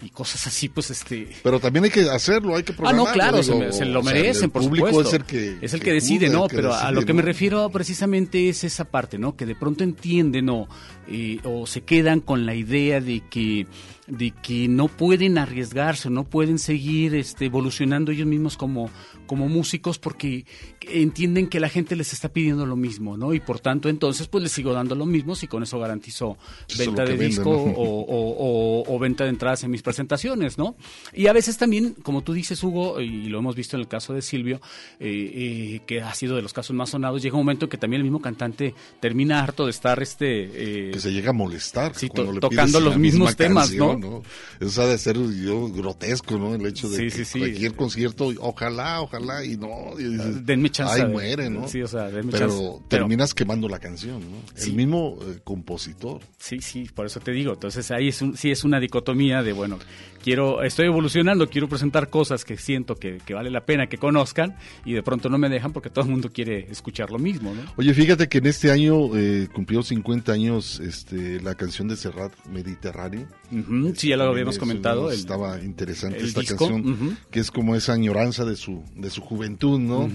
y 0.05 0.11
cosas 0.11 0.47
así 0.47 0.69
pues 0.69 0.91
este 0.91 1.29
Pero 1.43 1.59
también 1.61 1.85
hay 1.85 1.91
que 1.91 2.09
hacerlo, 2.11 2.57
hay 2.57 2.63
que 2.63 2.73
Ah, 2.73 2.77
programarlo. 2.77 3.07
no, 3.07 3.13
claro, 3.13 3.43
se, 3.43 3.53
digo, 3.53 3.65
me- 3.65 3.73
se 3.73 3.85
lo 3.85 4.03
sea, 4.03 4.13
merecen, 4.15 4.45
el 4.45 4.51
por 4.51 4.63
público 4.63 4.87
supuesto. 4.89 5.09
es 5.09 5.15
el 5.21 5.25
que, 5.27 5.59
es 5.65 5.73
el 5.75 5.81
que 5.81 5.85
que 5.87 5.93
decide, 5.95 6.29
¿no? 6.29 6.47
que 6.49 6.57
Pero 6.57 6.75
a 6.75 6.91
lo 6.91 7.03
que 7.05 7.13
me 7.13 7.23
¿no? 7.23 7.27
refiero 7.27 7.69
precisamente 7.71 8.49
es 8.49 8.65
esa 8.65 8.85
parte, 8.85 9.19
¿no? 9.19 9.37
Que 9.37 9.47
de 9.47 9.55
pronto 9.55 9.85
entienden 9.85 10.49
o, 10.51 10.69
eh, 11.09 11.39
o 11.45 11.67
se 11.67 11.83
quedan 11.83 12.21
con 12.21 12.47
la 12.47 12.55
idea 12.55 13.01
de 13.01 13.21
que 13.29 13.67
de 14.07 14.33
que 14.33 14.69
no 14.69 14.89
pueden 14.89 15.39
arriesgarse, 15.39 16.11
no 16.11 16.25
pueden 16.25 16.59
seguir 16.59 17.15
este, 17.15 17.47
evolucionando 17.47 18.13
ellos 18.13 18.27
mismos 18.27 18.59
como, 18.59 18.91
como 19.27 19.49
músicos 19.49 19.99
porque 19.99 20.45
entienden 20.87 21.49
que 21.49 21.59
la 21.59 21.71
gente 21.71 21.97
les 21.97 22.13
está 22.13 22.29
pidiendo 22.29 22.67
lo 22.67 22.77
mismo, 22.77 23.17
¿no? 23.17 23.33
Y 23.33 23.41
por 23.41 23.61
tanto, 23.61 23.89
entonces, 23.89 24.29
pues 24.29 24.43
les 24.43 24.53
sigo 24.53 24.75
dando 24.75 24.95
lo 24.95 25.07
mismo 25.07 25.35
si 25.35 25.47
con 25.47 25.63
eso 25.63 25.79
garantizo 25.79 26.37
venta 26.77 27.05
de 27.07 27.13
venden, 27.13 27.29
disco 27.29 27.51
¿no? 27.51 27.57
o, 27.57 28.01
o- 28.03 28.83
o- 28.83 28.95
o 28.95 28.99
venta 28.99 29.25
de 29.25 29.31
entradas 29.31 29.65
en 29.65 29.71
mis 29.71 29.81
presentaciones, 29.81 30.59
¿no? 30.59 30.77
Y 31.15 31.29
a 31.29 31.33
veces 31.33 31.57
también, 31.57 31.95
como 32.03 32.23
tú 32.23 32.35
dices, 32.35 32.63
Hugo, 32.63 33.01
y 33.01 33.29
lo 33.31 33.39
hemos 33.39 33.57
visto 33.57 33.77
en 33.77 33.81
el 33.81 33.89
caso 33.89 34.13
de 34.13 34.21
Silvio, 34.21 34.61
eh, 35.01 35.77
eh, 35.79 35.81
que 35.87 36.03
ha 36.03 36.13
sido 36.15 36.37
de 36.37 36.43
los 36.43 36.53
casos 36.53 36.77
más 36.77 36.91
sonados, 36.91 37.23
llega 37.23 37.37
un 37.37 37.41
momento 37.41 37.65
en 37.65 37.71
que 37.71 37.79
también 37.79 38.01
el 38.01 38.05
mismo 38.05 38.21
cantante 38.21 38.75
termina 39.01 39.43
harto 39.43 39.65
de 39.65 39.71
estar 39.71 40.03
este... 40.03 40.91
eh, 40.91 40.94
que 40.95 41.01
se 41.01 41.13
llega 41.13 41.31
a 41.31 41.33
molestar 41.33 41.95
Sí, 41.95 42.09
cuando 42.09 42.31
to- 42.31 42.35
le 42.35 42.41
tocando 42.41 42.81
los 42.81 42.97
mismos 42.97 43.37
temas, 43.37 43.67
canción, 43.69 44.01
¿no? 44.01 44.23
Eso 44.61 44.83
ha 44.83 44.87
de 44.87 44.97
ser 44.99 45.17
yo, 45.17 45.69
grotesco, 45.69 46.39
¿no? 46.39 46.55
El 46.55 46.65
hecho 46.67 46.89
de 46.89 47.11
Sí, 47.11 47.23
que 47.25 47.39
cualquier 47.39 47.75
concierto, 47.75 48.33
ojalá, 48.41 49.01
ojalá, 49.03 49.45
y 49.45 49.57
no. 49.57 49.99
y 49.99 50.05
dices, 50.05 50.47
Denme 50.47 50.71
chance 50.71 51.03
Ay, 51.03 51.11
muere, 51.11 51.51
¿no? 51.51 51.69
sí, 51.69 51.83
o 51.83 51.89
sea, 51.89 52.05
denme 52.11 52.33
pero 52.33 52.49
chance. 52.49 52.57
Pero- 52.63 52.85
terminas 52.89 53.35
quemando 53.35 53.69
la 53.69 53.79
canción, 53.79 54.21
¿no? 54.21 54.37
El 54.57 54.73
mismo 54.75 55.19
eh, 55.23 55.41
compositor. 55.45 56.21
Sí, 56.39 56.59
sí, 56.61 56.89
por 56.95 57.07
eso 57.07 57.21
te 57.21 57.33
digo. 57.33 57.53
Entonces 57.55 57.91
ahí 57.91 58.09
es 58.09 58.23
un, 58.23 58.37
sí 58.37 58.51
es 58.51 58.65
una 58.65 58.79
dicotomía 58.81 59.43
de, 59.43 59.53
bueno, 59.53 59.79
quiero, 60.25 60.63
estoy 60.63 60.87
evolucionando, 60.87 61.51
quiero 61.51 61.69
presentar 61.69 62.09
cosas 62.09 62.47
que 62.47 62.57
siento 62.57 62.97
que, 62.97 63.19
que 63.27 63.35
vale 63.35 63.51
la 63.51 63.67
pena 63.67 63.89
que 63.89 63.99
conozcan 63.99 64.57
y 64.87 64.95
de 64.95 65.03
pronto 65.03 65.29
no 65.29 65.37
me 65.37 65.51
dejan 65.51 65.75
porque 65.75 65.91
todo 65.91 66.07
el 66.07 66.11
mundo 66.11 66.31
quiere 66.33 66.67
escuchar 66.71 67.11
lo 67.11 67.19
mismo, 67.19 67.53
¿no? 67.55 67.61
Oye, 67.77 67.93
fíjate 67.93 68.27
que 68.27 68.39
en 68.39 68.47
este 68.47 68.71
año 68.71 69.15
eh, 69.15 69.49
cumplió 69.53 69.83
50 69.83 70.33
años 70.33 70.81
este, 70.81 71.43
la 71.43 71.55
canción 71.55 71.89
de 71.89 71.97
Serrat 71.97 72.33
Mediterráneo. 72.51 73.29
Ujú, 73.53 73.93
sí, 73.95 74.09
ya 74.09 74.17
lo 74.17 74.23
También 74.25 74.29
habíamos 74.31 74.59
comentado, 74.59 75.11
el- 75.11 75.19
estaba 75.19 75.61
interesante 75.63 76.25
esta 76.25 76.41
disco, 76.41 76.69
canción, 76.69 77.19
que 77.31 77.41
es 77.41 77.51
como 77.51 77.77
esa 77.77 77.93
añoranza 77.93 78.47
de 78.47 78.57
su, 78.57 78.83
de 78.97 79.11
su 79.11 79.21
juventud, 79.21 79.79
¿no? 79.79 80.11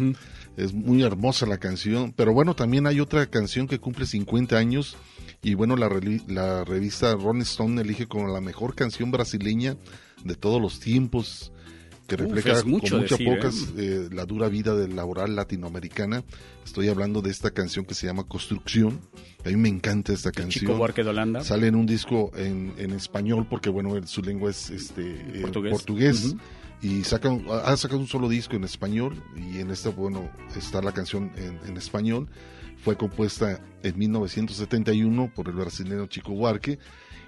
Es 0.58 0.74
muy 0.74 1.04
hermosa 1.04 1.46
la 1.46 1.60
canción, 1.60 2.12
pero 2.16 2.34
bueno, 2.34 2.56
también 2.56 2.88
hay 2.88 3.00
otra 3.00 3.28
canción 3.28 3.68
que 3.68 3.78
cumple 3.80 4.06
50 4.08 4.58
años 4.58 4.98
y 5.42 5.54
bueno, 5.54 5.76
la, 5.76 5.90
la 6.28 6.64
revista 6.66 7.14
Rolling 7.16 7.42
Stone 7.42 7.82
elige 7.82 8.08
como 8.08 8.28
la 8.28 8.42
mejor 8.42 8.76
canción 8.76 9.12
brasileña 9.12 9.78
de 10.24 10.36
todos 10.36 10.62
los 10.62 10.80
tiempos, 10.80 11.52
que 12.08 12.18
refleja 12.18 12.64
mucho 12.66 12.96
con 12.96 13.02
muchas 13.02 13.20
decir, 13.20 13.28
¿eh? 13.28 13.36
pocas 13.36 13.56
eh, 13.78 14.10
la 14.12 14.26
dura 14.26 14.50
vida 14.50 14.74
del 14.76 14.96
laboral 14.96 15.36
latinoamericana. 15.36 16.24
Estoy 16.66 16.90
hablando 16.90 17.22
de 17.22 17.30
esta 17.30 17.52
canción 17.52 17.86
que 17.86 17.94
se 17.94 18.08
llama 18.08 18.24
Construcción. 18.24 19.00
A 19.46 19.50
mí 19.50 19.56
me 19.56 19.70
encanta 19.70 20.12
esta 20.12 20.32
canción. 20.32 20.62
Chico 20.62 20.76
Buarque 20.76 21.04
de 21.04 21.10
Holanda. 21.10 21.44
Sale 21.44 21.68
en 21.68 21.76
un 21.76 21.86
disco 21.86 22.32
en, 22.36 22.74
en 22.78 22.92
español 22.92 23.46
porque 23.50 23.70
bueno, 23.70 23.96
el- 23.96 24.08
su 24.08 24.22
lengua 24.24 24.50
es 24.50 24.70
este 24.72 25.04
eh, 25.04 25.42
Portugués. 25.72 26.36
Y 26.82 27.04
saca, 27.04 27.30
ha 27.66 27.76
sacado 27.78 28.00
un 28.00 28.08
solo 28.08 28.28
disco 28.30 28.56
en 28.56 28.64
español 28.64 29.22
y 29.36 29.60
en 29.60 29.70
esta, 29.70 29.90
bueno, 29.90 30.30
está 30.56 30.82
la 30.82 30.94
canción 30.94 31.32
en, 31.36 31.60
en 31.70 31.78
español. 31.78 32.28
Fue 32.84 32.98
compuesta 32.98 33.60
en 33.84 33.98
1971 33.98 35.32
por 35.36 35.48
el 35.48 35.56
brasileño 35.56 36.08
Chico 36.08 36.34
Buarque. 36.34 36.80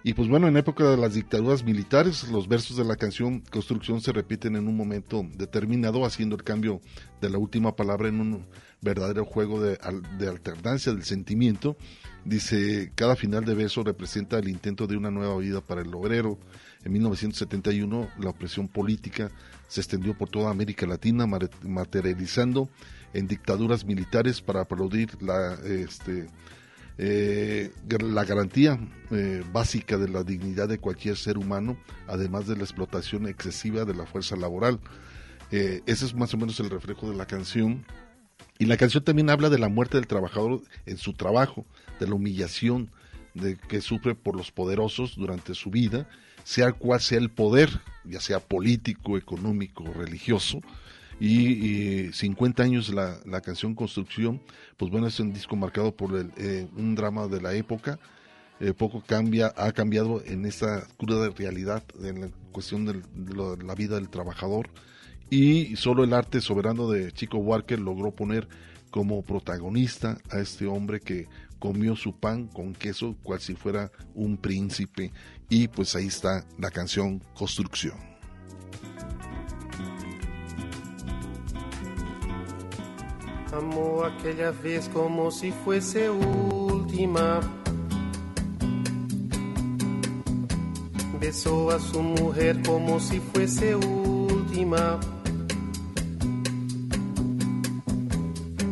Y 0.04 0.14
pues 0.14 0.28
bueno, 0.28 0.48
en 0.48 0.58
época 0.58 0.90
de 0.90 0.98
las 0.98 1.14
dictaduras 1.14 1.64
militares, 1.64 2.28
los 2.30 2.48
versos 2.48 2.76
de 2.76 2.84
la 2.84 2.96
canción 2.96 3.42
Construcción 3.52 4.02
se 4.02 4.12
repiten 4.12 4.56
en 4.56 4.68
un 4.68 4.76
momento 4.76 5.24
determinado, 5.36 6.06
haciendo 6.06 6.36
el 6.36 6.44
cambio 6.44 6.82
de 7.22 7.30
la 7.30 7.38
última 7.38 7.76
palabra 7.76 8.10
en 8.10 8.20
un 8.20 8.46
verdadero 8.82 9.26
juego 9.26 9.62
de, 9.62 9.78
de 10.18 10.28
alternancia 10.28 10.92
del 10.92 11.04
sentimiento. 11.04 11.78
Dice, 12.26 12.92
cada 12.96 13.16
final 13.16 13.46
de 13.46 13.54
verso 13.54 13.84
representa 13.84 14.40
el 14.40 14.48
intento 14.48 14.88
de 14.88 14.98
una 14.98 15.12
nueva 15.12 15.38
vida 15.38 15.62
para 15.62 15.82
el 15.82 15.94
obrero. 15.94 16.40
En 16.84 16.94
1971 16.94 18.10
la 18.20 18.30
opresión 18.32 18.68
política 18.68 19.30
se 19.68 19.82
extendió 19.82 20.18
por 20.18 20.30
toda 20.30 20.50
América 20.50 20.88
Latina, 20.88 21.28
materializando 21.28 22.70
en 23.14 23.28
dictaduras 23.28 23.86
militares 23.86 24.42
para 24.42 24.62
aplaudir 24.62 25.22
la, 25.22 25.56
este, 25.66 26.28
eh, 26.98 27.72
la 28.00 28.26
garantía 28.26 28.80
eh, 29.10 29.44
básica 29.52 29.98
de 29.98 30.10
la 30.10 30.24
dignidad 30.24 30.70
de 30.70 30.80
cualquier 30.80 31.18
ser 31.18 31.38
humano, 31.38 31.78
además 32.08 32.48
de 32.48 32.56
la 32.56 32.64
explotación 32.64 33.28
excesiva 33.28 33.86
de 33.86 33.96
la 33.96 34.06
fuerza 34.06 34.36
laboral. 34.36 34.80
Eh, 35.52 35.82
ese 35.86 36.06
es 36.06 36.14
más 36.14 36.34
o 36.34 36.38
menos 36.38 36.60
el 36.60 36.70
reflejo 36.70 37.10
de 37.10 37.18
la 37.18 37.26
canción. 37.26 37.86
Y 38.60 38.66
la 38.66 38.78
canción 38.78 39.04
también 39.04 39.30
habla 39.30 39.50
de 39.50 39.60
la 39.60 39.70
muerte 39.70 39.98
del 39.98 40.08
trabajador 40.08 40.62
en 40.86 40.98
su 40.98 41.14
trabajo, 41.14 41.66
de 42.00 42.08
la 42.08 42.14
humillación 42.14 42.92
de 43.34 43.58
que 43.58 43.82
sufre 43.82 44.14
por 44.14 44.36
los 44.36 44.52
poderosos 44.52 45.16
durante 45.16 45.56
su 45.56 45.72
vida, 45.72 46.08
sea 46.44 46.72
cual 46.74 47.00
sea 47.00 47.18
el 47.18 47.30
poder, 47.30 47.70
ya 48.04 48.20
sea 48.20 48.40
político, 48.40 49.18
económico, 49.18 49.84
religioso. 49.86 50.62
Y, 51.22 52.08
y 52.08 52.14
50 52.14 52.64
años 52.64 52.90
la, 52.90 53.18
la 53.26 53.42
canción 53.42 53.76
Construcción, 53.76 54.42
pues 54.76 54.90
bueno, 54.92 55.06
es 55.06 55.20
un 55.20 55.32
disco 55.32 55.56
marcado 55.56 55.96
por 55.96 56.16
el, 56.16 56.32
eh, 56.36 56.68
un 56.76 56.96
drama 56.96 57.28
de 57.28 57.40
la 57.40 57.54
época. 57.54 58.00
Eh, 58.60 58.74
poco 58.74 59.04
cambia, 59.06 59.54
ha 59.56 59.72
cambiado 59.72 60.24
en 60.26 60.46
esta 60.46 60.84
cruda 60.98 61.30
realidad, 61.30 61.84
en 62.04 62.22
la 62.22 62.30
cuestión 62.52 62.86
del- 62.86 63.04
de 63.14 63.34
lo- 63.36 63.56
la 63.56 63.76
vida 63.76 63.96
del 63.96 64.10
trabajador 64.10 64.70
y 65.30 65.76
solo 65.76 66.04
el 66.04 66.14
arte 66.14 66.42
soberano 66.42 66.90
de 66.90 67.12
Chico 67.12 67.38
Buarque 67.40 67.78
logró 67.78 68.12
poner 68.16 68.48
como 68.90 69.22
protagonista 69.24 70.18
a 70.32 70.40
este 70.40 70.66
hombre 70.66 71.00
que 71.00 71.28
comió 71.60 71.96
su 71.96 72.20
pan 72.20 72.48
con 72.48 72.74
queso 72.74 73.16
cual 73.24 73.40
si 73.40 73.54
fuera 73.56 73.92
un 74.16 74.38
príncipe 74.38 75.12
y 75.50 75.68
pues 75.68 75.96
ahí 75.96 76.08
está 76.08 76.46
la 76.60 76.70
canción 76.72 77.20
Construcción. 77.36 77.98
Amó 83.54 84.06
aquella 84.06 84.52
vez 84.52 84.90
como 84.94 85.30
si 85.30 85.52
fuese 85.52 86.10
última. 86.10 87.42
Besó 91.20 91.70
a 91.70 91.80
su 91.80 92.02
mujer 92.02 92.62
como 92.66 93.00
si 93.02 93.20
fuese 93.20 93.76
última. 93.76 95.00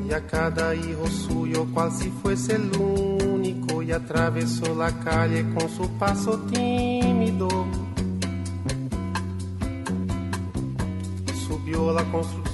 Y 0.08 0.14
a 0.14 0.26
cada 0.26 0.74
hijo 0.74 1.08
suyo 1.08 1.68
cual 1.74 1.92
si 1.92 2.10
fuese 2.10 2.56
el 2.56 2.72
único. 2.78 3.84
Y 3.84 3.92
atravesó 3.92 4.74
la 4.76 4.98
calle 5.00 5.46
con 5.56 5.70
su 5.70 5.90
paso 5.98 6.40
tímido. 6.52 7.50
Subió 11.48 11.90
a 11.90 11.94
la 11.94 12.04
construcción 12.12 12.49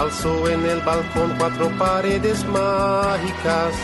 Alzó 0.00 0.48
en 0.48 0.64
el 0.64 0.80
balcón 0.80 1.34
cuatro 1.36 1.68
paredes 1.76 2.42
mágicas. 2.46 3.74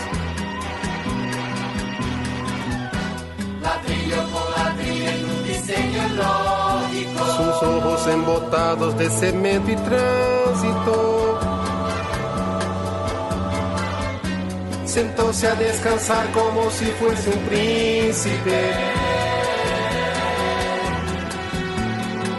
Ladrillo 3.60 4.22
por 4.32 4.50
ladrillo 4.56 5.10
en 5.10 5.24
un 5.26 5.44
diseño 5.44 6.02
lógico. 6.16 7.26
sus 7.36 7.62
ojos 7.68 8.06
embotados 8.06 8.96
de 8.96 9.10
cemento 9.10 9.70
y 9.70 9.76
tránsito. 9.76 11.38
Sentóse 14.86 15.48
a 15.48 15.54
descansar 15.54 16.32
como 16.32 16.70
si 16.70 16.86
fuese 16.92 17.28
un 17.28 17.40
príncipe. 17.40 19.05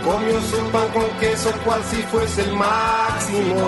Comió 0.07 0.41
su 0.41 0.55
pan 0.71 0.87
con 0.93 1.03
queso 1.19 1.51
cual 1.65 1.81
si 1.83 1.97
fuese 2.03 2.41
el 2.43 2.53
máximo. 2.53 3.65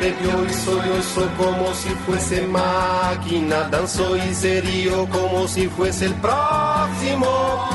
Bebió 0.00 0.44
y 0.46 0.54
sollozó 0.54 1.28
como 1.36 1.74
si 1.74 1.90
fuese 2.06 2.46
máquina. 2.46 3.68
Danzó 3.68 4.16
y 4.16 4.34
se 4.34 4.62
rió 4.62 5.06
como 5.10 5.46
si 5.46 5.68
fuese 5.68 6.06
el 6.06 6.14
próximo. 6.14 7.68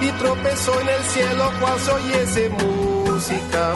Y 0.00 0.08
tropezó 0.20 0.80
en 0.80 0.88
el 0.88 1.02
cielo 1.12 1.50
cual 1.60 1.80
se 1.80 1.90
oyese 1.90 2.50
música. 2.50 3.74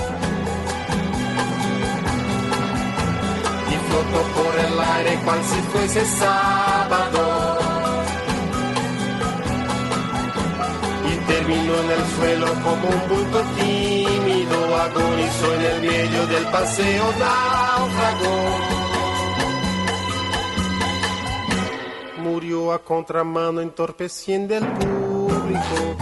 Y 3.73 3.75
flotó 3.89 4.23
por 4.37 4.55
el 4.67 4.81
aire 4.95 5.19
cual 5.25 5.41
si 5.43 5.61
fuese 5.73 6.05
sábado. 6.05 7.30
Terminó 11.31 11.75
en 11.85 11.91
el 11.91 12.05
suelo 12.17 12.47
como 12.65 12.89
un 12.89 13.09
bulto 13.09 13.41
tímido. 13.57 14.77
Agonizó 14.77 15.55
en 15.55 15.63
el 15.63 15.81
medio 15.83 16.27
del 16.27 16.45
paseo 16.47 17.05
náufrago. 17.19 18.37
Murió 22.23 22.73
a 22.73 22.79
contramano 22.83 23.61
entorpeciendo 23.61 24.57
el 24.57 24.67
público. 24.67 25.97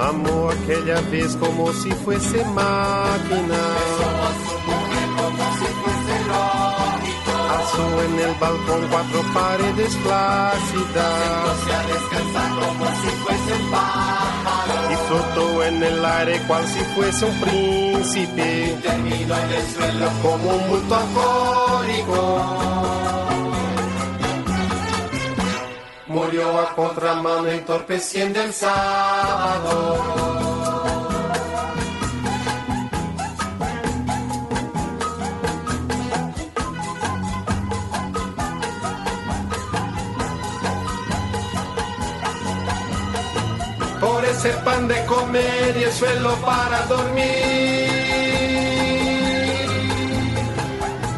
Amó 0.00 0.50
aquella 0.50 1.00
vez 1.10 1.36
como 1.36 1.72
si 1.72 1.90
fuese 1.92 2.42
máquina. 2.46 3.89
En 7.80 8.18
el 8.18 8.34
balcón 8.40 8.86
cuatro 8.90 9.22
paredes 9.34 9.94
plácidas. 9.96 11.54
Y 14.90 14.94
flotó 15.06 15.64
en 15.64 15.82
el 15.82 16.04
aire 16.04 16.40
cual 16.46 16.66
si 16.66 16.80
fuese 16.94 17.24
un 17.24 17.40
príncipe. 17.40 18.78
Terminó 18.82 19.36
en 19.36 19.50
el 19.50 19.66
suelo 19.68 20.08
como 20.22 20.50
un 20.56 20.68
bulto 20.68 20.94
alcohólico. 20.94 22.20
Murió 26.06 26.58
a 26.58 26.74
contramano 26.74 27.46
entorpeciendo 27.46 28.40
el 28.42 28.52
sábado. 28.52 30.29
hacer 44.40 44.64
pan 44.64 44.88
de 44.88 45.04
comer 45.04 45.76
y 45.78 45.82
el 45.82 45.92
suelo 45.92 46.34
para 46.36 46.86
dormir. 46.86 47.90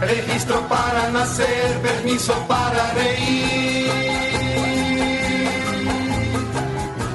Registro 0.01 0.61
para 0.69 1.09
nacer, 1.11 1.79
permiso 1.83 2.35
para 2.49 2.91
reír. 2.95 3.93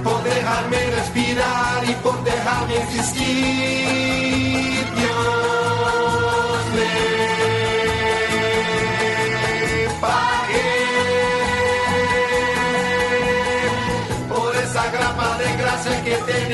Por 0.02 0.24
dejarme 0.24 0.78
respirar 0.92 1.84
y 1.90 1.94
por 1.96 2.24
dejarme 2.24 2.78
existir. 2.84 4.38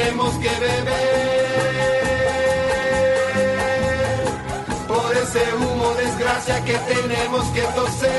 Tenemos 0.03 0.34
que 0.35 0.49
beber, 0.49 1.45
por 4.88 5.15
ese 5.15 5.53
humo 5.55 5.93
desgracia 5.95 6.63
que 6.65 6.73
tenemos 6.73 7.45
que 7.49 7.61
toser. 7.61 8.11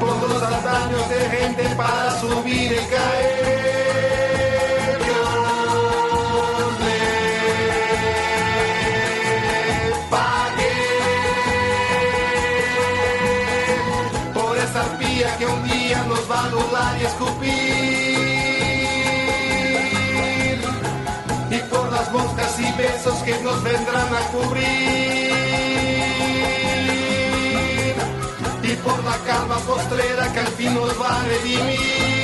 Por 0.00 0.28
los 0.28 0.40
daños 0.40 1.08
de 1.10 1.20
gente 1.36 1.62
para 1.76 2.20
subir 2.20 2.72
y 2.72 2.86
caer. 2.94 3.60
Dios 5.04 6.72
me 6.84 7.00
pague 10.10 10.72
por 14.34 14.56
esa 14.56 14.80
arpía 14.80 15.36
que 15.38 15.46
un 15.46 15.62
día 15.68 16.02
nos 16.04 16.30
va 16.30 16.40
a 16.40 16.44
anular 16.46 16.98
y 17.00 17.04
escupir. 17.04 17.89
Besos 23.02 23.22
que 23.22 23.38
nos 23.42 23.62
vendrán 23.62 24.14
a 24.14 24.20
cubrir. 24.32 25.30
Y 28.62 28.76
por 28.84 29.04
la 29.04 29.16
calma 29.26 29.56
postrera 29.60 30.32
que 30.32 30.40
al 30.40 30.48
fin 30.48 30.74
nos 30.74 31.00
va 31.00 31.20
a 31.20 31.24
redimir. 31.24 32.19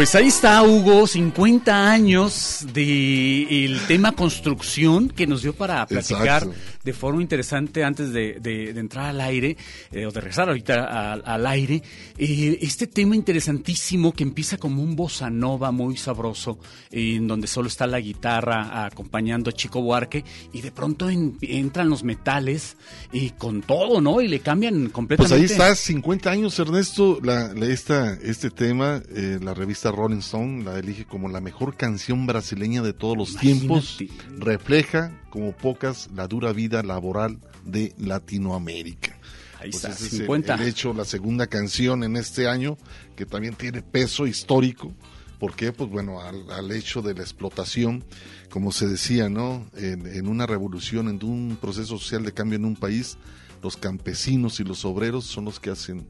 Pues 0.00 0.14
ahí 0.14 0.28
está, 0.28 0.62
Hugo, 0.62 1.06
50 1.06 1.90
años 1.90 2.59
de 2.72 3.64
el 3.64 3.80
tema 3.86 4.12
construcción 4.12 5.08
que 5.08 5.26
nos 5.26 5.42
dio 5.42 5.52
para 5.54 5.86
platicar 5.86 6.42
Exacto. 6.44 6.54
de 6.84 6.92
forma 6.92 7.22
interesante 7.22 7.84
antes 7.84 8.12
de, 8.12 8.38
de- 8.40 8.72
de 8.72 8.80
entrar 8.80 9.06
al 9.06 9.20
aire, 9.20 9.56
eh, 9.92 10.06
o 10.06 10.10
de 10.10 10.20
regresar 10.20 10.48
ahorita 10.48 11.12
al, 11.12 11.22
al 11.24 11.46
aire. 11.46 11.82
Eh, 12.18 12.58
este 12.62 12.86
tema 12.86 13.16
interesantísimo 13.16 14.12
que 14.12 14.22
empieza 14.22 14.56
como 14.58 14.82
un 14.82 14.94
bossa 14.96 15.30
nova 15.30 15.70
muy 15.72 15.96
sabroso, 15.96 16.58
en 16.90 17.26
donde 17.26 17.46
solo 17.46 17.68
está 17.68 17.86
la 17.86 18.00
guitarra 18.00 18.84
acompañando 18.86 19.50
a 19.50 19.52
Chico 19.52 19.82
Buarque, 19.82 20.24
y 20.52 20.60
de 20.60 20.70
pronto 20.72 21.08
en- 21.10 21.36
entran 21.42 21.88
los 21.88 22.04
metales 22.04 22.76
y 23.12 23.30
con 23.30 23.62
todo, 23.62 24.00
¿no? 24.00 24.20
Y 24.20 24.28
le 24.28 24.40
cambian 24.40 24.74
Pues 24.82 24.92
completamente. 24.92 25.36
ahí 25.36 25.44
está, 25.44 25.74
50 25.74 26.30
años, 26.30 26.58
Ernesto. 26.58 27.18
La, 27.22 27.52
la- 27.54 27.66
esta, 27.66 28.14
este 28.14 28.50
tema, 28.50 29.02
eh, 29.14 29.38
la 29.42 29.54
revista 29.54 29.90
Rolling 29.90 30.18
Stone 30.18 30.64
la 30.64 30.78
elige 30.78 31.04
como 31.04 31.28
la 31.28 31.40
mejor 31.40 31.76
canción 31.76 32.26
brasileña 32.26 32.59
de 32.60 32.92
todos 32.92 33.16
los 33.16 33.36
tiempos. 33.36 33.98
Refleja, 34.38 35.18
como 35.30 35.52
pocas, 35.56 36.08
la 36.14 36.28
dura 36.28 36.52
vida 36.52 36.82
laboral 36.82 37.38
de 37.64 37.94
Latinoamérica. 37.98 39.18
Ahí 39.58 39.70
Pues 39.70 39.76
está, 39.84 39.88
ese 39.90 40.06
es 40.06 40.12
el- 40.14 40.18
50. 40.20 40.54
el 40.54 40.62
hecho, 40.68 40.92
la 40.94 41.04
segunda 41.04 41.46
canción 41.46 42.04
en 42.04 42.16
este 42.16 42.48
año, 42.48 42.76
que 43.16 43.26
también 43.26 43.54
tiene 43.54 43.82
peso 43.82 44.26
histórico. 44.26 44.94
¿Por 45.38 45.54
qué? 45.54 45.72
Pues 45.72 45.88
bueno, 45.90 46.20
al, 46.20 46.50
al 46.50 46.70
hecho 46.70 47.00
de 47.02 47.14
la 47.14 47.22
explotación, 47.22 48.04
como 48.50 48.72
se 48.72 48.86
decía, 48.86 49.28
¿no? 49.30 49.66
En, 49.76 50.06
en 50.06 50.28
una 50.28 50.46
revolución, 50.46 51.08
en 51.08 51.22
un 51.24 51.56
proceso 51.60 51.98
social 51.98 52.24
de 52.24 52.32
cambio 52.32 52.56
en 52.56 52.64
un 52.66 52.76
país, 52.76 53.16
los 53.62 53.76
campesinos 53.76 54.60
y 54.60 54.64
los 54.64 54.84
obreros 54.84 55.24
son 55.24 55.44
los 55.46 55.58
que 55.60 55.70
hacen 55.70 56.06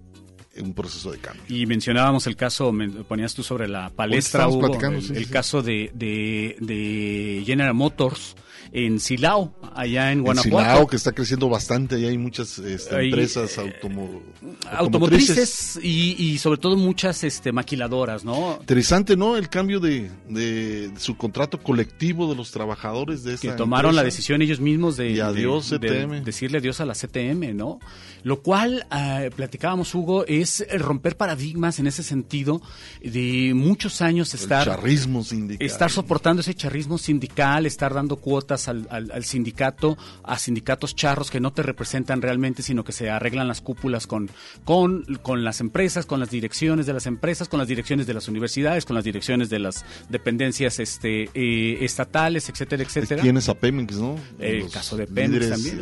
un 0.58 0.74
proceso 0.74 1.12
de 1.12 1.18
cambio. 1.18 1.42
Y 1.48 1.66
mencionábamos 1.66 2.26
el 2.26 2.36
caso, 2.36 2.72
me 2.72 2.88
ponías 2.88 3.34
tú 3.34 3.42
sobre 3.42 3.68
la 3.68 3.90
palestra, 3.90 4.48
Hugo, 4.48 4.74
el, 4.80 5.02
sí, 5.02 5.12
el 5.14 5.24
sí. 5.26 5.30
caso 5.30 5.62
de, 5.62 5.90
de, 5.94 6.56
de 6.60 7.42
General 7.46 7.74
Motors 7.74 8.34
en 8.72 9.00
Silao, 9.00 9.52
allá 9.74 10.12
en 10.12 10.18
En 10.18 10.24
Guanajuato. 10.24 10.68
Silao, 10.70 10.86
que 10.86 10.96
está 10.96 11.10
creciendo 11.12 11.48
bastante, 11.48 11.98
y 11.98 12.04
hay 12.06 12.16
muchas 12.18 12.58
este, 12.60 12.94
Hay, 12.94 13.06
empresas 13.08 13.58
eh, 13.58 13.62
automo- 13.62 14.22
Automotrices 14.70 15.78
y, 15.82 16.14
y 16.18 16.38
sobre 16.38 16.58
todo 16.58 16.76
muchas 16.76 17.24
este, 17.24 17.52
maquiladoras, 17.52 18.24
¿no? 18.24 18.58
Interesante, 18.60 19.16
¿no? 19.16 19.36
El 19.36 19.48
cambio 19.48 19.80
de, 19.80 20.10
de 20.28 20.90
su 20.98 21.16
contrato 21.16 21.58
colectivo 21.62 22.28
de 22.28 22.36
los 22.36 22.50
trabajadores 22.50 23.24
de 23.24 23.34
esa 23.34 23.42
que 23.42 23.52
tomaron 23.54 23.94
la 23.96 24.04
decisión 24.04 24.42
ellos 24.42 24.60
mismos 24.60 24.96
de, 24.96 25.10
Y 25.12 25.20
adiós, 25.20 25.70
de- 25.70 25.78
de 25.78 25.88
CTM. 26.06 26.24
decirle 26.24 26.58
adiós 26.58 26.80
a 26.80 26.84
la 26.86 26.94
CTM, 26.94 27.54
¿no? 27.54 27.78
Lo 28.22 28.40
cual, 28.42 28.86
ah, 28.90 29.22
platicábamos, 29.34 29.94
Hugo, 29.94 30.24
es 30.26 30.39
romper 30.78 31.16
paradigmas 31.16 31.78
en 31.78 31.86
ese 31.86 32.02
sentido 32.02 32.60
de 33.02 33.52
muchos 33.54 34.00
años 34.02 34.32
El 34.34 34.40
estar... 34.40 34.64
charrismo 34.64 35.22
sindical. 35.24 35.66
Estar 35.66 35.90
soportando 35.90 36.40
ese 36.40 36.54
charrismo 36.54 36.98
sindical, 36.98 37.66
estar 37.66 37.94
dando 37.94 38.16
cuotas 38.16 38.68
al, 38.68 38.86
al- 38.90 39.10
al 39.12 39.24
sindicato, 39.24 39.96
a 40.22 40.38
sindicatos 40.38 40.94
charros 40.94 41.30
que 41.30 41.40
no 41.40 41.52
te 41.52 41.62
representan 41.62 42.22
realmente, 42.22 42.62
sino 42.62 42.84
que 42.84 42.92
se 42.92 43.10
arreglan 43.10 43.48
las 43.48 43.60
cúpulas 43.60 44.06
con, 44.06 44.30
con, 44.64 45.04
con 45.22 45.44
las 45.44 45.60
empresas, 45.60 46.06
con 46.06 46.20
las 46.20 46.30
direcciones 46.30 46.86
de 46.86 46.92
las 46.92 47.06
empresas, 47.06 47.48
con 47.48 47.58
las 47.58 47.68
direcciones 47.68 48.06
de 48.06 48.14
las 48.14 48.28
universidades, 48.28 48.84
con 48.84 48.94
las 48.94 49.04
direcciones 49.04 49.50
de 49.50 49.58
las 49.58 49.84
dependencias 50.08 50.78
este, 50.80 51.28
eh, 51.34 51.78
estatales, 51.84 52.48
etcétera, 52.48 52.82
etcétera. 52.82 53.22
Tienes 53.22 53.48
a 53.48 53.54
Pemex, 53.54 53.96
¿no? 53.96 54.16
El 54.38 54.60
Los 54.60 54.72
caso 54.72 54.96
de 54.96 55.06
Pemex 55.06 55.48
también, 55.48 55.80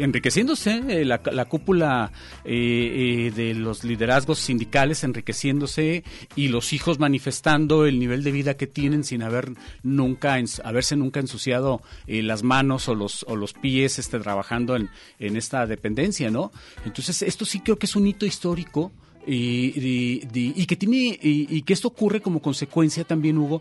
enriqueciéndose, 0.00 0.82
eh, 0.88 1.04
la, 1.04 1.20
la 1.32 1.44
cúpula 1.46 2.12
eh, 2.44 3.26
eh, 3.26 3.32
los 3.54 3.84
liderazgos 3.84 4.38
sindicales 4.38 5.04
enriqueciéndose 5.04 6.04
y 6.34 6.48
los 6.48 6.72
hijos 6.72 6.98
manifestando 6.98 7.86
el 7.86 7.98
nivel 7.98 8.22
de 8.24 8.32
vida 8.32 8.56
que 8.56 8.66
tienen 8.66 9.04
sin 9.04 9.22
haber 9.22 9.52
nunca 9.82 10.36
haberse 10.64 10.96
nunca 10.96 11.20
ensuciado 11.20 11.82
eh, 12.06 12.22
las 12.22 12.42
manos 12.42 12.88
o 12.88 12.94
los 12.94 13.24
o 13.28 13.36
los 13.36 13.52
pies 13.52 13.98
este, 13.98 14.18
trabajando 14.20 14.76
en, 14.76 14.88
en 15.18 15.36
esta 15.36 15.66
dependencia, 15.66 16.30
¿no? 16.30 16.52
Entonces 16.84 17.22
esto 17.22 17.44
sí 17.44 17.60
creo 17.60 17.78
que 17.78 17.86
es 17.86 17.96
un 17.96 18.06
hito 18.06 18.26
histórico 18.26 18.92
y, 19.26 19.72
y- 19.78 20.52
y 20.56 20.66
que 20.66 20.76
tiene 20.76 21.18
y 21.20 21.62
que 21.62 21.72
esto 21.72 21.88
ocurre 21.88 22.20
como 22.20 22.40
consecuencia 22.40 23.04
también 23.04 23.38
Hugo 23.38 23.60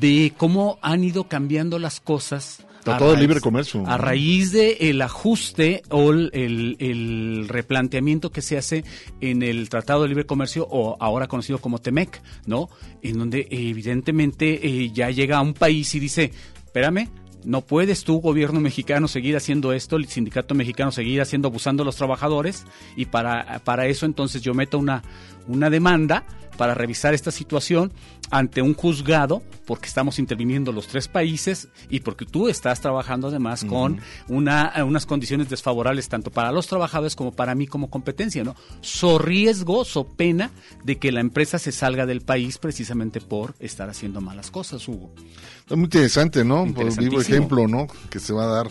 de 0.00 0.32
cómo 0.36 0.78
han 0.82 1.04
ido 1.04 1.24
cambiando 1.24 1.78
las 1.78 2.00
cosas 2.00 2.66
Tratado 2.92 3.14
de 3.14 3.20
libre 3.20 3.40
comercio. 3.40 3.84
a 3.86 3.98
raíz 3.98 4.52
de 4.52 4.76
el 4.80 5.02
ajuste 5.02 5.82
o 5.90 6.12
el, 6.12 7.46
replanteamiento 7.48 8.30
que 8.30 8.42
se 8.42 8.56
hace 8.56 8.84
en 9.20 9.42
el 9.42 9.68
Tratado 9.68 10.02
de 10.02 10.08
Libre 10.08 10.26
Comercio 10.26 10.66
o 10.70 10.96
ahora 11.00 11.26
conocido 11.26 11.58
como 11.58 11.78
TEMEC, 11.80 12.22
¿no? 12.46 12.68
En 13.02 13.18
donde 13.18 13.48
evidentemente 13.50 14.66
eh, 14.66 14.90
ya 14.92 15.10
llega 15.10 15.38
a 15.38 15.40
un 15.42 15.54
país 15.54 15.94
y 15.94 16.00
dice, 16.00 16.30
espérame, 16.64 17.08
no 17.44 17.60
puedes 17.60 18.04
tú, 18.04 18.20
gobierno 18.20 18.60
mexicano, 18.60 19.06
seguir 19.06 19.36
haciendo 19.36 19.72
esto, 19.72 19.96
el 19.96 20.06
sindicato 20.06 20.54
mexicano 20.54 20.90
seguir 20.90 21.20
haciendo, 21.20 21.48
abusando 21.48 21.82
a 21.82 21.86
los 21.86 21.96
trabajadores, 21.96 22.66
y 22.96 23.06
para, 23.06 23.60
para 23.60 23.86
eso 23.86 24.04
entonces 24.04 24.42
yo 24.42 24.52
meto 24.52 24.78
una, 24.78 25.02
una 25.46 25.70
demanda 25.70 26.24
para 26.56 26.74
revisar 26.74 27.14
esta 27.14 27.30
situación 27.30 27.92
ante 28.30 28.60
un 28.60 28.74
juzgado, 28.74 29.42
porque 29.66 29.86
estamos 29.86 30.18
interviniendo 30.18 30.72
los 30.72 30.88
tres 30.88 31.06
países 31.06 31.68
y 31.88 32.00
porque 32.00 32.24
tú 32.24 32.48
estás 32.48 32.80
trabajando 32.80 33.28
además 33.28 33.64
con 33.64 34.00
una, 34.28 34.72
unas 34.84 35.06
condiciones 35.06 35.48
desfavorables 35.48 36.08
tanto 36.08 36.30
para 36.30 36.50
los 36.50 36.66
trabajadores 36.66 37.14
como 37.14 37.32
para 37.32 37.54
mí 37.54 37.66
como 37.66 37.88
competencia, 37.88 38.42
¿no? 38.42 38.56
So 38.80 39.18
riesgo, 39.18 39.84
so 39.84 40.04
pena 40.08 40.50
de 40.82 40.98
que 40.98 41.12
la 41.12 41.20
empresa 41.20 41.58
se 41.58 41.72
salga 41.72 42.06
del 42.06 42.22
país 42.22 42.58
precisamente 42.58 43.20
por 43.20 43.54
estar 43.60 43.88
haciendo 43.88 44.20
malas 44.20 44.50
cosas, 44.50 44.88
Hugo. 44.88 45.12
Está 45.60 45.76
muy 45.76 45.84
interesante, 45.84 46.44
¿no? 46.44 46.60
Por 46.60 46.66
vivo 46.66 46.80
Interesantísimo. 46.80 47.20
ejemplo, 47.20 47.68
¿no? 47.68 47.86
Que 48.10 48.18
se 48.18 48.32
va 48.32 48.44
a 48.44 48.46
dar 48.46 48.68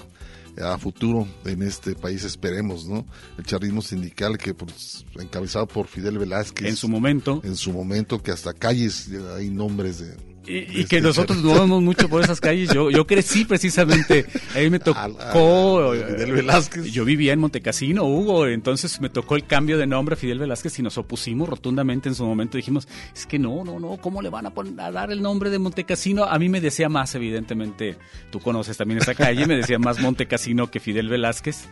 a 0.61 0.77
futuro 0.77 1.27
en 1.45 1.61
este 1.63 1.95
país, 1.95 2.23
esperemos, 2.23 2.87
¿no? 2.87 3.05
El 3.37 3.45
charrismo 3.45 3.81
sindical 3.81 4.37
que 4.37 4.53
pues, 4.53 5.05
encabezado 5.19 5.67
por 5.67 5.87
Fidel 5.87 6.17
Velázquez. 6.17 6.67
En 6.67 6.75
su 6.75 6.87
momento. 6.87 7.41
En 7.43 7.55
su 7.55 7.73
momento, 7.73 8.21
que 8.21 8.31
hasta 8.31 8.53
calles 8.53 9.09
hay 9.35 9.49
nombres 9.49 9.99
de, 9.99 10.34
Y, 10.47 10.81
y 10.81 10.85
que 10.85 11.01
nosotros 11.01 11.43
nos 11.43 11.55
movemos 11.55 11.81
mucho 11.81 12.09
por 12.09 12.23
esas 12.23 12.39
calles. 12.39 12.69
Yo, 12.73 12.89
yo 12.89 13.05
crecí 13.07 13.45
precisamente, 13.45 14.25
ahí 14.53 14.69
me 14.69 14.79
tocó. 14.79 14.99
Fidel 15.93 16.31
Velázquez. 16.31 16.85
Yo 16.91 17.05
vivía 17.05 17.33
en 17.33 17.39
Montecasino, 17.39 18.05
Hugo, 18.05 18.47
entonces 18.47 18.99
me 19.01 19.09
tocó 19.09 19.35
el 19.35 19.45
cambio 19.45 19.77
de 19.77 19.87
nombre 19.87 20.13
a 20.13 20.17
Fidel 20.17 20.39
Velázquez 20.39 20.79
y 20.79 20.81
nos 20.81 20.97
opusimos 20.97 21.49
rotundamente 21.49 22.09
en 22.09 22.15
su 22.15 22.25
momento. 22.25 22.57
Dijimos, 22.57 22.87
es 23.13 23.25
que 23.25 23.39
no, 23.39 23.63
no, 23.63 23.79
no, 23.79 23.97
¿cómo 23.97 24.21
le 24.21 24.29
van 24.29 24.45
a, 24.45 24.51
poner, 24.51 24.79
a 24.79 24.91
dar 24.91 25.11
el 25.11 25.21
nombre 25.21 25.49
de 25.49 25.59
Montecasino? 25.59 26.25
A 26.25 26.37
mí 26.39 26.49
me 26.49 26.61
decía 26.61 26.89
más, 26.89 27.15
evidentemente, 27.15 27.97
tú 28.31 28.39
conoces 28.39 28.77
también 28.77 28.99
esa 28.99 29.15
calle, 29.15 29.45
me 29.45 29.55
decía 29.55 29.79
más 29.79 29.99
Montecasino 29.99 30.69
que 30.69 30.79
Fidel 30.79 31.09
Velázquez 31.09 31.67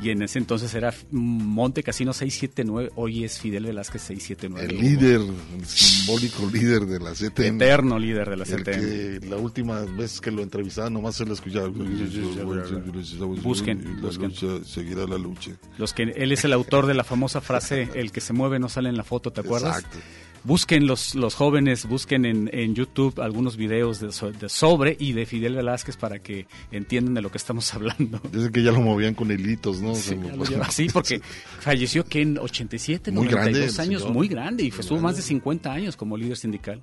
y 0.00 0.10
en 0.10 0.22
ese 0.22 0.38
entonces 0.38 0.74
era 0.74 0.92
Monte 1.10 1.82
Casino 1.82 2.12
679, 2.12 2.92
hoy 2.96 3.24
es 3.24 3.38
Fidel 3.38 3.66
Velázquez 3.66 4.02
679. 4.02 4.74
El 4.74 4.80
líder, 4.80 5.20
el 5.20 5.66
simbólico 5.66 6.48
líder 6.52 6.86
de 6.86 7.00
la 7.00 7.12
CTM. 7.12 7.56
Eterno 7.56 7.98
líder 7.98 8.30
de 8.30 8.36
la 8.36 8.44
CTM. 8.44 8.64
Que 8.64 9.20
la 9.28 9.36
última 9.36 9.80
vez 9.80 10.20
que 10.20 10.30
lo 10.30 10.42
entrevistaba 10.42 10.90
nomás 10.90 11.16
se 11.16 11.24
lo 11.24 11.34
escuchaba. 11.34 11.68
Busquen, 11.68 13.84
la 14.00 14.02
busquen. 14.02 14.28
lucha, 14.28 14.64
seguirá 14.64 15.06
la 15.06 15.18
lucha. 15.18 15.52
Los 15.78 15.92
que 15.92 16.02
él 16.02 16.32
es 16.32 16.44
el 16.44 16.52
autor 16.52 16.86
de 16.86 16.94
la 16.94 17.04
famosa 17.04 17.40
frase 17.40 17.88
el 17.94 18.12
que 18.12 18.20
se 18.20 18.32
mueve 18.32 18.58
no 18.58 18.68
sale 18.68 18.88
en 18.88 18.96
la 18.96 19.04
foto, 19.04 19.32
¿te 19.32 19.40
acuerdas? 19.40 19.78
Exacto. 19.78 19.98
Busquen 20.44 20.86
los, 20.86 21.14
los 21.14 21.34
jóvenes, 21.34 21.86
busquen 21.86 22.24
en, 22.24 22.50
en 22.52 22.74
YouTube 22.74 23.20
algunos 23.20 23.56
videos 23.56 24.00
de, 24.00 24.08
de 24.40 24.48
sobre 24.48 24.96
y 24.98 25.12
de 25.12 25.24
Fidel 25.24 25.54
Velázquez 25.54 25.96
para 25.96 26.18
que 26.18 26.46
entiendan 26.72 27.14
de 27.14 27.22
lo 27.22 27.30
que 27.30 27.38
estamos 27.38 27.72
hablando. 27.74 28.20
Desde 28.30 28.50
que 28.50 28.62
ya 28.62 28.72
lo 28.72 28.80
movían 28.80 29.14
con 29.14 29.30
hilitos, 29.30 29.80
¿no? 29.80 29.92
O 29.92 29.94
sea, 29.94 30.16
así, 30.62 30.88
porque 30.92 31.20
falleció 31.60 32.04
que 32.04 32.22
en 32.22 32.38
87, 32.38 33.12
Muy 33.12 33.26
92 33.28 33.40
grande 33.44 33.82
años, 33.82 34.00
señor. 34.02 34.14
muy 34.14 34.28
grande, 34.28 34.64
y 34.64 34.68
estuvo 34.68 34.98
más 35.00 35.16
de 35.16 35.22
50 35.22 35.72
años 35.72 35.96
como 35.96 36.16
líder 36.16 36.36
sindical. 36.36 36.82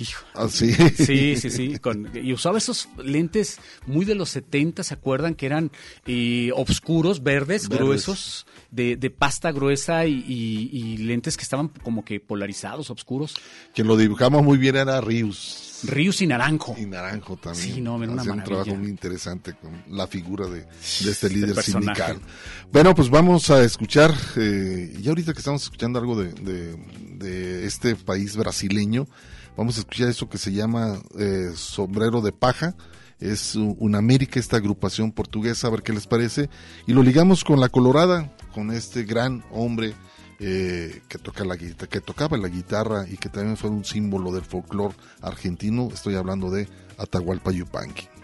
Hijo. 0.00 0.24
Ah, 0.34 0.46
sí. 0.48 0.72
Sí, 0.96 1.36
sí, 1.36 1.50
sí. 1.50 1.78
con- 1.78 2.10
y 2.14 2.32
usaba 2.32 2.58
esos 2.58 2.88
lentes 3.02 3.58
muy 3.86 4.04
de 4.04 4.14
los 4.14 4.28
70, 4.30 4.82
¿se 4.84 4.94
acuerdan? 4.94 5.34
Que 5.34 5.46
eran 5.46 5.70
eh, 6.06 6.50
obscuros, 6.54 7.22
verdes, 7.22 7.68
Verdes. 7.68 7.84
gruesos, 7.84 8.46
de, 8.70 8.96
de 8.96 9.10
pasta 9.10 9.50
gruesa 9.52 10.06
y, 10.06 10.24
y- 10.28 10.70
y 10.72 10.96
lentes 10.98 11.36
que 11.36 11.42
estaban 11.42 11.68
como 11.82 12.04
que 12.04 12.20
polarizados, 12.20 12.90
oscuros. 12.90 13.34
Quien 13.74 13.86
lo 13.88 13.96
dibujaba 13.96 14.40
muy 14.42 14.58
bien 14.58 14.76
era 14.76 15.00
Rius. 15.00 15.64
Rius 15.84 16.22
y 16.22 16.26
Naranjo. 16.26 16.74
Y 16.78 16.86
Naranjo 16.86 17.36
también. 17.36 17.74
Sí, 17.74 17.80
no, 17.80 18.02
era 18.02 18.12
una 18.12 18.22
Hacía 18.22 18.32
un 18.34 18.44
trabajo 18.44 18.74
muy 18.74 18.88
interesante 18.88 19.54
con 19.54 19.82
la 19.96 20.06
figura 20.06 20.46
de, 20.46 20.62
de 20.62 21.10
este 21.10 21.28
líder 21.30 21.60
sindical. 21.62 22.20
Bueno, 22.72 22.94
pues 22.94 23.08
vamos 23.10 23.48
a 23.50 23.62
escuchar, 23.62 24.12
eh, 24.36 24.96
y 25.00 25.08
ahorita 25.08 25.32
que 25.32 25.38
estamos 25.38 25.62
escuchando 25.62 25.98
algo 25.98 26.20
de, 26.20 26.32
de- 26.32 26.76
de 27.18 27.66
este 27.66 27.94
país 27.96 28.36
brasileño, 28.36 29.06
vamos 29.58 29.76
a 29.76 29.80
escuchar 29.80 30.08
eso 30.08 30.28
que 30.28 30.38
se 30.38 30.52
llama 30.52 31.00
eh, 31.18 31.50
Sombrero 31.54 32.22
de 32.22 32.32
Paja. 32.32 32.74
Es 33.18 33.56
una 33.56 33.98
América, 33.98 34.38
esta 34.38 34.56
agrupación 34.56 35.10
portuguesa, 35.10 35.66
a 35.66 35.70
ver 35.70 35.82
qué 35.82 35.92
les 35.92 36.06
parece. 36.06 36.48
Y 36.86 36.92
lo 36.92 37.02
ligamos 37.02 37.42
con 37.42 37.60
la 37.60 37.68
Colorada, 37.68 38.32
con 38.54 38.70
este 38.70 39.02
gran 39.02 39.44
hombre 39.50 39.94
eh, 40.38 41.02
que 41.08 41.18
toca 41.18 41.44
la 41.44 41.56
que 41.56 42.00
tocaba 42.00 42.36
la 42.36 42.46
guitarra 42.46 43.06
y 43.10 43.16
que 43.16 43.28
también 43.28 43.56
fue 43.56 43.70
un 43.70 43.84
símbolo 43.84 44.30
del 44.30 44.44
folclore 44.44 44.94
argentino. 45.20 45.88
Estoy 45.92 46.14
hablando 46.14 46.48
de 46.50 46.68
Atahualpa 46.96 47.50
Yupanqui. 47.50 48.17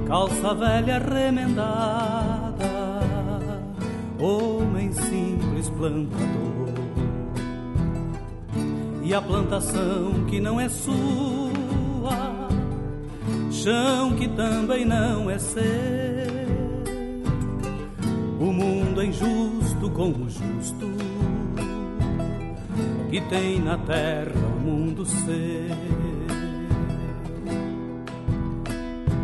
calça 0.07 0.53
velha 0.53 0.97
remendada, 0.99 2.69
homem 4.17 4.93
simples 4.93 5.69
plantador. 5.71 6.73
E 9.03 9.13
a 9.13 9.21
plantação 9.21 10.25
que 10.29 10.39
não 10.39 10.59
é 10.59 10.69
sua, 10.69 12.47
chão 13.51 14.13
que 14.13 14.29
também 14.29 14.85
não 14.85 15.29
é 15.29 15.37
seu. 15.37 15.63
O 18.39 18.53
mundo 18.53 19.01
é 19.01 19.05
injusto 19.05 19.89
com 19.89 20.09
o 20.09 20.29
justo 20.29 20.87
que 23.09 23.21
tem 23.21 23.59
na 23.59 23.77
terra 23.77 24.42
mundo 24.93 25.05
seu. 25.05 26.03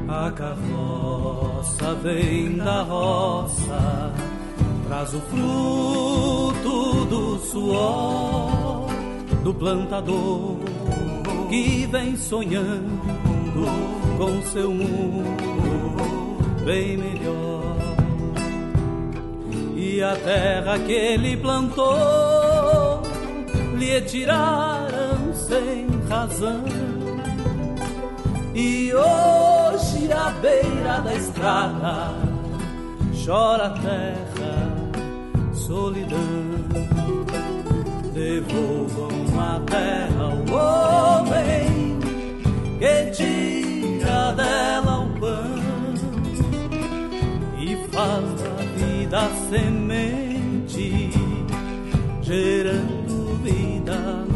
A 0.08 0.32
carroça 0.32 1.94
vem 2.02 2.58
da 2.58 2.82
roça, 2.82 4.12
traz 4.88 5.14
o 5.14 5.22
fruto 5.22 7.06
do 7.06 7.38
suor 7.40 8.88
do 9.44 9.54
plantador 9.54 10.58
que 11.50 11.86
vem 11.86 12.18
sonhando 12.18 13.66
com 14.18 14.41
seu 14.52 14.72
mundo 14.72 15.38
bem 16.66 16.98
melhor. 16.98 17.78
E 19.76 20.02
a 20.02 20.16
terra 20.16 20.80
que 20.80 20.91
ele 20.91 21.38
plantou 21.38 23.02
lhe 23.78 24.02
tiraram 24.02 24.79
sem 25.50 25.88
razão. 26.08 26.64
E 28.54 28.94
hoje 28.94 30.12
à 30.14 30.30
beira 30.42 31.02
da 31.02 31.14
estrada 31.16 32.30
chora 33.26 33.68
a 33.68 33.70
terra, 33.70 34.56
solidão. 35.54 36.20
Devolvam 38.14 39.40
a 39.40 39.60
terra 39.70 40.24
ao 40.24 40.40
homem 41.22 42.00
que 42.80 43.12
tira 43.12 44.34
dela 44.34 45.02
o 45.02 45.20
pão 45.20 45.94
e 47.58 47.76
faz 47.92 48.26
da 48.42 48.56
vida 48.76 49.30
semente, 49.50 51.12
gerando 52.22 53.42
vida. 53.44 54.29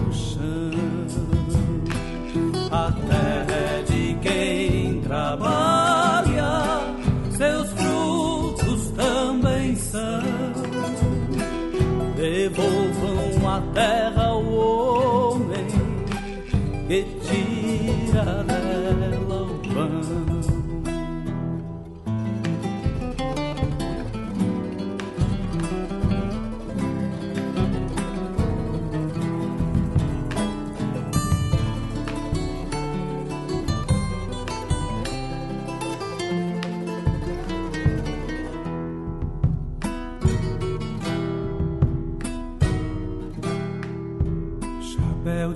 A 2.75 2.91
terra 2.91 3.53
é 3.53 3.83
de 3.83 4.15
quem 4.15 4.99
trabalha, 5.01 6.02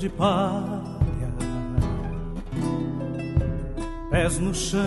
de 0.08 0.10
palha, 0.10 0.88
pés 4.10 4.40
no 4.40 4.54
chão, 4.54 4.82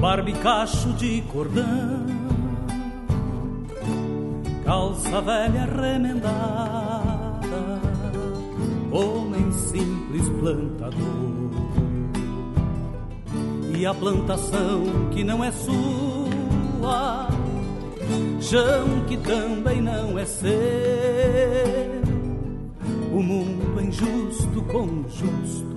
barbicacho 0.00 0.94
de 0.94 1.22
cordão, 1.30 2.06
calça 4.64 5.20
velha 5.20 5.66
remendada, 5.66 7.02
plantador. 10.40 11.52
E 13.76 13.84
a 13.84 13.92
plantação 13.92 15.10
que 15.10 15.24
não 15.24 15.44
é 15.44 15.50
sua, 15.52 17.28
chão 18.40 19.04
que 19.08 19.16
também 19.18 19.82
não 19.82 20.18
é 20.18 20.24
seu. 20.24 21.81
O 23.22 23.24
mundo 23.24 23.80
injusto 23.80 24.60
com 24.62 25.04
justo 25.08 25.76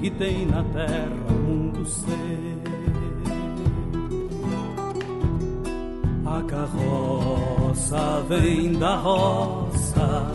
que 0.00 0.10
tem 0.12 0.46
na 0.46 0.64
terra 0.64 1.12
o 1.28 1.32
mundo 1.34 1.84
seu. 1.84 2.16
A 6.24 6.42
carroça 6.44 8.24
vem 8.30 8.78
da 8.78 8.96
roça, 8.96 10.32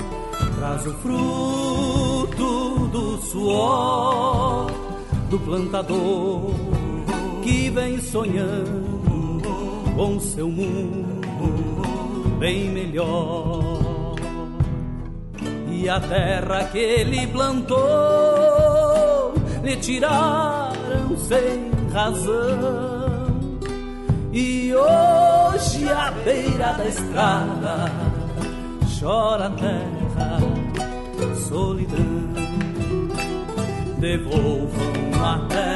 traz 0.59 0.85
o 0.85 0.93
fruto 0.99 2.87
do 2.89 3.17
suor 3.23 4.71
do 5.31 5.39
plantador 5.39 6.53
que 7.41 7.71
vem 7.71 7.99
sonhando 7.99 9.41
com 9.95 10.19
seu 10.19 10.47
mundo 10.47 11.21
bem 12.37 12.69
melhor. 12.69 13.70
E 15.81 15.89
a 15.89 15.99
terra 15.99 16.65
que 16.65 16.77
ele 16.77 17.25
plantou 17.25 17.79
lhe 19.63 19.75
tiraram 19.77 21.17
sem 21.17 21.71
razão. 21.91 23.25
E 24.31 24.71
hoje 24.75 25.89
à 25.89 26.11
beira 26.23 26.73
da 26.73 26.85
estrada 26.85 27.91
chora 28.99 29.47
a 29.47 29.49
terra, 29.49 30.37
solidão. 31.47 32.29
Devolvam 33.97 34.93
a 35.19 35.39
terra 35.47 35.70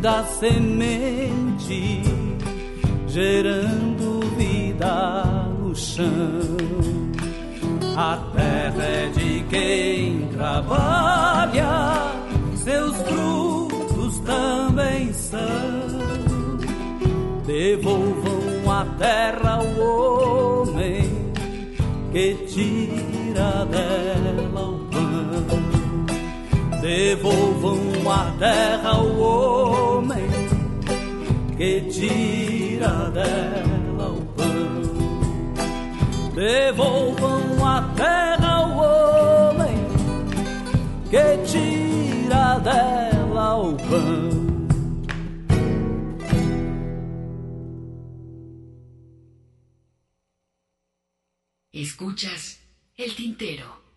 da 0.00 0.24
semente, 0.24 2.02
gerando 3.06 4.20
vida 4.36 5.34
no 5.58 5.76
chão. 5.76 6.06
A 7.96 8.16
terra 8.34 8.82
é 8.82 9.10
de 9.14 9.44
quem 9.50 10.28
trabalha, 10.28 12.12
seus 12.56 12.96
frutos 13.02 14.18
também 14.20 15.12
são. 15.12 15.90
Devolvam 17.46 18.72
a 18.72 18.84
terra 18.98 19.58
ao 19.58 20.64
homem 20.64 21.10
que 22.12 22.34
tira 22.46 23.66
dela 23.66 24.62
o 24.66 24.78
pão. 24.86 25.10
Devolvam 26.80 28.10
a 28.10 28.32
terra 28.38 28.90
ao 28.90 29.18
homem 29.18 29.89
que 31.60 31.82
tira 31.90 33.10
dela 33.10 34.12
o 34.12 34.24
pão. 34.34 34.80
Devolvam 36.34 37.66
a 37.66 37.82
terra 37.94 38.50
ao 38.60 38.70
homem 38.78 39.76
que 41.10 41.36
tira 41.46 42.58
dela 42.60 43.56
o 43.58 43.76
pão. 43.76 44.40
Escuchas 51.74 52.58
el 52.96 53.14
tintero. 53.14 53.89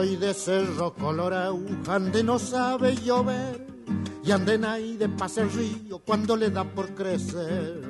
Soy 0.00 0.16
de 0.16 0.32
Cerro 0.32 0.94
Colorado, 0.94 1.60
ande 1.86 2.24
no 2.24 2.38
sabe 2.38 2.96
llover 2.96 3.66
y 4.24 4.30
ande 4.30 4.56
de 4.56 5.08
pasa 5.10 5.42
el 5.42 5.52
río 5.52 5.98
cuando 5.98 6.38
le 6.38 6.48
da 6.48 6.64
por 6.64 6.94
crecer. 6.94 7.82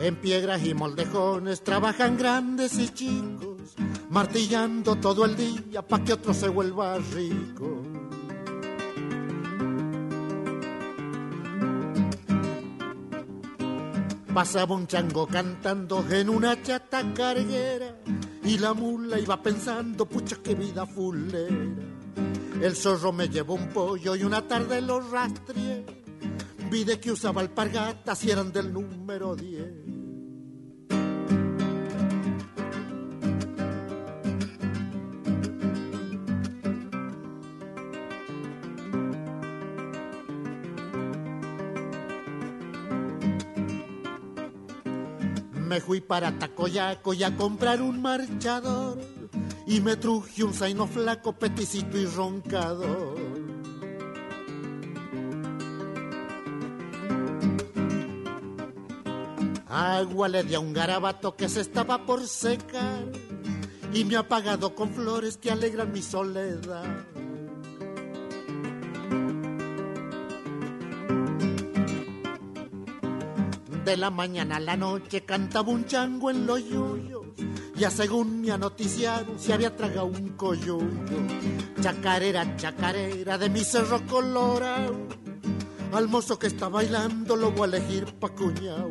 En 0.00 0.16
piedras 0.16 0.62
y 0.66 0.74
moldejones 0.74 1.64
trabajan 1.64 2.18
grandes 2.18 2.78
y 2.78 2.90
chicos, 2.90 3.74
martillando 4.10 4.96
todo 4.96 5.24
el 5.24 5.34
día 5.34 5.80
pa' 5.80 6.04
que 6.04 6.12
otro 6.12 6.34
se 6.34 6.50
vuelva 6.50 6.98
rico. 6.98 7.91
Pasaba 14.34 14.74
un 14.74 14.86
chango 14.86 15.26
cantando 15.26 16.04
en 16.10 16.30
una 16.30 16.60
chata 16.62 17.12
carguera 17.12 17.98
y 18.42 18.56
la 18.56 18.72
mula 18.72 19.18
iba 19.18 19.42
pensando, 19.42 20.06
pucha 20.06 20.36
qué 20.42 20.54
vida 20.54 20.86
fulera. 20.86 21.54
El 22.62 22.74
zorro 22.74 23.12
me 23.12 23.28
llevó 23.28 23.54
un 23.54 23.68
pollo 23.68 24.16
y 24.16 24.24
una 24.24 24.40
tarde 24.40 24.80
lo 24.80 25.00
rastrié. 25.00 25.84
Vi 26.70 26.84
de 26.84 26.98
que 26.98 27.12
usaba 27.12 27.42
alpargatas 27.42 28.24
y 28.24 28.30
eran 28.30 28.50
del 28.52 28.72
número 28.72 29.36
10. 29.36 30.01
Me 45.72 45.80
fui 45.80 46.02
para 46.02 46.38
Tacoyaco 46.38 47.14
y 47.14 47.22
a 47.22 47.34
comprar 47.34 47.80
un 47.80 48.02
marchador 48.02 48.98
y 49.66 49.80
me 49.80 49.96
truje 49.96 50.44
un 50.44 50.52
zaino 50.52 50.86
flaco, 50.86 51.32
peticito 51.32 51.96
y 51.96 52.04
roncador. 52.04 53.18
Agua 59.66 60.28
le 60.28 60.44
di 60.44 60.54
a 60.54 60.60
un 60.60 60.74
garabato 60.74 61.36
que 61.36 61.48
se 61.48 61.62
estaba 61.62 62.04
por 62.04 62.28
secar 62.28 63.10
y 63.94 64.04
me 64.04 64.16
ha 64.16 64.20
apagado 64.20 64.74
con 64.74 64.92
flores 64.92 65.38
que 65.38 65.50
alegran 65.50 65.90
mi 65.90 66.02
soledad. 66.02 67.11
De 73.84 73.96
la 73.96 74.10
mañana 74.10 74.56
a 74.56 74.60
la 74.60 74.76
noche 74.76 75.24
cantaba 75.24 75.70
un 75.70 75.84
chango 75.86 76.30
en 76.30 76.46
los 76.46 76.64
yuyos. 76.64 77.26
Ya 77.74 77.90
según 77.90 78.40
me 78.40 78.52
anoticiaron 78.52 79.38
se 79.40 79.52
había 79.52 79.74
tragado 79.74 80.06
un 80.06 80.30
coyuyo. 80.36 80.78
Chacarera, 81.80 82.56
chacarera 82.56 83.38
de 83.38 83.48
mi 83.50 83.64
cerro 83.64 84.06
colorado. 84.06 84.94
Al 85.92 86.06
mozo 86.08 86.38
que 86.38 86.46
está 86.46 86.68
bailando 86.68 87.34
lo 87.34 87.50
voy 87.50 87.62
a 87.62 87.76
elegir 87.76 88.06
pa' 88.20 88.28
cuñao. 88.28 88.90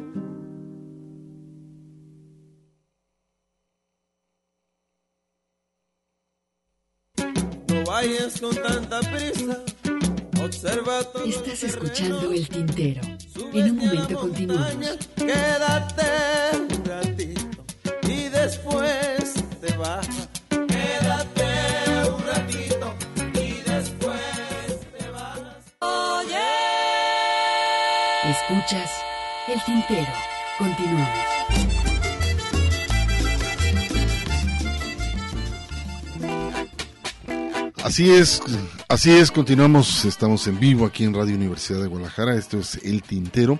No 7.69 7.83
vayas 7.85 8.41
con 8.41 8.55
tanta 8.55 8.99
prisa. 8.99 9.63
Estás 10.43 11.63
escuchando 11.63 12.31
el 12.31 12.49
tintero. 12.49 13.01
En 13.53 13.71
un 13.71 13.77
momento 13.77 14.19
continuamos. 14.19 14.97
Quédate 15.15 16.57
un 16.57 16.85
ratito 16.85 17.63
y 18.07 18.23
después 18.29 19.35
te 19.61 19.77
vas. 19.77 20.07
Quédate 20.49 22.09
un 22.09 22.25
ratito 22.25 22.93
y 23.35 23.61
después 23.69 24.79
te 24.97 25.09
vas. 25.11 25.39
Oye. 25.79 26.39
Escuchas 28.31 28.89
el 29.47 29.63
tintero. 29.63 30.11
Continuamos. 30.57 31.70
Así 37.83 38.11
es, 38.11 38.41
así 38.87 39.09
es, 39.09 39.31
continuamos, 39.31 40.05
estamos 40.05 40.45
en 40.47 40.59
vivo 40.59 40.85
aquí 40.85 41.03
en 41.03 41.15
Radio 41.15 41.35
Universidad 41.35 41.81
de 41.81 41.87
Guadalajara, 41.87 42.35
esto 42.35 42.59
es 42.59 42.75
El 42.83 43.01
Tintero, 43.01 43.59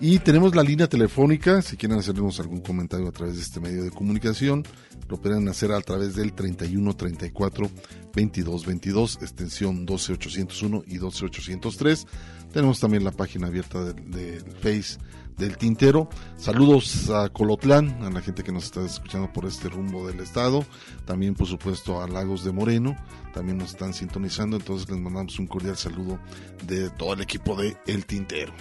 Y 0.00 0.18
tenemos 0.18 0.56
la 0.56 0.64
línea 0.64 0.88
telefónica, 0.88 1.62
si 1.62 1.76
quieren 1.76 1.98
hacernos 1.98 2.40
algún 2.40 2.62
comentario 2.62 3.06
a 3.06 3.12
través 3.12 3.36
de 3.36 3.42
este 3.42 3.60
medio 3.60 3.84
de 3.84 3.90
comunicación, 3.90 4.64
lo 5.08 5.20
pueden 5.20 5.46
hacer 5.48 5.70
a 5.72 5.80
través 5.82 6.16
del 6.16 6.32
31 6.32 6.96
34 6.96 7.70
22 8.14 8.66
22, 8.66 9.18
extensión 9.20 9.86
12801 9.86 10.82
y 10.86 10.98
12803. 10.98 12.06
Tenemos 12.52 12.80
también 12.80 13.04
la 13.04 13.12
página 13.12 13.46
abierta 13.46 13.84
del, 13.84 14.10
del 14.10 14.52
Face 14.60 14.98
del 15.40 15.56
Tintero. 15.56 16.08
Saludos 16.36 17.10
a 17.10 17.30
Colotlán, 17.30 18.02
a 18.02 18.10
la 18.10 18.20
gente 18.20 18.44
que 18.44 18.52
nos 18.52 18.64
está 18.64 18.84
escuchando 18.84 19.32
por 19.32 19.46
este 19.46 19.68
rumbo 19.68 20.06
del 20.06 20.20
estado. 20.20 20.64
También, 21.06 21.34
por 21.34 21.46
supuesto, 21.46 22.02
a 22.02 22.06
Lagos 22.06 22.44
de 22.44 22.52
Moreno. 22.52 22.94
También 23.32 23.58
nos 23.58 23.70
están 23.70 23.94
sintonizando. 23.94 24.58
Entonces 24.58 24.88
les 24.88 25.00
mandamos 25.00 25.38
un 25.38 25.46
cordial 25.46 25.76
saludo 25.76 26.20
de 26.66 26.90
todo 26.90 27.14
el 27.14 27.22
equipo 27.22 27.56
de 27.56 27.76
El 27.86 28.04
Tintero. 28.04 28.52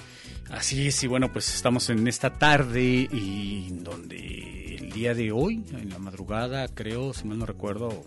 Así 0.50 0.88
es, 0.88 1.04
y 1.04 1.08
bueno, 1.08 1.32
pues 1.32 1.54
estamos 1.54 1.92
en 1.92 2.08
esta 2.08 2.34
tarde 2.34 3.08
y 3.12 3.70
donde 3.72 4.78
el 4.80 4.92
día 4.92 5.14
de 5.14 5.32
hoy, 5.32 5.64
en 5.72 5.90
la 5.90 6.00
madrugada, 6.00 6.68
creo, 6.70 7.14
si 7.14 7.28
mal 7.28 7.38
no 7.38 7.46
recuerdo, 7.46 8.06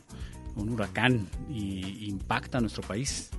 un 0.56 0.70
huracán 0.70 1.28
y 1.48 2.08
impacta 2.08 2.60
nuestro 2.60 2.82
país. 2.82 3.30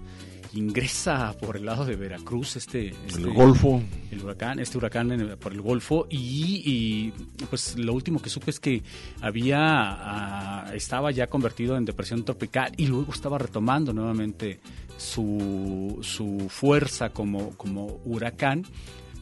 Ingresa 0.53 1.33
por 1.39 1.57
el 1.57 1.65
lado 1.65 1.83
de 1.85 1.95
Veracruz 1.95 2.55
este, 2.55 2.89
este 3.07 3.21
el 3.21 3.33
Golfo, 3.33 3.81
el 4.11 4.23
huracán, 4.23 4.59
este 4.59 4.77
huracán 4.77 5.11
en- 5.11 5.37
por 5.37 5.51
el 5.51 5.61
Golfo 5.61 6.05
y, 6.09 6.61
y, 6.65 7.13
pues 7.49 7.77
lo 7.77 7.93
último 7.93 8.21
que 8.21 8.29
supe 8.29 8.51
es 8.51 8.59
que 8.59 8.83
había 9.21 9.57
ah, 9.59 10.71
estaba 10.75 11.11
ya 11.11 11.27
convertido 11.27 11.75
en 11.77 11.85
depresión 11.85 12.23
tropical 12.23 12.71
y 12.77 12.87
luego 12.87 13.11
estaba 13.13 13.37
retomando 13.37 13.93
nuevamente 13.93 14.59
su, 14.97 15.97
su 16.01 16.47
fuerza 16.49 17.09
como, 17.09 17.51
como 17.57 17.99
huracán 18.05 18.63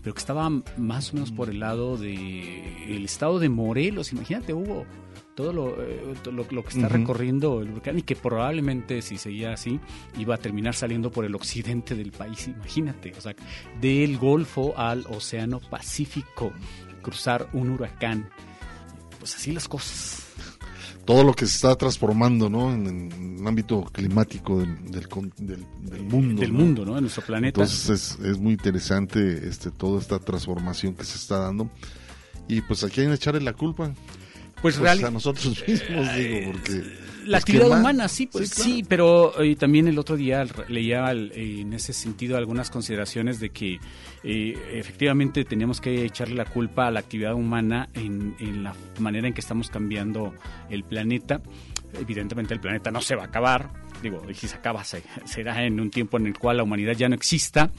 pero 0.03 0.15
que 0.15 0.19
estaba 0.19 0.49
más 0.77 1.11
o 1.11 1.13
menos 1.13 1.31
por 1.31 1.49
el 1.49 1.59
lado 1.59 1.95
de 1.95 2.95
el 2.95 3.05
estado 3.05 3.37
de 3.37 3.49
Morelos. 3.49 4.11
Imagínate, 4.13 4.51
Hugo, 4.51 4.83
todo 5.35 5.53
lo, 5.53 5.81
eh, 5.83 6.13
lo, 6.25 6.45
lo 6.49 6.63
que 6.63 6.69
está 6.69 6.87
recorriendo 6.89 7.61
el 7.61 7.71
huracán 7.71 7.97
y 7.99 8.01
que 8.01 8.15
probablemente 8.15 9.01
si 9.01 9.17
seguía 9.17 9.53
así 9.53 9.79
iba 10.17 10.35
a 10.35 10.37
terminar 10.37 10.75
saliendo 10.75 11.11
por 11.11 11.25
el 11.25 11.35
occidente 11.35 11.95
del 11.95 12.11
país. 12.11 12.47
Imagínate, 12.47 13.13
o 13.17 13.21
sea, 13.21 13.35
del 13.79 14.17
Golfo 14.17 14.73
al 14.77 15.05
Océano 15.09 15.59
Pacífico, 15.59 16.51
cruzar 17.01 17.49
un 17.53 17.69
huracán. 17.71 18.29
Pues 19.19 19.35
así 19.35 19.51
las 19.51 19.67
cosas. 19.67 20.23
todo 21.05 21.23
lo 21.23 21.33
que 21.33 21.45
se 21.45 21.55
está 21.55 21.75
transformando 21.75 22.49
¿no? 22.49 22.73
en, 22.73 23.37
el 23.39 23.47
ámbito 23.47 23.83
climático 23.91 24.59
del, 24.59 24.75
del, 24.91 25.07
del- 25.37 25.65
del 25.81 26.03
mundo. 26.03 26.41
Del 26.41 26.53
mundo, 26.53 26.85
¿no? 26.85 26.95
En 26.97 27.01
nuestro 27.03 27.23
planeta. 27.23 27.61
Entonces 27.61 27.89
es, 28.19 28.25
es 28.25 28.37
muy 28.39 28.53
interesante 28.53 29.47
este, 29.47 29.71
toda 29.71 29.99
esta 29.99 30.19
transformación 30.19 30.93
que 30.95 31.03
se 31.03 31.17
está 31.17 31.37
dando. 31.39 31.69
Y 32.47 32.61
pues 32.61 32.83
aquí 32.83 33.01
hay 33.01 33.07
que 33.07 33.13
echarle 33.13 33.41
la 33.41 33.53
culpa. 33.53 33.93
Pues, 34.61 34.77
real- 34.77 35.03
a 35.05 35.11
nosotros 35.11 35.63
mismos, 35.67 36.15
digo, 36.15 36.51
porque... 36.51 37.01
La 37.25 37.37
pues, 37.37 37.45
¿qué 37.45 37.51
actividad 37.57 37.79
humana, 37.79 38.07
sí, 38.07 38.25
pues 38.25 38.49
sí, 38.49 38.81
claro. 38.83 38.85
pero 38.89 39.43
eh, 39.43 39.55
también 39.55 39.87
el 39.87 39.99
otro 39.99 40.15
día 40.17 40.43
leía 40.69 41.05
al- 41.05 41.31
eh, 41.35 41.61
en 41.61 41.73
ese 41.73 41.93
sentido 41.93 42.35
algunas 42.35 42.71
consideraciones 42.71 43.39
de 43.39 43.51
que 43.51 43.79
eh, 44.23 44.57
efectivamente 44.73 45.45
teníamos 45.45 45.79
que 45.81 46.03
echarle 46.03 46.33
la 46.33 46.45
culpa 46.45 46.87
a 46.87 46.91
la 46.91 46.99
actividad 46.99 47.35
humana 47.35 47.89
en, 47.93 48.35
en 48.39 48.63
la 48.63 48.73
manera 48.99 49.27
en 49.27 49.35
que 49.35 49.41
estamos 49.41 49.69
cambiando 49.69 50.33
el 50.71 50.83
planeta. 50.83 51.41
Evidentemente 51.99 52.53
el 52.53 52.59
planeta 52.59 52.91
no 52.91 53.01
se 53.01 53.15
va 53.15 53.23
a 53.23 53.25
acabar, 53.27 53.69
digo, 54.01 54.21
y 54.29 54.33
si 54.33 54.47
se 54.47 54.55
acaba 54.55 54.83
se- 54.83 55.03
será 55.25 55.63
en 55.65 55.79
un 55.79 55.89
tiempo 55.91 56.17
en 56.17 56.27
el 56.27 56.37
cual 56.37 56.57
la 56.57 56.63
humanidad 56.63 56.93
ya 56.93 57.09
no 57.09 57.15
exista, 57.15 57.69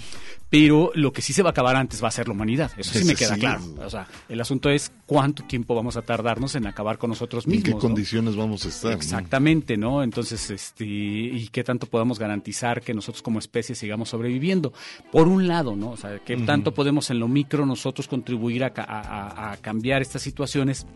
pero 0.51 0.91
lo 0.95 1.13
que 1.13 1.23
sí 1.23 1.33
se 1.33 1.43
va 1.43 1.49
a 1.49 1.53
acabar 1.53 1.77
antes 1.77 2.03
va 2.05 2.09
a 2.09 2.11
ser 2.11 2.29
la 2.29 2.35
humanidad, 2.35 2.71
eso 2.77 2.93
sí 2.99 3.05
me 3.05 3.15
queda 3.15 3.35
sí. 3.35 3.41
claro. 3.41 3.63
O 3.85 3.89
sea, 3.91 4.07
el 4.29 4.41
asunto 4.41 4.69
es 4.71 4.93
cuánto 5.07 5.45
tiempo 5.45 5.75
vamos 5.75 5.97
a 5.97 6.03
tardarnos 6.03 6.55
en 6.55 6.67
acabar 6.67 6.99
con 6.99 7.11
nosotros 7.11 7.47
¿En 7.47 7.53
mismos. 7.53 7.65
qué 7.65 7.71
¿no? 7.73 7.79
condiciones 7.79 8.37
vamos 8.37 8.65
a 8.67 8.69
estar? 8.69 8.93
Exactamente, 8.93 9.77
¿no? 9.79 10.03
Entonces, 10.03 10.51
este, 10.51 10.85
y 10.85 11.49
qué 11.49 11.65
tanto 11.65 11.87
podemos 11.87 12.19
garantizar 12.19 12.83
que 12.83 12.93
nosotros 12.95 13.23
como 13.23 13.39
especie 13.39 13.75
sigamos 13.75 14.11
sobreviviendo. 14.11 14.73
Por 15.11 15.27
un 15.29 15.49
lado, 15.49 15.75
¿no? 15.75 15.91
O 15.93 15.97
sea, 15.97 16.19
qué 16.25 16.37
tanto 16.37 16.75
podemos 16.75 17.09
en 17.11 17.19
lo 17.19 17.29
micro 17.29 17.65
nosotros 17.67 18.07
contribuir 18.09 18.65
a, 18.65 18.73
a- 18.77 19.57
cambiar 19.63 20.03
estas 20.03 20.23
situaciones 20.23 20.87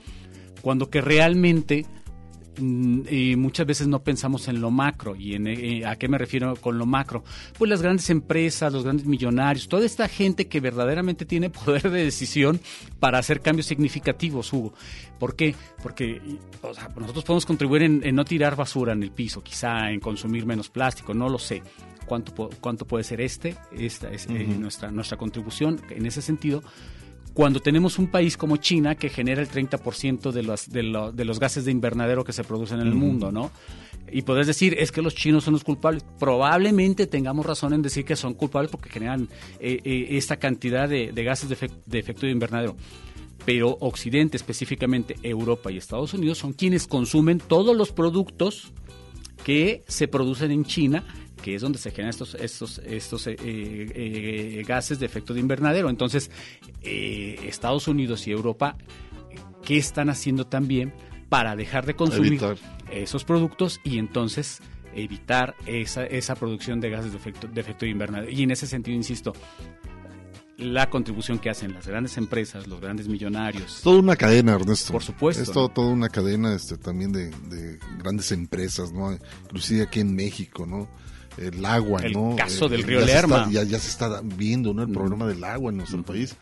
cuando 0.60 0.90
que 0.90 1.00
realmente 1.00 1.86
y 2.58 3.36
muchas 3.36 3.66
veces 3.66 3.88
no 3.88 4.02
pensamos 4.02 4.48
en 4.48 4.60
lo 4.60 4.70
macro. 4.70 5.16
¿Y 5.16 5.34
en, 5.34 5.46
eh, 5.46 5.86
a 5.86 5.96
qué 5.96 6.08
me 6.08 6.18
refiero 6.18 6.56
con 6.56 6.78
lo 6.78 6.86
macro? 6.86 7.24
Pues 7.58 7.68
las 7.68 7.82
grandes 7.82 8.08
empresas, 8.10 8.72
los 8.72 8.84
grandes 8.84 9.06
millonarios, 9.06 9.68
toda 9.68 9.84
esta 9.84 10.08
gente 10.08 10.48
que 10.48 10.60
verdaderamente 10.60 11.24
tiene 11.24 11.50
poder 11.64 11.90
de 11.90 12.04
decisión 12.04 12.60
para 13.00 13.18
hacer 13.18 13.40
cambios 13.40 13.66
significativos, 13.66 14.52
Hugo. 14.52 14.72
¿Por 15.18 15.36
qué? 15.36 15.54
Porque 15.82 16.04
y, 16.04 16.38
o 16.62 16.74
sea, 16.74 16.88
nosotros 16.96 17.24
podemos 17.24 17.46
contribuir 17.46 17.82
en, 17.82 18.00
en 18.04 18.14
no 18.14 18.24
tirar 18.24 18.56
basura 18.56 18.92
en 18.92 19.02
el 19.02 19.10
piso, 19.10 19.42
quizá 19.42 19.90
en 19.90 20.00
consumir 20.00 20.46
menos 20.46 20.68
plástico, 20.68 21.14
no 21.14 21.28
lo 21.28 21.38
sé. 21.38 21.62
¿Cuánto, 22.06 22.50
cuánto 22.60 22.86
puede 22.86 23.02
ser 23.02 23.20
este? 23.20 23.56
Esta 23.72 24.10
es 24.12 24.26
eh, 24.26 24.46
nuestra, 24.46 24.92
nuestra 24.92 25.16
contribución 25.16 25.80
en 25.90 26.06
ese 26.06 26.22
sentido 26.22 26.62
cuando 27.36 27.60
tenemos 27.60 27.98
un 27.98 28.06
país 28.06 28.34
como 28.38 28.56
China 28.56 28.94
que 28.94 29.10
genera 29.10 29.42
el 29.42 29.48
30% 29.50 30.32
de 30.32 30.42
los, 30.42 30.70
de, 30.70 30.82
lo- 30.82 31.12
de 31.12 31.26
los 31.26 31.38
gases 31.38 31.66
de 31.66 31.70
invernadero 31.70 32.24
que 32.24 32.32
se 32.32 32.42
producen 32.44 32.80
en 32.80 32.86
el 32.86 32.94
mundo, 32.94 33.30
¿no? 33.30 33.50
Y 34.10 34.22
podés 34.22 34.46
decir, 34.46 34.74
es 34.78 34.90
que 34.90 35.02
los 35.02 35.14
chinos 35.14 35.44
son 35.44 35.52
los 35.52 35.62
culpables. 35.62 36.02
Probablemente 36.18 37.06
tengamos 37.06 37.44
razón 37.44 37.74
en 37.74 37.82
decir 37.82 38.06
que 38.06 38.16
son 38.16 38.32
culpables 38.32 38.70
porque 38.70 38.88
generan 38.88 39.28
eh, 39.60 39.80
eh, 39.84 40.06
esta 40.12 40.38
cantidad 40.38 40.88
de, 40.88 41.12
de 41.12 41.24
gases 41.24 41.50
de, 41.50 41.70
de 41.84 41.98
efecto 41.98 42.24
de 42.24 42.32
invernadero. 42.32 42.74
Pero 43.44 43.76
Occidente, 43.80 44.38
específicamente 44.38 45.16
Europa 45.22 45.70
y 45.70 45.76
Estados 45.76 46.14
Unidos, 46.14 46.38
son 46.38 46.54
quienes 46.54 46.86
consumen 46.86 47.38
todos 47.38 47.76
los 47.76 47.92
productos 47.92 48.72
que 49.44 49.84
se 49.88 50.08
producen 50.08 50.50
en 50.52 50.64
China, 50.64 51.04
que 51.46 51.54
es 51.54 51.62
donde 51.62 51.78
se 51.78 51.92
generan 51.92 52.10
estos, 52.10 52.34
estos, 52.34 52.78
estos 52.84 53.24
eh, 53.28 53.36
eh, 53.38 54.64
gases 54.66 54.98
de 54.98 55.06
efecto 55.06 55.32
de 55.32 55.38
invernadero. 55.38 55.88
Entonces, 55.88 56.28
eh, 56.82 57.38
Estados 57.46 57.86
Unidos 57.86 58.26
y 58.26 58.32
Europa, 58.32 58.76
¿qué 59.64 59.78
están 59.78 60.10
haciendo 60.10 60.48
también 60.48 60.92
para 61.28 61.54
dejar 61.54 61.86
de 61.86 61.94
consumir 61.94 62.32
Evitar. 62.32 62.56
esos 62.90 63.22
productos 63.22 63.80
y 63.84 63.98
entonces 63.98 64.58
evitar 64.92 65.54
esa, 65.66 66.04
esa 66.04 66.34
producción 66.34 66.80
de 66.80 66.90
gases 66.90 67.12
de 67.12 67.18
efecto, 67.18 67.46
de 67.46 67.60
efecto 67.60 67.84
de 67.84 67.92
invernadero? 67.92 68.28
Y 68.32 68.42
en 68.42 68.50
ese 68.50 68.66
sentido, 68.66 68.96
insisto, 68.96 69.32
la 70.58 70.90
contribución 70.90 71.38
que 71.38 71.48
hacen 71.48 71.74
las 71.74 71.86
grandes 71.86 72.16
empresas, 72.16 72.66
los 72.66 72.80
grandes 72.80 73.06
millonarios. 73.06 73.82
Toda 73.84 74.00
una 74.00 74.16
cadena, 74.16 74.54
Ernesto. 74.54 74.92
Por 74.92 75.04
supuesto. 75.04 75.44
Es 75.44 75.52
todo- 75.52 75.68
toda 75.68 75.92
una 75.92 76.08
cadena 76.08 76.56
este, 76.56 76.76
también 76.76 77.12
de, 77.12 77.28
de 77.30 77.78
grandes 77.98 78.32
empresas, 78.32 78.90
¿no? 78.92 79.16
Inclusive 79.44 79.82
aquí 79.84 80.00
en 80.00 80.12
México, 80.16 80.66
¿no? 80.66 80.88
El 81.36 81.64
agua, 81.66 82.00
El 82.02 82.12
¿no? 82.14 82.34
caso 82.36 82.68
del 82.68 82.80
ya 82.82 82.86
río 82.86 83.00
se 83.00 83.06
Lerma. 83.06 83.38
está- 83.38 83.50
ya, 83.50 83.62
ya 83.64 83.78
se 83.78 83.88
está 83.90 84.20
viendo, 84.24 84.72
¿no? 84.72 84.82
El 84.82 84.90
problema 84.92 85.26
del 85.26 85.42
agua 85.44 85.70
en 85.70 85.76
nuestro 85.78 86.02
país. 86.02 86.34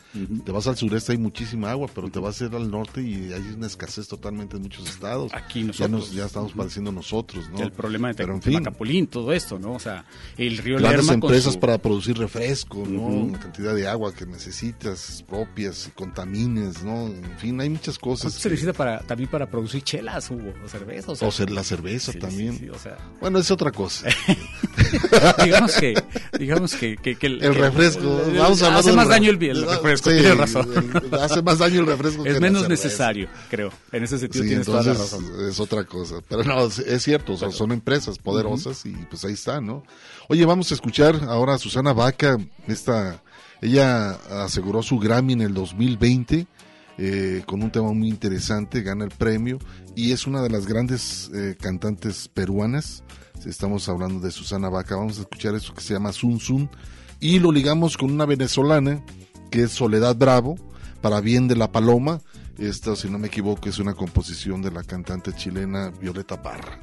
Te 0.44 0.52
vas 0.52 0.66
al 0.66 0.76
sureste, 0.76 1.12
hay 1.12 1.18
muchísima 1.18 1.70
agua, 1.70 1.88
pero 1.94 2.08
te 2.10 2.18
vas 2.20 2.40
a 2.40 2.44
ir 2.46 2.54
al 2.54 2.70
norte 2.70 3.02
y 3.02 3.32
hay 3.32 3.42
una 3.56 3.66
escasez 3.66 4.06
totalmente 4.08 4.56
en 4.56 4.62
muchos 4.62 4.88
estados. 4.88 5.32
Aquí 5.34 5.60
Ya, 5.62 5.66
nosotros. 5.66 5.90
nos, 5.90 6.12
ya 6.12 6.26
estamos 6.26 6.52
padeciendo 6.52 6.92
nosotros, 6.92 7.48
¿no? 7.50 7.60
El 7.62 7.72
problema 7.72 8.08
de 8.08 8.14
Pero 8.14 8.34
en 8.34 8.42
fin, 8.42 9.06
todo 9.08 9.32
esto, 9.32 9.58
¿no? 9.58 9.72
O 9.72 9.78
sea, 9.80 10.04
el 10.36 10.58
río 10.58 10.78
grandes 10.78 11.06
Lerma 11.06 11.14
empresas 11.14 11.54
su- 11.54 11.60
para 11.60 11.78
producir 11.78 12.16
refresco, 12.18 12.84
¿no? 12.86 13.30
La 13.32 13.38
cantidad 13.40 13.74
de 13.74 13.88
agua 13.88 14.12
que 14.14 14.26
necesitas 14.26 15.24
propias, 15.28 15.88
y 15.88 15.90
contamines, 15.90 16.82
¿no? 16.84 17.06
En 17.06 17.38
fin, 17.38 17.60
hay 17.60 17.68
muchas 17.68 17.98
cosas. 17.98 18.24
¿Cuánto 18.32 18.38
se 18.40 18.50
necesita 18.50 18.72
para, 18.72 19.00
también 19.00 19.28
para 19.30 19.46
producir 19.50 19.82
chelas, 19.82 20.30
Hugo? 20.30 20.52
O 20.64 20.68
cerveza. 20.68 21.12
O, 21.12 21.16
sea, 21.16 21.28
O 21.28 21.32
ser 21.32 21.50
la 21.50 21.64
cerveza 21.64 22.12
sí, 22.12 22.18
también. 22.18 22.52
sí, 22.52 22.58
sí, 22.60 22.68
o 22.70 22.78
sea. 22.78 22.96
Bueno, 23.20 23.38
es 23.38 23.50
otra 23.50 23.72
cosa. 23.72 24.06
digamos 25.44 25.72
que, 25.76 25.94
digamos 26.38 26.74
que, 26.74 26.96
que- 26.96 27.16
que 27.16 27.26
el 27.26 27.54
refresco. 27.54 28.22
el- 28.26 28.38
Vamos 28.38 28.62
a 28.62 28.76
hace 28.76 28.92
más 28.92 29.08
daño 29.08 29.30
el, 29.30 29.42
el 29.42 29.66
refresco, 29.66 30.10
sí, 30.10 30.16
tienes 30.16 30.36
razón. 30.38 30.68
el- 31.12 31.14
hace 31.20 31.42
más 31.42 31.58
daño 31.58 31.80
el 31.80 31.86
refresco 31.86 32.24
Es 32.26 32.40
menos 32.40 32.68
necesario, 32.68 33.28
creo. 33.50 33.70
En 33.92 34.02
ese 34.04 34.18
sentido 34.18 34.42
Sí, 34.44 34.48
tienes 34.50 34.66
toda 34.66 34.82
la 34.82 34.92
entonces 34.92 35.12
razón. 35.20 35.48
es 35.48 35.60
otra 35.60 35.84
cosa. 35.84 36.16
Pero 36.28 36.44
no, 36.44 36.66
es, 36.66 37.02
cierto, 37.02 37.34
o 37.34 37.36
sea, 37.36 37.50
son 37.50 37.72
empresas 37.72 38.18
poderosas 38.18 38.84
y 38.86 38.90
pues 39.10 39.24
ahí 39.24 39.32
está, 39.34 39.60
¿no? 39.60 39.82
Oye, 40.28 40.44
vamos 40.46 40.70
a 40.70 40.74
escuchar 40.74 41.20
ahora 41.28 41.54
a 41.54 41.58
Susana 41.58 41.92
Vaca, 41.92 42.38
esta, 42.66 43.22
ella 43.60 44.12
aseguró 44.44 44.82
su 44.82 44.98
Grammy 44.98 45.34
en 45.34 45.40
el 45.42 45.54
2020 45.54 46.46
eh, 46.96 47.42
con 47.46 47.62
un 47.62 47.70
tema 47.72 47.92
muy 47.92 48.08
interesante, 48.08 48.82
gana 48.82 49.04
el 49.04 49.10
premio 49.10 49.58
y 49.96 50.12
es 50.12 50.26
una 50.26 50.42
de 50.42 50.48
las 50.50 50.66
grandes 50.66 51.30
eh, 51.34 51.56
cantantes 51.60 52.28
peruanas. 52.28 53.02
Estamos 53.46 53.88
hablando 53.88 54.20
de 54.20 54.30
Susana 54.30 54.68
Vaca, 54.68 54.96
vamos 54.96 55.18
a 55.18 55.22
escuchar 55.22 55.54
eso 55.54 55.74
que 55.74 55.82
se 55.82 55.92
llama 55.92 56.12
Sun 56.12 56.40
Sun 56.40 56.70
y 57.20 57.38
lo 57.38 57.52
ligamos 57.52 57.96
con 57.96 58.10
una 58.10 58.24
venezolana 58.24 59.04
que 59.50 59.64
es 59.64 59.72
Soledad 59.72 60.16
Bravo, 60.16 60.56
para 61.00 61.20
bien 61.20 61.46
de 61.46 61.56
la 61.56 61.70
paloma. 61.70 62.20
Esta, 62.58 62.96
si 62.96 63.08
no 63.08 63.18
me 63.18 63.28
equivoco, 63.28 63.68
es 63.68 63.78
una 63.78 63.94
composición 63.94 64.62
de 64.62 64.70
la 64.70 64.82
cantante 64.82 65.32
chilena 65.32 65.90
Violeta 66.00 66.42
Parra. 66.42 66.80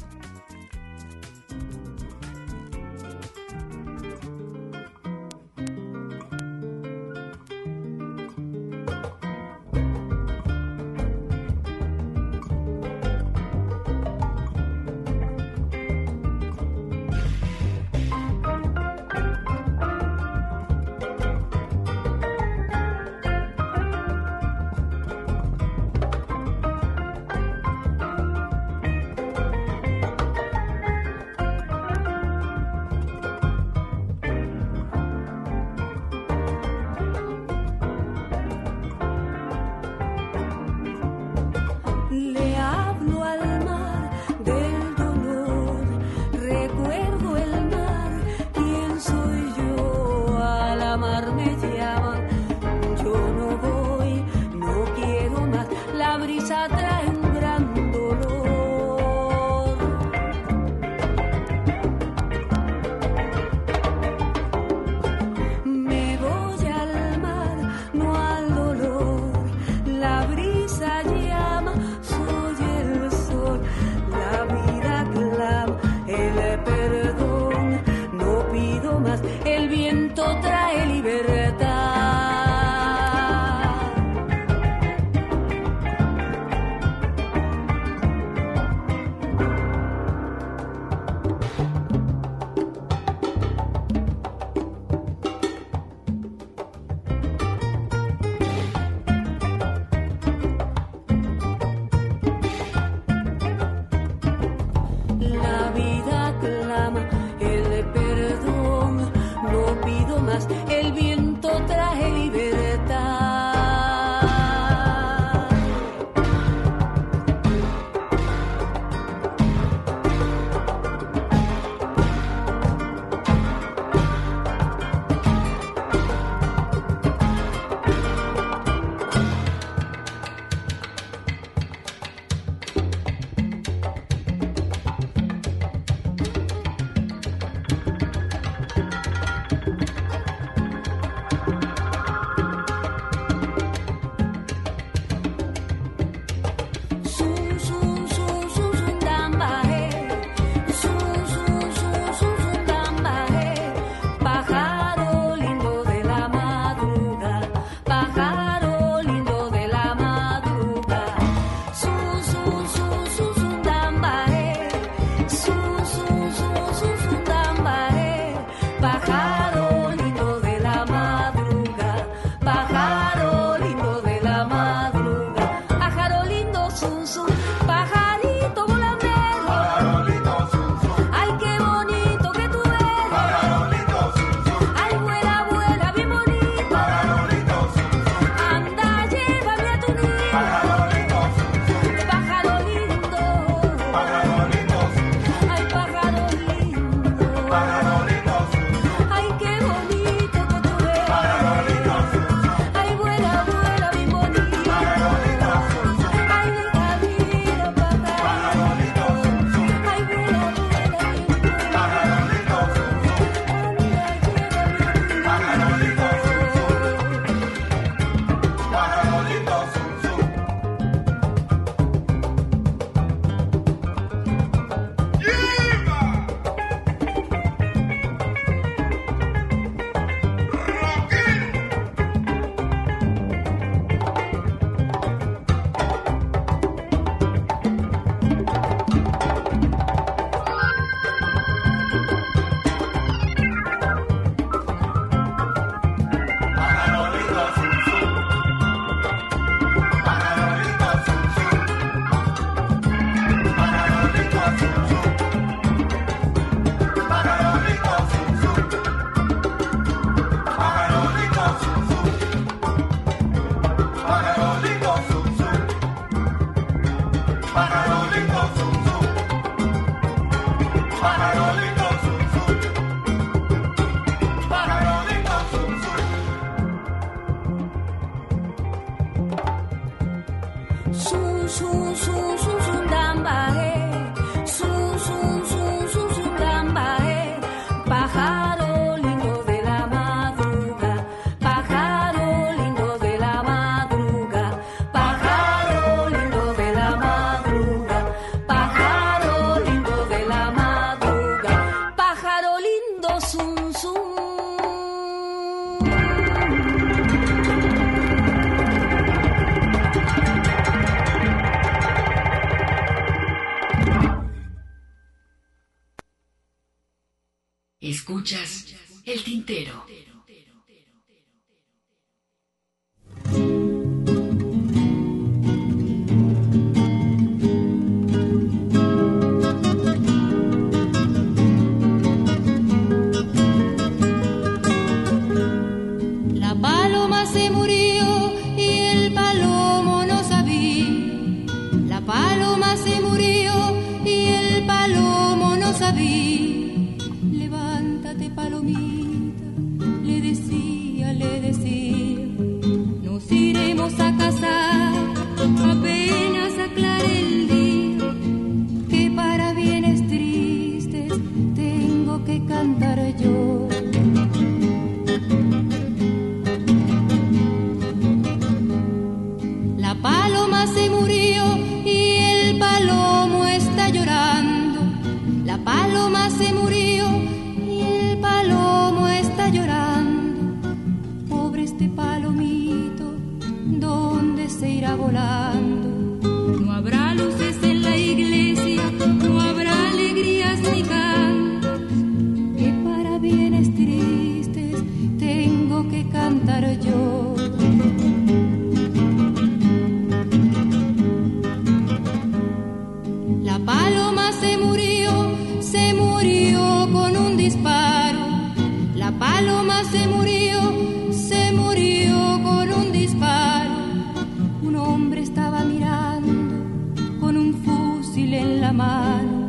Un 418.34 418.78
par 418.78 419.24
de 419.24 419.41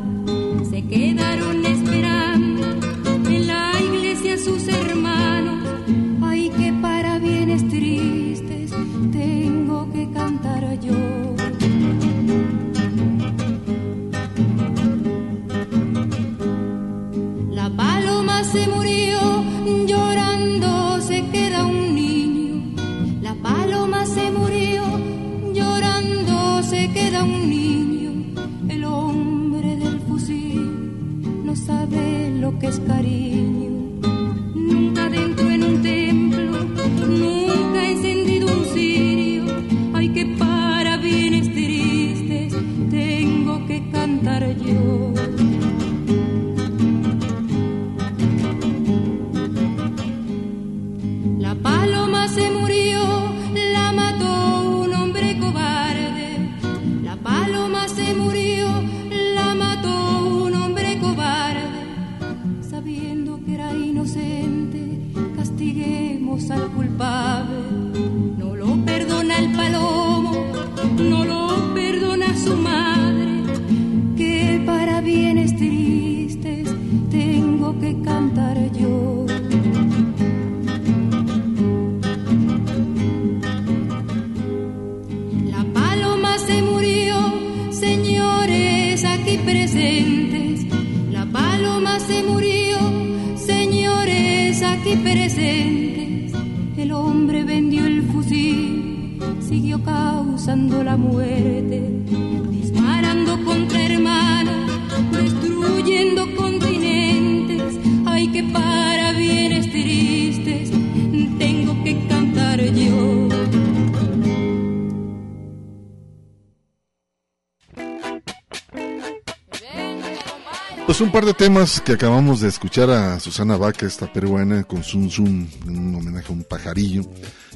temas 121.43 121.81
que 121.81 121.95
acabamos 121.95 122.41
de 122.41 122.49
escuchar 122.49 122.89
a 122.91 123.19
Susana 123.19 123.57
Vaca, 123.57 123.85
esta 123.85 124.07
peruana, 124.13 124.63
con 124.63 124.85
Sun 124.85 125.11
Sun, 125.11 125.49
un 125.67 125.93
homenaje 125.97 126.29
a 126.29 126.37
un 126.37 126.45
pajarillo. 126.45 127.03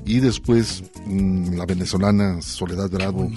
Y 0.04 0.18
después 0.18 0.82
mm, 1.06 1.54
la 1.56 1.66
venezolana 1.66 2.42
Soledad 2.42 2.90
Bravo, 2.90 3.30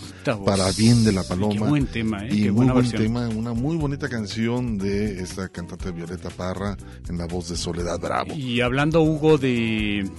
Para 0.43 0.71
Bien 0.71 1.03
de 1.03 1.11
la 1.11 1.21
Paloma. 1.21 1.53
Qué 1.53 1.59
buen 1.59 1.85
tema, 1.85 2.25
¿eh? 2.25 2.29
Y 2.31 2.41
Qué 2.41 2.45
muy 2.45 2.49
buena 2.49 2.73
buen 2.73 2.85
versión. 2.85 3.03
tema, 3.03 3.29
una 3.29 3.53
muy 3.53 3.77
bonita 3.77 4.09
canción 4.09 4.79
de 4.79 5.21
esta 5.21 5.49
cantante 5.49 5.91
Violeta 5.91 6.31
Parra 6.31 6.75
en 7.07 7.19
la 7.19 7.27
voz 7.27 7.49
de 7.49 7.55
Soledad 7.55 7.99
Bravo. 7.99 8.33
Y 8.33 8.61
hablando, 8.61 9.03
Hugo, 9.03 9.37
de 9.37 10.09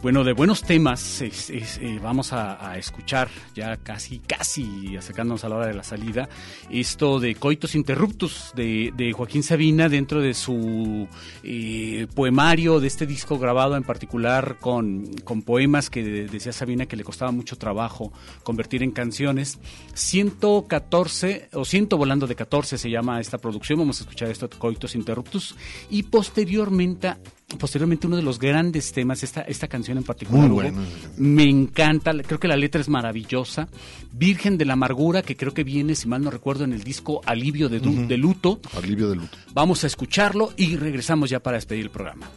Bueno, 0.00 0.22
de 0.22 0.32
buenos 0.32 0.62
temas 0.62 1.20
eh, 1.22 1.98
vamos 2.00 2.32
a, 2.32 2.78
escuchar 2.78 3.28
ya 3.56 3.76
casi, 3.78 4.20
casi 4.20 4.96
acercándonos 4.96 5.42
a 5.42 5.48
la 5.48 5.56
hora 5.56 5.66
de 5.66 5.74
la 5.74 5.82
salida, 5.82 6.28
esto 6.70 7.18
de 7.18 7.34
Coitos 7.34 7.74
Interruptus 7.74 8.52
de, 8.54 8.92
de 8.96 9.12
Joaquín 9.12 9.42
Sabina 9.42 9.88
dentro 9.88 10.20
de 10.20 10.34
su 10.34 11.08
eh, 11.42 12.06
poemario, 12.14 12.78
de 12.78 12.86
este 12.86 13.06
disco 13.06 13.40
grabado 13.40 13.76
en 13.76 13.82
particular 13.82 14.58
con, 14.60 15.04
con 15.24 15.42
poemas 15.42 15.90
que 15.90 16.04
de- 16.04 16.26
decía 16.28 16.52
Sabina 16.52 16.86
que 16.86 16.96
le 16.96 17.02
costaba 17.02 17.32
mucho 17.32 17.58
trabajo 17.58 18.12
convertir 18.44 18.84
en 18.84 18.92
canciones. 18.92 19.58
114 19.94 21.48
o 21.54 21.64
100 21.64 21.88
volando 21.90 22.28
de 22.28 22.36
14 22.36 22.78
se 22.78 22.88
llama 22.88 23.20
esta 23.20 23.38
producción, 23.38 23.80
vamos 23.80 23.98
a 24.00 24.04
escuchar 24.04 24.30
esto 24.30 24.48
Coitos 24.58 24.94
Interruptus 24.94 25.56
y 25.90 26.04
posteriormente 26.04 27.14
posteriormente 27.56 28.06
uno 28.06 28.16
de 28.16 28.22
los 28.22 28.38
grandes 28.38 28.92
temas, 28.92 29.22
esta, 29.22 29.42
esta 29.42 29.68
canción 29.68 29.96
en 29.98 30.04
particular, 30.04 30.40
Muy 30.40 30.50
Hugo, 30.50 30.56
buena. 30.56 30.86
me 31.16 31.44
encanta, 31.44 32.12
creo 32.26 32.38
que 32.38 32.48
la 32.48 32.56
letra 32.56 32.80
es 32.80 32.88
maravillosa, 32.88 33.68
Virgen 34.12 34.58
de 34.58 34.64
la 34.66 34.74
Amargura, 34.74 35.22
que 35.22 35.36
creo 35.36 35.54
que 35.54 35.64
viene, 35.64 35.94
si 35.94 36.08
mal 36.08 36.22
no 36.22 36.30
recuerdo, 36.30 36.64
en 36.64 36.72
el 36.72 36.82
disco 36.84 37.22
Alivio 37.24 37.68
de, 37.68 37.80
de 37.80 38.16
Luto. 38.18 38.60
Alivio 38.76 39.08
de 39.08 39.16
luto. 39.16 39.38
Vamos 39.54 39.84
a 39.84 39.86
escucharlo 39.86 40.52
y 40.56 40.76
regresamos 40.76 41.30
ya 41.30 41.40
para 41.40 41.56
despedir 41.56 41.84
el 41.84 41.90
programa. 41.90 42.28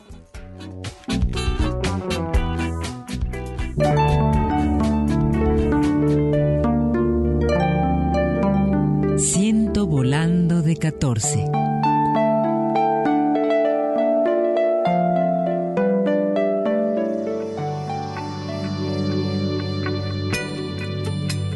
Ciento 9.17 9.85
volando 9.87 10.61
de 10.61 10.75
14. 10.75 11.45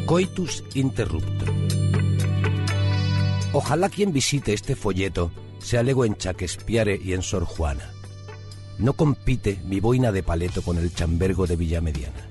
Coitus 0.06 0.62
interrupto. 0.74 1.46
Ojalá 3.52 3.88
quien 3.88 4.12
visite 4.12 4.52
este 4.52 4.76
folleto 4.76 5.32
sea 5.58 5.82
lego 5.82 6.04
en 6.04 6.14
Shakespeare 6.14 7.00
y 7.04 7.12
en 7.12 7.22
Sor 7.22 7.44
Juana. 7.44 7.90
No 8.78 8.92
compite 8.92 9.60
mi 9.64 9.80
boina 9.80 10.12
de 10.12 10.22
paleto 10.22 10.62
con 10.62 10.78
el 10.78 10.94
chambergo 10.94 11.48
de 11.48 11.56
Villamediana. 11.56 12.28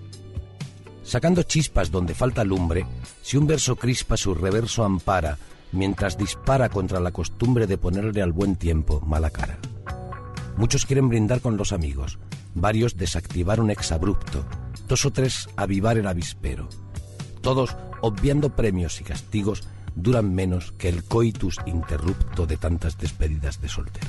Sacando 1.04 1.44
chispas 1.44 1.92
donde 1.92 2.16
falta 2.16 2.46
lumbre, 2.46 2.88
si 3.22 3.36
un 3.36 3.46
verso 3.46 3.76
crispa 3.76 4.16
su 4.16 4.34
reverso 4.34 4.86
ampara, 4.86 5.38
mientras 5.74 6.18
dispara 6.18 6.70
contra 6.70 7.02
la 7.02 7.12
costumbre 7.12 7.68
de 7.68 7.78
ponerle 7.78 8.22
al 8.22 8.32
buen 8.32 8.56
tiempo 8.56 9.02
mala 9.02 9.32
cara. 9.32 9.60
Muchos 10.56 10.86
quieren 10.86 11.10
brindar 11.10 11.42
con 11.42 11.58
los 11.58 11.74
amigos, 11.74 12.20
varios 12.54 12.96
desactivar 12.96 13.60
un 13.60 13.70
exabrupto, 13.70 14.46
dos 14.88 15.06
o 15.06 15.12
tres 15.12 15.50
avivar 15.58 15.98
el 15.98 16.08
avispero. 16.08 16.70
Todos, 17.46 17.76
obviando 18.02 18.50
premios 18.50 19.00
y 19.02 19.04
castigos, 19.04 19.62
duran 19.96 20.34
menos 20.34 20.72
que 20.80 20.90
el 20.90 21.04
coitus 21.04 21.58
interrupto 21.68 22.48
de 22.48 22.58
tantas 22.58 22.98
despedidas 22.98 23.62
de 23.62 23.70
soltero. 23.70 24.08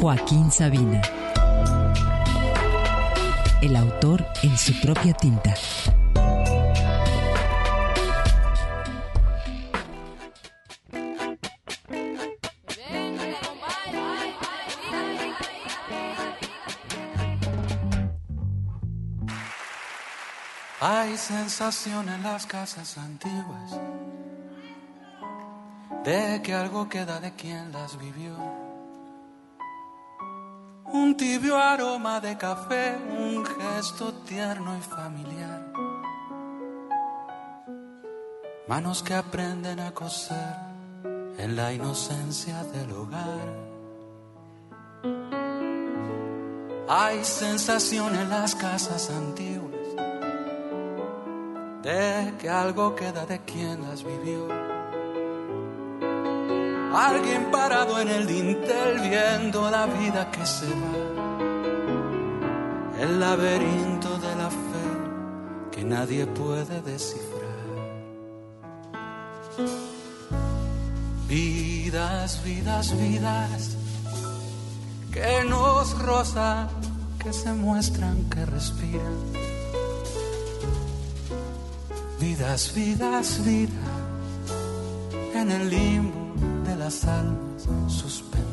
Joaquín 0.00 0.52
Sabina. 0.52 1.02
El 3.60 3.74
autor 3.74 4.24
en 4.44 4.56
su 4.56 4.80
propia 4.80 5.12
tinta. 5.12 5.56
Hay 21.14 21.18
sensación 21.18 22.08
en 22.08 22.24
las 22.24 22.44
casas 22.44 22.98
antiguas 22.98 23.70
de 26.02 26.42
que 26.42 26.52
algo 26.52 26.88
queda 26.88 27.20
de 27.20 27.32
quien 27.34 27.70
las 27.70 27.96
vivió. 27.96 28.34
Un 30.86 31.16
tibio 31.16 31.56
aroma 31.56 32.20
de 32.20 32.36
café, 32.36 32.96
un 32.96 33.46
gesto 33.46 34.12
tierno 34.24 34.76
y 34.76 34.80
familiar. 34.80 35.72
Manos 38.66 39.04
que 39.04 39.14
aprenden 39.14 39.78
a 39.78 39.92
coser 39.92 40.56
en 41.38 41.54
la 41.54 41.72
inocencia 41.72 42.64
del 42.64 42.90
hogar. 42.90 43.48
Hay 46.88 47.24
sensación 47.24 48.16
en 48.16 48.28
las 48.28 48.56
casas 48.56 49.10
antiguas 49.10 49.53
de 51.84 52.32
que 52.38 52.48
algo 52.48 52.94
queda 52.96 53.26
de 53.26 53.40
quien 53.40 53.82
las 53.82 54.02
vivió. 54.02 54.48
Alguien 56.94 57.50
parado 57.50 58.00
en 58.00 58.08
el 58.08 58.26
dintel 58.26 59.00
viendo 59.00 59.70
la 59.70 59.86
vida 59.86 60.30
que 60.30 60.46
se 60.46 60.66
va. 60.66 60.96
El 63.00 63.20
laberinto 63.20 64.16
de 64.18 64.34
la 64.36 64.48
fe 64.48 64.86
que 65.72 65.84
nadie 65.84 66.26
puede 66.26 66.80
descifrar. 66.80 67.44
Vidas, 71.28 72.42
vidas, 72.44 72.96
vidas 72.98 73.76
que 75.12 75.44
nos 75.48 75.98
rozan, 75.98 76.68
que 77.22 77.32
se 77.32 77.52
muestran, 77.52 78.28
que 78.30 78.46
respiran. 78.46 79.53
Vidas, 82.20 82.72
vidas, 82.74 83.44
vidas 83.44 83.74
en 85.34 85.50
el 85.50 85.68
limbo 85.68 86.34
de 86.64 86.76
las 86.76 87.04
almas 87.04 87.66
suspendidas. 87.88 88.44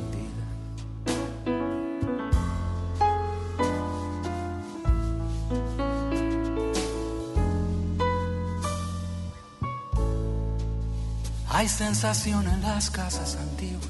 Hay 11.49 11.67
sensación 11.69 12.47
en 12.47 12.61
las 12.61 12.89
casas 12.89 13.37
antiguas 13.37 13.87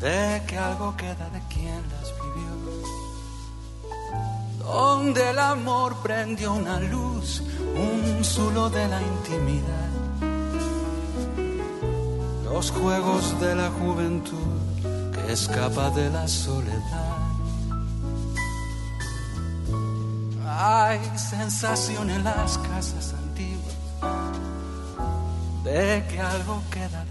de 0.00 0.42
que 0.46 0.58
algo 0.58 0.96
queda 0.96 1.28
de 1.30 1.40
quien 1.48 1.82
las. 1.90 2.21
Donde 4.62 5.30
el 5.30 5.38
amor 5.38 5.96
prendió 6.02 6.52
una 6.54 6.80
luz, 6.80 7.42
un 7.74 8.24
zulo 8.24 8.70
de 8.70 8.88
la 8.88 9.00
intimidad. 9.02 9.90
Los 12.44 12.70
juegos 12.70 13.40
de 13.40 13.54
la 13.54 13.70
juventud 13.70 14.60
que 15.12 15.32
escapa 15.32 15.90
de 15.90 16.10
la 16.10 16.28
soledad. 16.28 17.16
Hay 20.46 21.00
sensación 21.16 22.10
en 22.10 22.22
las 22.22 22.58
casas 22.58 23.14
antiguas 23.14 23.74
de 25.64 26.04
que 26.08 26.20
algo 26.20 26.62
queda 26.70 27.04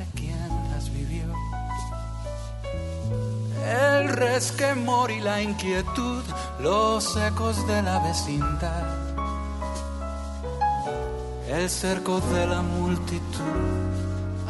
El 3.63 4.09
resquemor 4.09 5.11
y 5.11 5.19
la 5.19 5.39
inquietud, 5.41 6.23
los 6.59 7.15
ecos 7.15 7.67
de 7.67 7.83
la 7.83 7.99
vecindad, 7.99 8.87
el 11.47 11.69
cerco 11.69 12.19
de 12.33 12.47
la 12.47 12.63
multitud, 12.63 13.21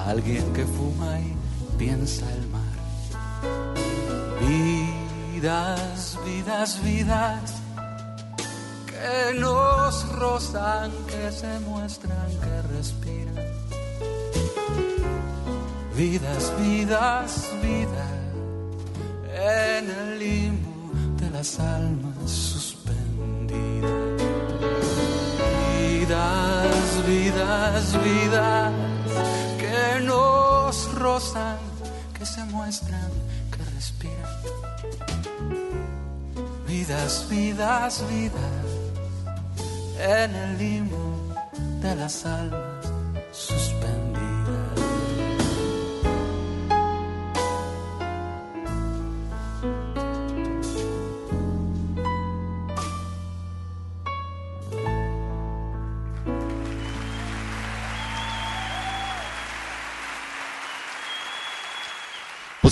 alguien 0.08 0.54
que 0.54 0.66
fuma 0.66 1.20
y 1.20 1.36
piensa 1.78 2.26
el 2.32 2.48
mar. 2.48 2.62
Vidas, 4.40 6.18
vidas, 6.26 6.82
vidas 6.82 7.54
que 8.88 9.38
nos 9.38 10.08
rozan, 10.16 10.92
que 11.08 11.32
se 11.34 11.60
muestran, 11.60 12.30
que 12.40 12.62
respiran. 12.74 13.36
Vidas, 15.96 16.54
vidas, 16.58 17.50
vidas 17.62 18.31
en 19.34 19.90
el 19.90 20.20
limbo 20.20 20.91
de 21.18 21.30
las 21.30 21.60
almas 21.60 22.30
suspendidas. 22.30 23.91
Vidas, 25.80 27.06
vidas, 27.08 28.03
vidas 28.03 28.74
que 29.60 30.02
nos 30.03 30.94
rozan, 30.95 31.58
que 32.18 32.26
se 32.26 32.44
muestran, 32.45 33.12
que 33.52 33.64
respiran. 33.76 34.16
Vidas, 36.68 37.28
vidas, 37.30 38.03
vidas 38.10 38.72
en 39.99 40.36
el 40.36 40.58
limbo 40.58 41.36
de 41.82 41.95
las 41.95 42.26
almas 42.26 42.81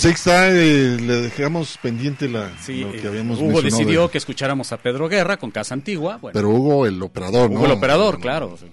Pues 0.00 0.06
ahí 0.06 0.12
está, 0.12 0.48
eh, 0.50 0.96
le 0.98 1.20
dejamos 1.20 1.78
pendiente 1.82 2.26
la, 2.26 2.50
Sí, 2.58 2.80
lo 2.80 2.90
que 2.92 3.02
eh, 3.02 3.06
habíamos 3.08 3.38
Hugo 3.38 3.48
mencionado 3.48 3.76
decidió 3.78 4.02
de- 4.04 4.08
que 4.10 4.16
escucháramos 4.18 4.72
a 4.72 4.78
Pedro 4.78 5.08
Guerra 5.10 5.36
con 5.36 5.50
Casa 5.50 5.74
Antigua. 5.74 6.16
Bueno, 6.22 6.32
Pero 6.32 6.48
Hugo, 6.48 6.86
el 6.86 7.02
operador, 7.02 7.50
Hugo 7.50 7.58
¿no? 7.60 7.66
el 7.66 7.72
operador, 7.72 8.18
claro. 8.18 8.56
Eres 8.58 8.70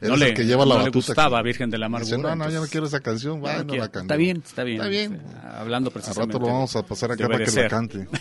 no 0.00 0.14
el 0.14 0.20
le, 0.20 0.34
que 0.34 0.44
lleva 0.44 0.64
la 0.66 0.74
no 0.74 0.78
le 0.80 0.84
batuta 0.86 1.06
gustaba 1.08 1.38
aquí. 1.38 1.44
Virgen 1.46 1.70
de 1.70 1.78
la 1.78 1.86
Amargura. 1.86 2.16
Dice, 2.16 2.22
no, 2.22 2.28
no, 2.28 2.34
yo 2.34 2.36
no 2.38 2.44
entonces- 2.48 2.70
quiero 2.70 2.86
esa 2.86 3.00
canción, 3.00 3.34
No, 3.34 3.40
bueno, 3.40 3.64
no 3.64 3.74
la 3.74 3.88
canto. 3.88 4.00
Está 4.00 4.16
bien, 4.16 4.42
está 4.44 4.64
bien. 4.64 4.76
Está 4.78 4.88
bien. 4.88 5.14
Este, 5.14 5.46
Hablando 5.48 5.88
Al 5.88 5.92
precisamente. 5.92 6.34
rato 6.34 6.46
lo 6.46 6.52
vamos 6.52 6.76
a 6.76 6.82
pasar 6.84 7.12
acá 7.12 7.28
para 7.28 7.44
que 7.44 7.50
la 7.62 7.68
cante. 7.68 8.08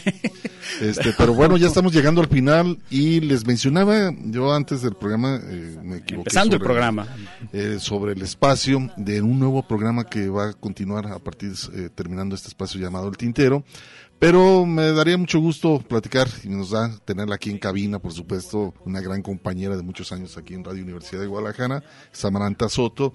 Este, 0.82 1.14
pero 1.18 1.34
bueno, 1.34 1.58
ya 1.58 1.68
estamos 1.68 1.94
llegando 1.94 2.22
al 2.22 2.28
final 2.28 2.80
y 2.90 3.20
les 3.22 3.46
mencionaba 3.46 4.12
yo 4.26 4.52
antes 4.54 4.82
del 4.82 4.96
programa, 4.96 5.40
eh, 5.44 5.78
me 5.82 5.98
equivoqué. 5.98 6.16
Empezando 6.30 6.56
el 6.56 6.62
programa. 6.62 7.08
eh, 7.54 7.78
sobre 7.80 8.14
el 8.14 8.22
espacio 8.24 8.92
de 8.98 9.22
un 9.22 9.40
nuevo 9.40 9.66
programa 9.68 10.06
que 10.06 10.28
va 10.28 10.50
a 10.50 10.54
continuar 10.54 11.06
a 11.08 11.20
partir, 11.20 11.52
eh, 11.76 11.90
terminando 11.94 12.36
este 12.36 12.48
espacio 12.50 12.82
llamado 12.82 13.08
El 13.08 13.16
Tintero. 13.16 13.64
Pero 14.20 14.66
me 14.66 14.92
daría 14.94 15.18
mucho 15.18 15.40
gusto 15.40 15.80
platicar 15.80 16.28
y 16.44 16.48
nos 16.48 16.72
da 16.72 16.98
tenerla 17.04 17.36
aquí 17.36 17.52
en 17.52 17.58
cabina, 17.58 18.00
por 18.00 18.14
supuesto, 18.14 18.74
una 18.86 19.02
gran 19.02 19.22
compañera 19.22 19.76
de 19.76 19.84
muchos 19.84 20.12
años 20.12 20.38
aquí 20.38 20.54
en 20.54 20.64
Radio 20.64 20.84
Universidad 20.84 21.22
de 21.22 21.28
Guadalajara, 21.28 21.84
Samaranta 22.12 22.70
Soto, 22.70 23.14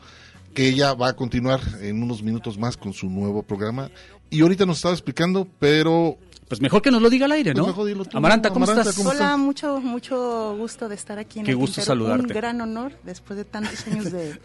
que 0.54 0.68
ella 0.68 0.94
va 0.94 1.08
a 1.08 1.16
continuar 1.16 1.60
en 1.80 2.02
unos 2.02 2.22
minutos 2.22 2.58
más 2.58 2.76
con 2.76 2.92
su 2.92 3.08
nuevo 3.08 3.42
programa. 3.42 3.90
Y 4.28 4.42
ahorita 4.42 4.66
nos 4.66 4.76
estaba 4.76 4.94
explicando, 4.94 5.48
pero... 5.58 6.18
Pues 6.50 6.60
mejor 6.60 6.82
que 6.82 6.90
nos 6.90 7.00
lo 7.00 7.08
diga 7.08 7.26
al 7.26 7.32
aire, 7.32 7.52
Pues 7.52 7.62
¿no? 7.62 7.68
mejor 7.68 7.86
dilo 7.86 8.04
tú, 8.04 8.18
Amaranta, 8.18 8.50
¿cómo 8.50 8.64
Amaranta, 8.64 8.90
estás? 8.90 8.96
¿cómo 8.96 9.10
Hola, 9.16 9.36
mucho 9.36 9.80
mucho 9.80 10.56
gusto 10.58 10.88
de 10.88 10.96
estar 10.96 11.16
aquí 11.16 11.38
en 11.38 11.44
Qué 11.44 11.52
el 11.52 11.56
gusto 11.56 11.76
Tintero. 11.76 11.86
saludarte. 11.86 12.22
Un 12.24 12.28
gran 12.28 12.60
honor 12.60 12.92
después 13.04 13.36
de 13.36 13.44
tantos 13.44 13.86
años 13.86 14.10
de, 14.10 14.36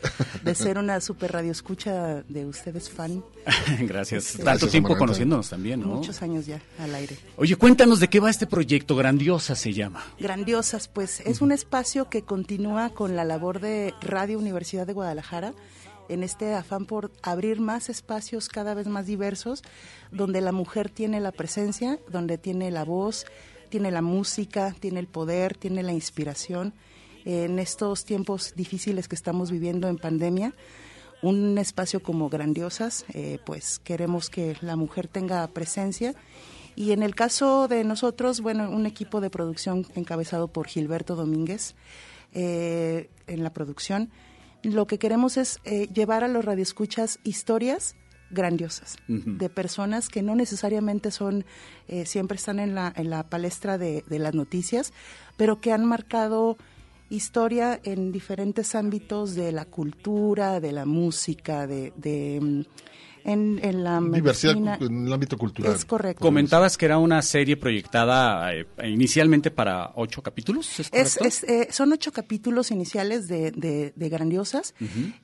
de 0.44 0.56
ser 0.56 0.78
una 0.78 1.02
super 1.02 1.32
radio 1.34 1.52
escucha 1.52 2.22
de 2.30 2.46
ustedes 2.46 2.92
fan. 2.92 3.24
Gracias. 3.80 4.26
Este, 4.26 4.38
Tanto 4.38 4.52
Gracias, 4.52 4.72
tiempo 4.72 4.90
Amaranta. 4.90 5.00
conociéndonos 5.08 5.50
también, 5.50 5.82
¿no? 5.82 5.88
Muchos 5.88 6.22
años 6.22 6.46
ya 6.46 6.62
al 6.80 6.94
aire. 6.94 7.18
Oye, 7.38 7.56
cuéntanos 7.56 8.00
de 8.00 8.08
qué 8.08 8.20
va 8.20 8.30
este 8.30 8.46
proyecto. 8.46 8.96
Grandiosa 8.96 9.56
se 9.56 9.74
llama. 9.74 10.04
Grandiosas, 10.20 10.88
pues 10.88 11.22
es 11.22 11.42
un 11.42 11.52
espacio 11.52 12.08
que 12.10 12.22
continúa 12.22 12.92
con 12.92 13.16
la 13.16 13.24
labor 13.24 13.60
de 13.60 13.96
Radio 14.02 14.38
Universidad 14.38 14.86
de 14.86 14.94
Guadalajara 14.94 15.54
en 16.10 16.24
este 16.24 16.54
afán 16.54 16.86
por 16.86 17.12
abrir 17.22 17.60
más 17.60 17.90
espacios 17.90 18.50
cada 18.50 18.74
vez 18.74 18.88
más 18.88 19.06
diversos, 19.06 19.64
donde 20.12 20.42
la 20.42 20.52
mujer 20.52 20.90
tiene 20.90 21.20
la 21.20 21.32
presencia, 21.32 22.00
donde 22.10 22.38
tiene 22.38 22.72
la 22.72 22.84
voz, 22.84 23.26
tiene 23.70 23.92
la 23.92 24.02
música, 24.02 24.76
tiene 24.80 25.00
el 25.00 25.08
poder, 25.08 25.56
tiene 25.58 25.84
la 25.84 25.94
inspiración. 25.94 26.74
En 27.26 27.60
estos 27.60 28.06
tiempos 28.06 28.54
difíciles 28.56 29.08
que 29.08 29.16
estamos 29.16 29.52
viviendo 29.52 29.88
en 29.88 29.98
pandemia, 29.98 30.54
un 31.22 31.58
espacio 31.58 32.04
como 32.04 32.30
Grandiosas, 32.30 33.06
eh, 33.14 33.40
pues 33.46 33.80
queremos 33.80 34.30
que 34.30 34.56
la 34.62 34.76
mujer 34.76 35.08
tenga 35.08 35.48
presencia. 35.48 36.14
Y 36.76 36.92
en 36.92 37.04
el 37.04 37.16
caso 37.16 37.68
de 37.68 37.84
nosotros, 37.84 38.42
bueno, 38.42 38.70
un 38.70 38.86
equipo 38.86 39.22
de 39.22 39.30
producción 39.30 39.88
encabezado 39.96 40.50
por 40.50 40.68
Gilberto 40.68 41.16
Domínguez 41.16 41.74
eh, 42.34 43.10
en 43.28 43.44
la 43.44 43.54
producción, 43.54 44.12
lo 44.72 44.88
que 44.88 44.98
queremos 44.98 45.38
es 45.38 45.60
eh, 45.64 45.88
llevar 45.94 46.24
a 46.24 46.28
los 46.28 46.44
radioescuchas 46.44 47.20
historias 47.24 47.96
grandiosas 48.32 48.98
de 49.08 49.50
personas 49.50 50.10
que 50.10 50.24
no 50.24 50.36
necesariamente 50.36 51.12
son 51.12 51.46
eh, 51.88 52.08
siempre 52.08 52.38
están 52.38 52.60
en 52.60 52.74
la 52.74 52.92
en 52.96 53.12
la 53.12 53.30
palestra 53.30 53.78
de, 53.78 54.04
de 54.08 54.20
las 54.20 54.34
noticias 54.34 54.94
pero 55.38 55.62
que 55.62 55.72
han 55.72 55.86
marcado 55.86 56.58
historia 57.10 57.80
en 57.84 58.12
diferentes 58.12 58.74
ámbitos 58.74 59.36
de 59.36 59.52
la 59.52 59.66
cultura 59.66 60.60
de 60.60 60.72
la 60.72 60.86
música 60.86 61.68
de, 61.68 61.94
de, 61.98 62.40
mm, 62.42 62.62
en, 63.26 63.60
en 63.64 63.84
la 63.84 64.00
Diversidad 64.00 64.56
medicina. 64.56 64.78
en 64.80 65.08
el 65.08 65.14
ámbito 65.14 65.38
cultural. 65.38 65.74
Es 65.76 65.84
correcto. 65.84 66.22
Comentabas 66.22 66.78
que 66.78 66.86
era 66.86 67.00
una 67.00 67.22
serie 67.22 67.58
proyectada 67.58 68.54
eh, 68.54 68.66
inicialmente 68.86 69.52
para 69.52 69.92
ocho 69.96 70.22
capítulos, 70.22 70.80
¿es 70.80 70.90
Es, 70.92 71.18
correcto? 71.18 71.26
es, 71.28 71.44
eh, 71.44 71.68
son 71.72 71.92
ocho 71.92 72.12
capítulos 72.12 72.72
iniciales 72.72 73.28
de, 73.28 73.52
de, 73.52 73.94
de 73.96 74.10
Grandiosas 74.10 74.76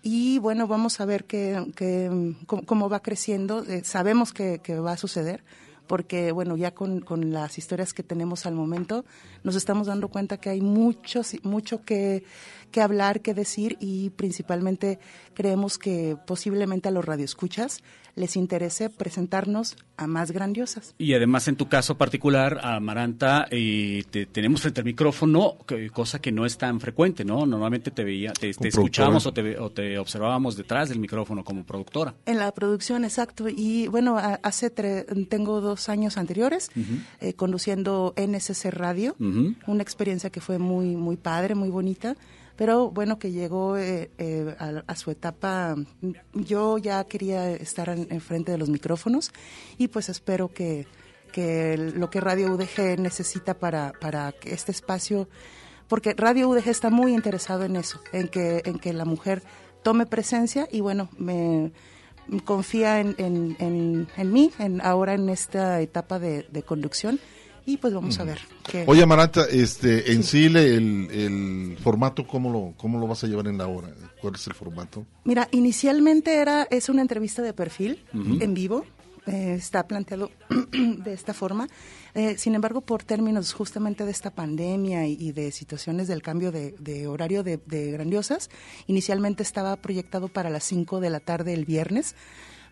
y 0.02 0.40
bueno, 0.40 0.68
vamos 0.68 1.00
a 1.00 1.06
ver 1.06 1.26
qué, 1.26 1.64
qué, 1.76 2.10
mm, 2.10 2.46
cómo, 2.46 2.66
cómo 2.66 2.90
va 2.90 3.02
creciendo. 3.02 3.64
Eh, 3.66 3.84
sabemos 3.86 4.34
que, 4.34 4.60
que 4.64 4.80
va 4.80 4.94
a 4.94 4.98
suceder 4.98 5.44
porque 5.88 6.32
bueno, 6.32 6.56
ya 6.56 6.74
con, 6.74 7.02
con 7.02 7.34
las 7.34 7.58
historias 7.58 7.94
que 7.94 8.02
tenemos 8.02 8.46
al 8.46 8.56
momento 8.56 9.04
nos 9.44 9.56
estamos 9.58 9.88
dando 9.88 10.08
cuenta 10.08 10.38
que 10.38 10.50
hay 10.50 10.62
muchos, 10.62 11.36
mucho 11.44 11.84
que, 11.84 12.24
que 12.72 12.82
hablar, 12.82 13.22
que 13.22 13.34
decir 13.34 13.78
y 13.80 14.10
principalmente 14.12 15.00
creemos 15.34 15.78
que 15.78 16.18
posiblemente 16.26 16.88
a 16.88 16.92
los 16.92 17.06
radioescuchas 17.06 17.84
les 18.16 18.36
interese 18.36 18.90
presentarnos 18.90 19.78
a 19.96 20.06
más 20.06 20.32
grandiosas. 20.32 20.94
Y 20.98 21.14
además, 21.14 21.48
en 21.48 21.56
tu 21.56 21.70
caso 21.70 21.98
particular, 21.98 22.60
Amaranta, 22.62 23.48
eh, 23.52 24.04
te 24.12 24.26
tenemos 24.26 24.62
frente 24.62 24.82
al 24.82 24.86
micrófono, 24.86 25.56
que- 25.66 25.90
cosa 25.92 26.20
que 26.20 26.30
no 26.34 26.46
es 26.46 26.58
tan 26.58 26.82
frecuente, 26.82 27.24
¿no? 27.24 27.46
Normalmente 27.46 27.90
te 27.90 28.04
veía, 28.04 28.34
te, 28.34 28.50
escuchábamos 28.50 29.26
o 29.28 29.32
te, 29.34 29.58
o 29.58 29.70
te 29.72 29.98
observábamos 29.98 30.58
detrás 30.58 30.90
del 30.90 31.00
micrófono 31.00 31.46
como 31.46 31.64
productora. 31.64 32.14
En 32.26 32.38
la 32.38 32.52
producción, 32.52 33.06
exacto. 33.06 33.46
Y 33.48 33.88
bueno, 33.88 34.18
a- 34.18 34.40
hace 34.44 34.76
tre- 34.76 35.06
tengo 35.30 35.62
dos 35.62 35.88
años 35.88 36.18
anteriores 36.18 36.70
eh, 37.22 37.34
conduciendo 37.34 38.14
NSC 38.18 38.72
Radio, 38.72 39.16
una 39.68 39.84
experiencia 39.84 40.30
que 40.32 40.42
fue 40.42 40.60
muy 40.60 40.98
muy 40.98 41.16
padre, 41.16 41.56
muy 41.56 41.70
bonita. 41.70 42.18
Pero 42.62 42.92
bueno, 42.92 43.18
que 43.18 43.32
llegó 43.32 43.76
eh, 43.76 44.12
eh, 44.20 44.56
a, 44.60 44.96
su 44.96 45.10
etapa, 45.10 45.76
yo 46.36 46.78
ya 46.78 47.04
quería 47.06 47.50
estar 47.54 47.90
en, 47.90 48.06
en 48.12 48.22
frente 48.22 48.52
de 48.52 48.60
los 48.60 48.70
micrófonos 48.70 49.32
y 49.80 49.88
pues 49.88 50.10
espero 50.10 50.48
que, 50.50 50.86
que 51.34 51.76
lo 51.76 52.12
que 52.12 52.22
Radio 52.22 52.54
UDG 52.54 53.00
necesita 53.00 53.56
para, 53.56 53.94
para 54.00 54.36
este 54.44 54.72
espacio, 54.72 55.28
porque 55.88 56.14
Radio 56.14 56.50
UDG 56.50 56.68
está 56.68 56.92
muy 56.92 57.16
interesado 57.16 57.64
en 57.64 57.78
eso, 57.78 58.00
en 58.12 58.28
que, 58.28 58.62
en 58.64 58.78
que 58.78 58.94
la 58.94 59.06
mujer 59.06 59.42
tome 59.82 60.06
presencia 60.06 60.68
y 60.72 60.82
bueno, 60.82 61.10
me 61.18 61.72
confía 62.46 63.00
en, 63.00 63.16
en, 63.18 64.08
en, 64.16 64.32
mí 64.32 64.52
en, 64.60 64.82
ahora 64.82 65.16
en 65.16 65.30
esta 65.30 65.82
etapa 65.82 66.20
de 66.20 66.64
conducción 66.64 67.20
y 67.66 67.78
pues 67.78 67.94
vamos 67.94 68.20
a 68.20 68.24
ver. 68.24 68.40
qué- 68.70 68.84
Oye, 68.88 69.04
Amaranta, 69.04 69.46
este, 69.50 70.12
en 70.14 70.24
sí, 70.24 70.46
el, 70.46 70.56
el 70.58 71.78
formato, 71.84 72.26
¿cómo 72.28 72.52
lo, 72.52 72.74
¿cómo 72.78 73.00
lo 73.00 73.08
vas 73.08 73.24
a 73.24 73.28
llevar 73.28 73.48
en 73.48 73.58
la 73.58 73.68
hora? 73.68 73.90
¿Cuál 74.22 74.36
es 74.36 74.46
el 74.48 74.54
formato? 74.54 75.06
Mira, 75.24 75.48
inicialmente 75.52 76.36
era 76.36 76.68
es 76.70 76.90
una 76.90 77.02
entrevista 77.02 77.42
de 77.42 77.54
perfil 77.54 78.04
en 78.14 78.54
vivo. 78.54 78.86
eh, 79.28 79.54
está 79.58 79.86
planteado 79.88 80.32
de 80.72 81.14
esta 81.14 81.34
forma. 81.36 81.68
Eh, 82.16 82.38
sin 82.40 82.56
embargo, 82.56 82.82
por 82.82 83.04
términos 83.04 83.54
justamente 83.54 84.04
de 84.04 84.12
esta 84.12 84.32
pandemia 84.32 85.06
y, 85.08 85.14
y 85.20 85.32
de 85.32 85.52
situaciones 85.52 86.08
del 86.08 86.22
cambio 86.24 86.52
de, 86.52 86.74
de 86.80 87.06
horario 87.08 87.44
de, 87.44 87.58
de 87.68 87.92
grandiosas, 87.92 88.50
inicialmente 88.88 89.44
estaba 89.44 89.76
proyectado 89.76 90.28
para 90.28 90.50
las 90.50 90.64
5 90.64 91.00
de 91.00 91.10
la 91.12 91.20
tarde 91.20 91.54
el 91.54 91.66
viernes. 91.66 92.16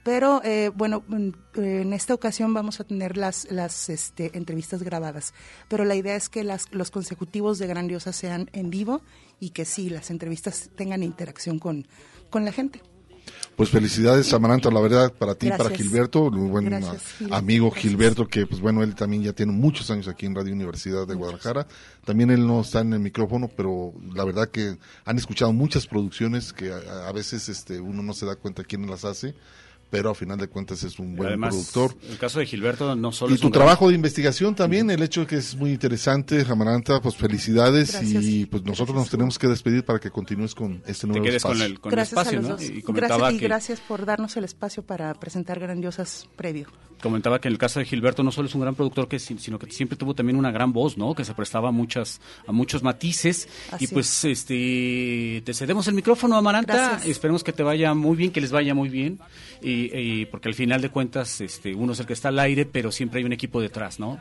Pero 0.03 0.41
eh, 0.43 0.71
bueno, 0.73 1.03
mm, 1.07 1.27
eh, 1.55 1.81
en 1.81 1.93
esta 1.93 2.13
ocasión 2.13 2.53
vamos 2.53 2.79
a 2.79 2.83
tener 2.83 3.17
las, 3.17 3.51
las 3.51 3.89
este, 3.89 4.37
entrevistas 4.37 4.83
grabadas. 4.83 5.33
Pero 5.67 5.85
la 5.85 5.95
idea 5.95 6.15
es 6.15 6.29
que 6.29 6.43
las, 6.43 6.71
los 6.71 6.91
consecutivos 6.91 7.59
de 7.59 7.67
Grandiosa 7.67 8.13
sean 8.13 8.49
en 8.53 8.69
vivo 8.69 9.01
y 9.39 9.51
que 9.51 9.65
sí, 9.65 9.89
las 9.89 10.09
entrevistas 10.09 10.69
tengan 10.75 11.03
interacción 11.03 11.59
con, 11.59 11.87
con 12.29 12.45
la 12.45 12.51
gente. 12.51 12.81
Pues 13.55 13.69
felicidades, 13.69 14.33
Amaranta, 14.33 14.71
la 14.71 14.79
verdad, 14.79 15.13
para 15.13 15.35
ti, 15.35 15.49
para 15.49 15.65
Gracias. 15.65 15.81
Gilberto, 15.81 16.23
un 16.23 16.49
buen 16.49 16.65
Gracias, 16.65 17.03
Gil. 17.17 17.33
amigo 17.33 17.69
Gracias. 17.69 17.91
Gilberto, 17.91 18.27
que 18.27 18.47
pues 18.47 18.61
bueno, 18.61 18.83
él 18.83 18.95
también 18.95 19.21
ya 19.21 19.33
tiene 19.33 19.51
muchos 19.51 19.91
años 19.91 20.07
aquí 20.07 20.25
en 20.25 20.33
Radio 20.33 20.53
Universidad 20.53 21.05
de 21.05 21.13
Guadalajara. 21.15 21.67
También 22.05 22.31
él 22.31 22.47
no 22.47 22.61
está 22.61 22.79
en 22.79 22.93
el 22.93 22.99
micrófono, 22.99 23.49
pero 23.49 23.93
la 24.13 24.23
verdad 24.23 24.49
que 24.49 24.77
han 25.03 25.17
escuchado 25.17 25.51
muchas 25.51 25.87
producciones 25.87 26.53
que 26.53 26.71
a, 26.71 27.09
a 27.09 27.11
veces 27.11 27.49
este 27.49 27.81
uno 27.81 28.01
no 28.01 28.13
se 28.13 28.25
da 28.25 28.37
cuenta 28.37 28.63
quién 28.63 28.89
las 28.89 29.03
hace, 29.03 29.35
pero 29.89 30.09
a 30.11 30.15
final 30.15 30.37
de 30.37 30.47
cuentas 30.47 30.83
es 30.83 30.99
un 30.99 31.15
buen 31.15 31.29
Además, 31.29 31.55
productor. 31.55 31.95
el 32.09 32.17
caso 32.17 32.39
de 32.39 32.45
Gilberto 32.45 32.95
no 32.95 33.11
solo 33.11 33.31
Y 33.31 33.35
es 33.35 33.41
tu 33.41 33.47
un 33.47 33.51
gran- 33.51 33.61
trabajo 33.63 33.89
de 33.89 33.95
investigación 33.95 34.55
también, 34.55 34.89
el 34.91 35.01
hecho 35.03 35.21
de 35.21 35.27
que 35.27 35.35
es 35.37 35.55
muy 35.55 35.71
interesante, 35.71 36.45
Amaranta, 36.49 37.01
pues 37.01 37.15
felicidades 37.15 37.91
Gracias. 37.93 38.23
y 38.23 38.45
pues 38.45 38.63
nosotros 38.63 38.95
nos 38.95 39.09
tenemos 39.09 39.37
que 39.39 39.47
despedir 39.47 39.83
para 39.83 39.99
que 39.99 40.11
continúes 40.11 40.53
con 40.55 40.81
este 40.85 41.07
nuevo 41.07 41.23
quedes 41.23 41.41
con 41.43 41.51
espacio. 41.53 41.65
el- 41.73 41.79
con 41.79 41.91
gracias 41.91 42.13
espacio, 42.19 42.39
a 42.39 42.41
los 42.41 42.49
¿no? 42.51 42.57
dos. 42.57 42.69
Y 42.69 42.81
comentaba 42.81 43.17
gracias, 43.17 43.33
y 43.35 43.39
que- 43.39 43.45
gracias 43.47 43.79
por 43.81 44.05
darnos 44.05 44.37
el 44.37 44.43
espacio 44.43 44.83
para 44.83 45.13
presentar 45.15 45.59
Grandiosas 45.59 46.27
previo. 46.35 46.67
Comentaba 47.01 47.39
que 47.39 47.47
en 47.47 47.53
el 47.53 47.57
caso 47.57 47.79
de 47.79 47.85
Gilberto 47.85 48.23
no 48.23 48.31
solo 48.31 48.49
es 48.49 48.55
un 48.55 48.59
gran 48.61 48.75
productor, 48.75 49.07
que, 49.07 49.19
si- 49.19 49.37
sino 49.37 49.57
que 49.57 49.71
siempre 49.71 49.97
tuvo 49.97 50.13
también 50.13 50.35
una 50.37 50.51
gran 50.51 50.73
voz, 50.73 50.97
¿no? 50.97 51.15
Que 51.15 51.23
se 51.23 51.33
prestaba 51.33 51.69
a, 51.69 51.71
muchas, 51.71 52.19
a 52.45 52.51
muchos 52.51 52.83
matices. 52.83 53.47
Así 53.71 53.85
y 53.85 53.87
pues 53.87 54.25
este 54.25 55.41
te 55.45 55.53
cedemos 55.53 55.87
el 55.87 55.93
micrófono, 55.93 56.35
Amaranta. 56.35 56.73
Gracias. 56.73 57.05
Esperemos 57.09 57.43
que 57.43 57.53
te 57.53 57.63
vaya 57.63 57.93
muy 57.93 58.17
bien, 58.17 58.31
que 58.31 58.41
les 58.41 58.51
vaya 58.51 58.73
muy 58.75 58.89
bien. 58.89 59.19
Y, 59.61 59.78
y 59.85 60.25
porque 60.25 60.49
al 60.49 60.55
final 60.55 60.81
de 60.81 60.89
cuentas 60.89 61.41
este 61.41 61.73
uno 61.75 61.93
es 61.93 61.99
el 61.99 62.05
que 62.05 62.13
está 62.13 62.29
al 62.29 62.39
aire, 62.39 62.65
pero 62.65 62.91
siempre 62.91 63.19
hay 63.19 63.25
un 63.25 63.33
equipo 63.33 63.61
detrás, 63.61 63.99
¿no? 63.99 64.19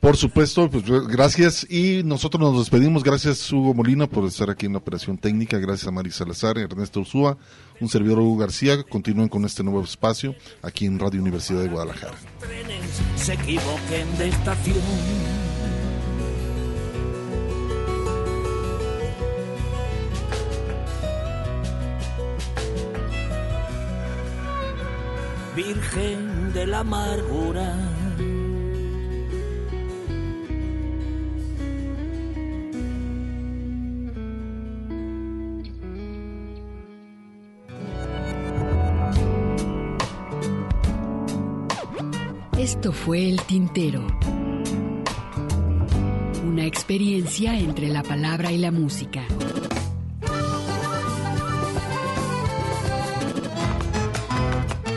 Por 0.00 0.18
supuesto, 0.18 0.68
pues 0.68 0.84
gracias 1.08 1.66
y 1.70 2.02
nosotros 2.04 2.38
nos 2.38 2.58
despedimos. 2.58 3.02
Gracias 3.02 3.50
Hugo 3.50 3.72
Molina 3.72 4.06
por 4.06 4.26
estar 4.26 4.50
aquí 4.50 4.66
en 4.66 4.72
la 4.72 4.78
operación 4.78 5.16
técnica. 5.16 5.58
Gracias 5.58 5.88
a 5.88 5.92
Mari 5.92 6.10
Salazar, 6.10 6.58
Ernesto 6.58 7.00
Ursúa, 7.00 7.38
un 7.80 7.88
servidor 7.88 8.18
Hugo 8.18 8.36
García. 8.36 8.82
Continúen 8.82 9.28
con 9.28 9.46
este 9.46 9.62
nuevo 9.62 9.82
espacio 9.82 10.34
aquí 10.60 10.84
en 10.84 10.98
Radio 10.98 11.22
Universidad 11.22 11.62
de 11.62 11.68
Guadalajara. 11.68 12.18
Se 13.16 13.32
equivoquen 13.32 14.18
de 14.18 14.28
estación. 14.28 15.43
Virgen 25.54 26.52
de 26.52 26.66
la 26.66 26.80
amargura. 26.80 27.76
Esto 42.58 42.92
fue 42.92 43.28
El 43.28 43.40
Tintero. 43.42 44.04
Una 46.44 46.66
experiencia 46.66 47.56
entre 47.56 47.88
la 47.90 48.02
palabra 48.02 48.50
y 48.50 48.58
la 48.58 48.72
música. 48.72 49.22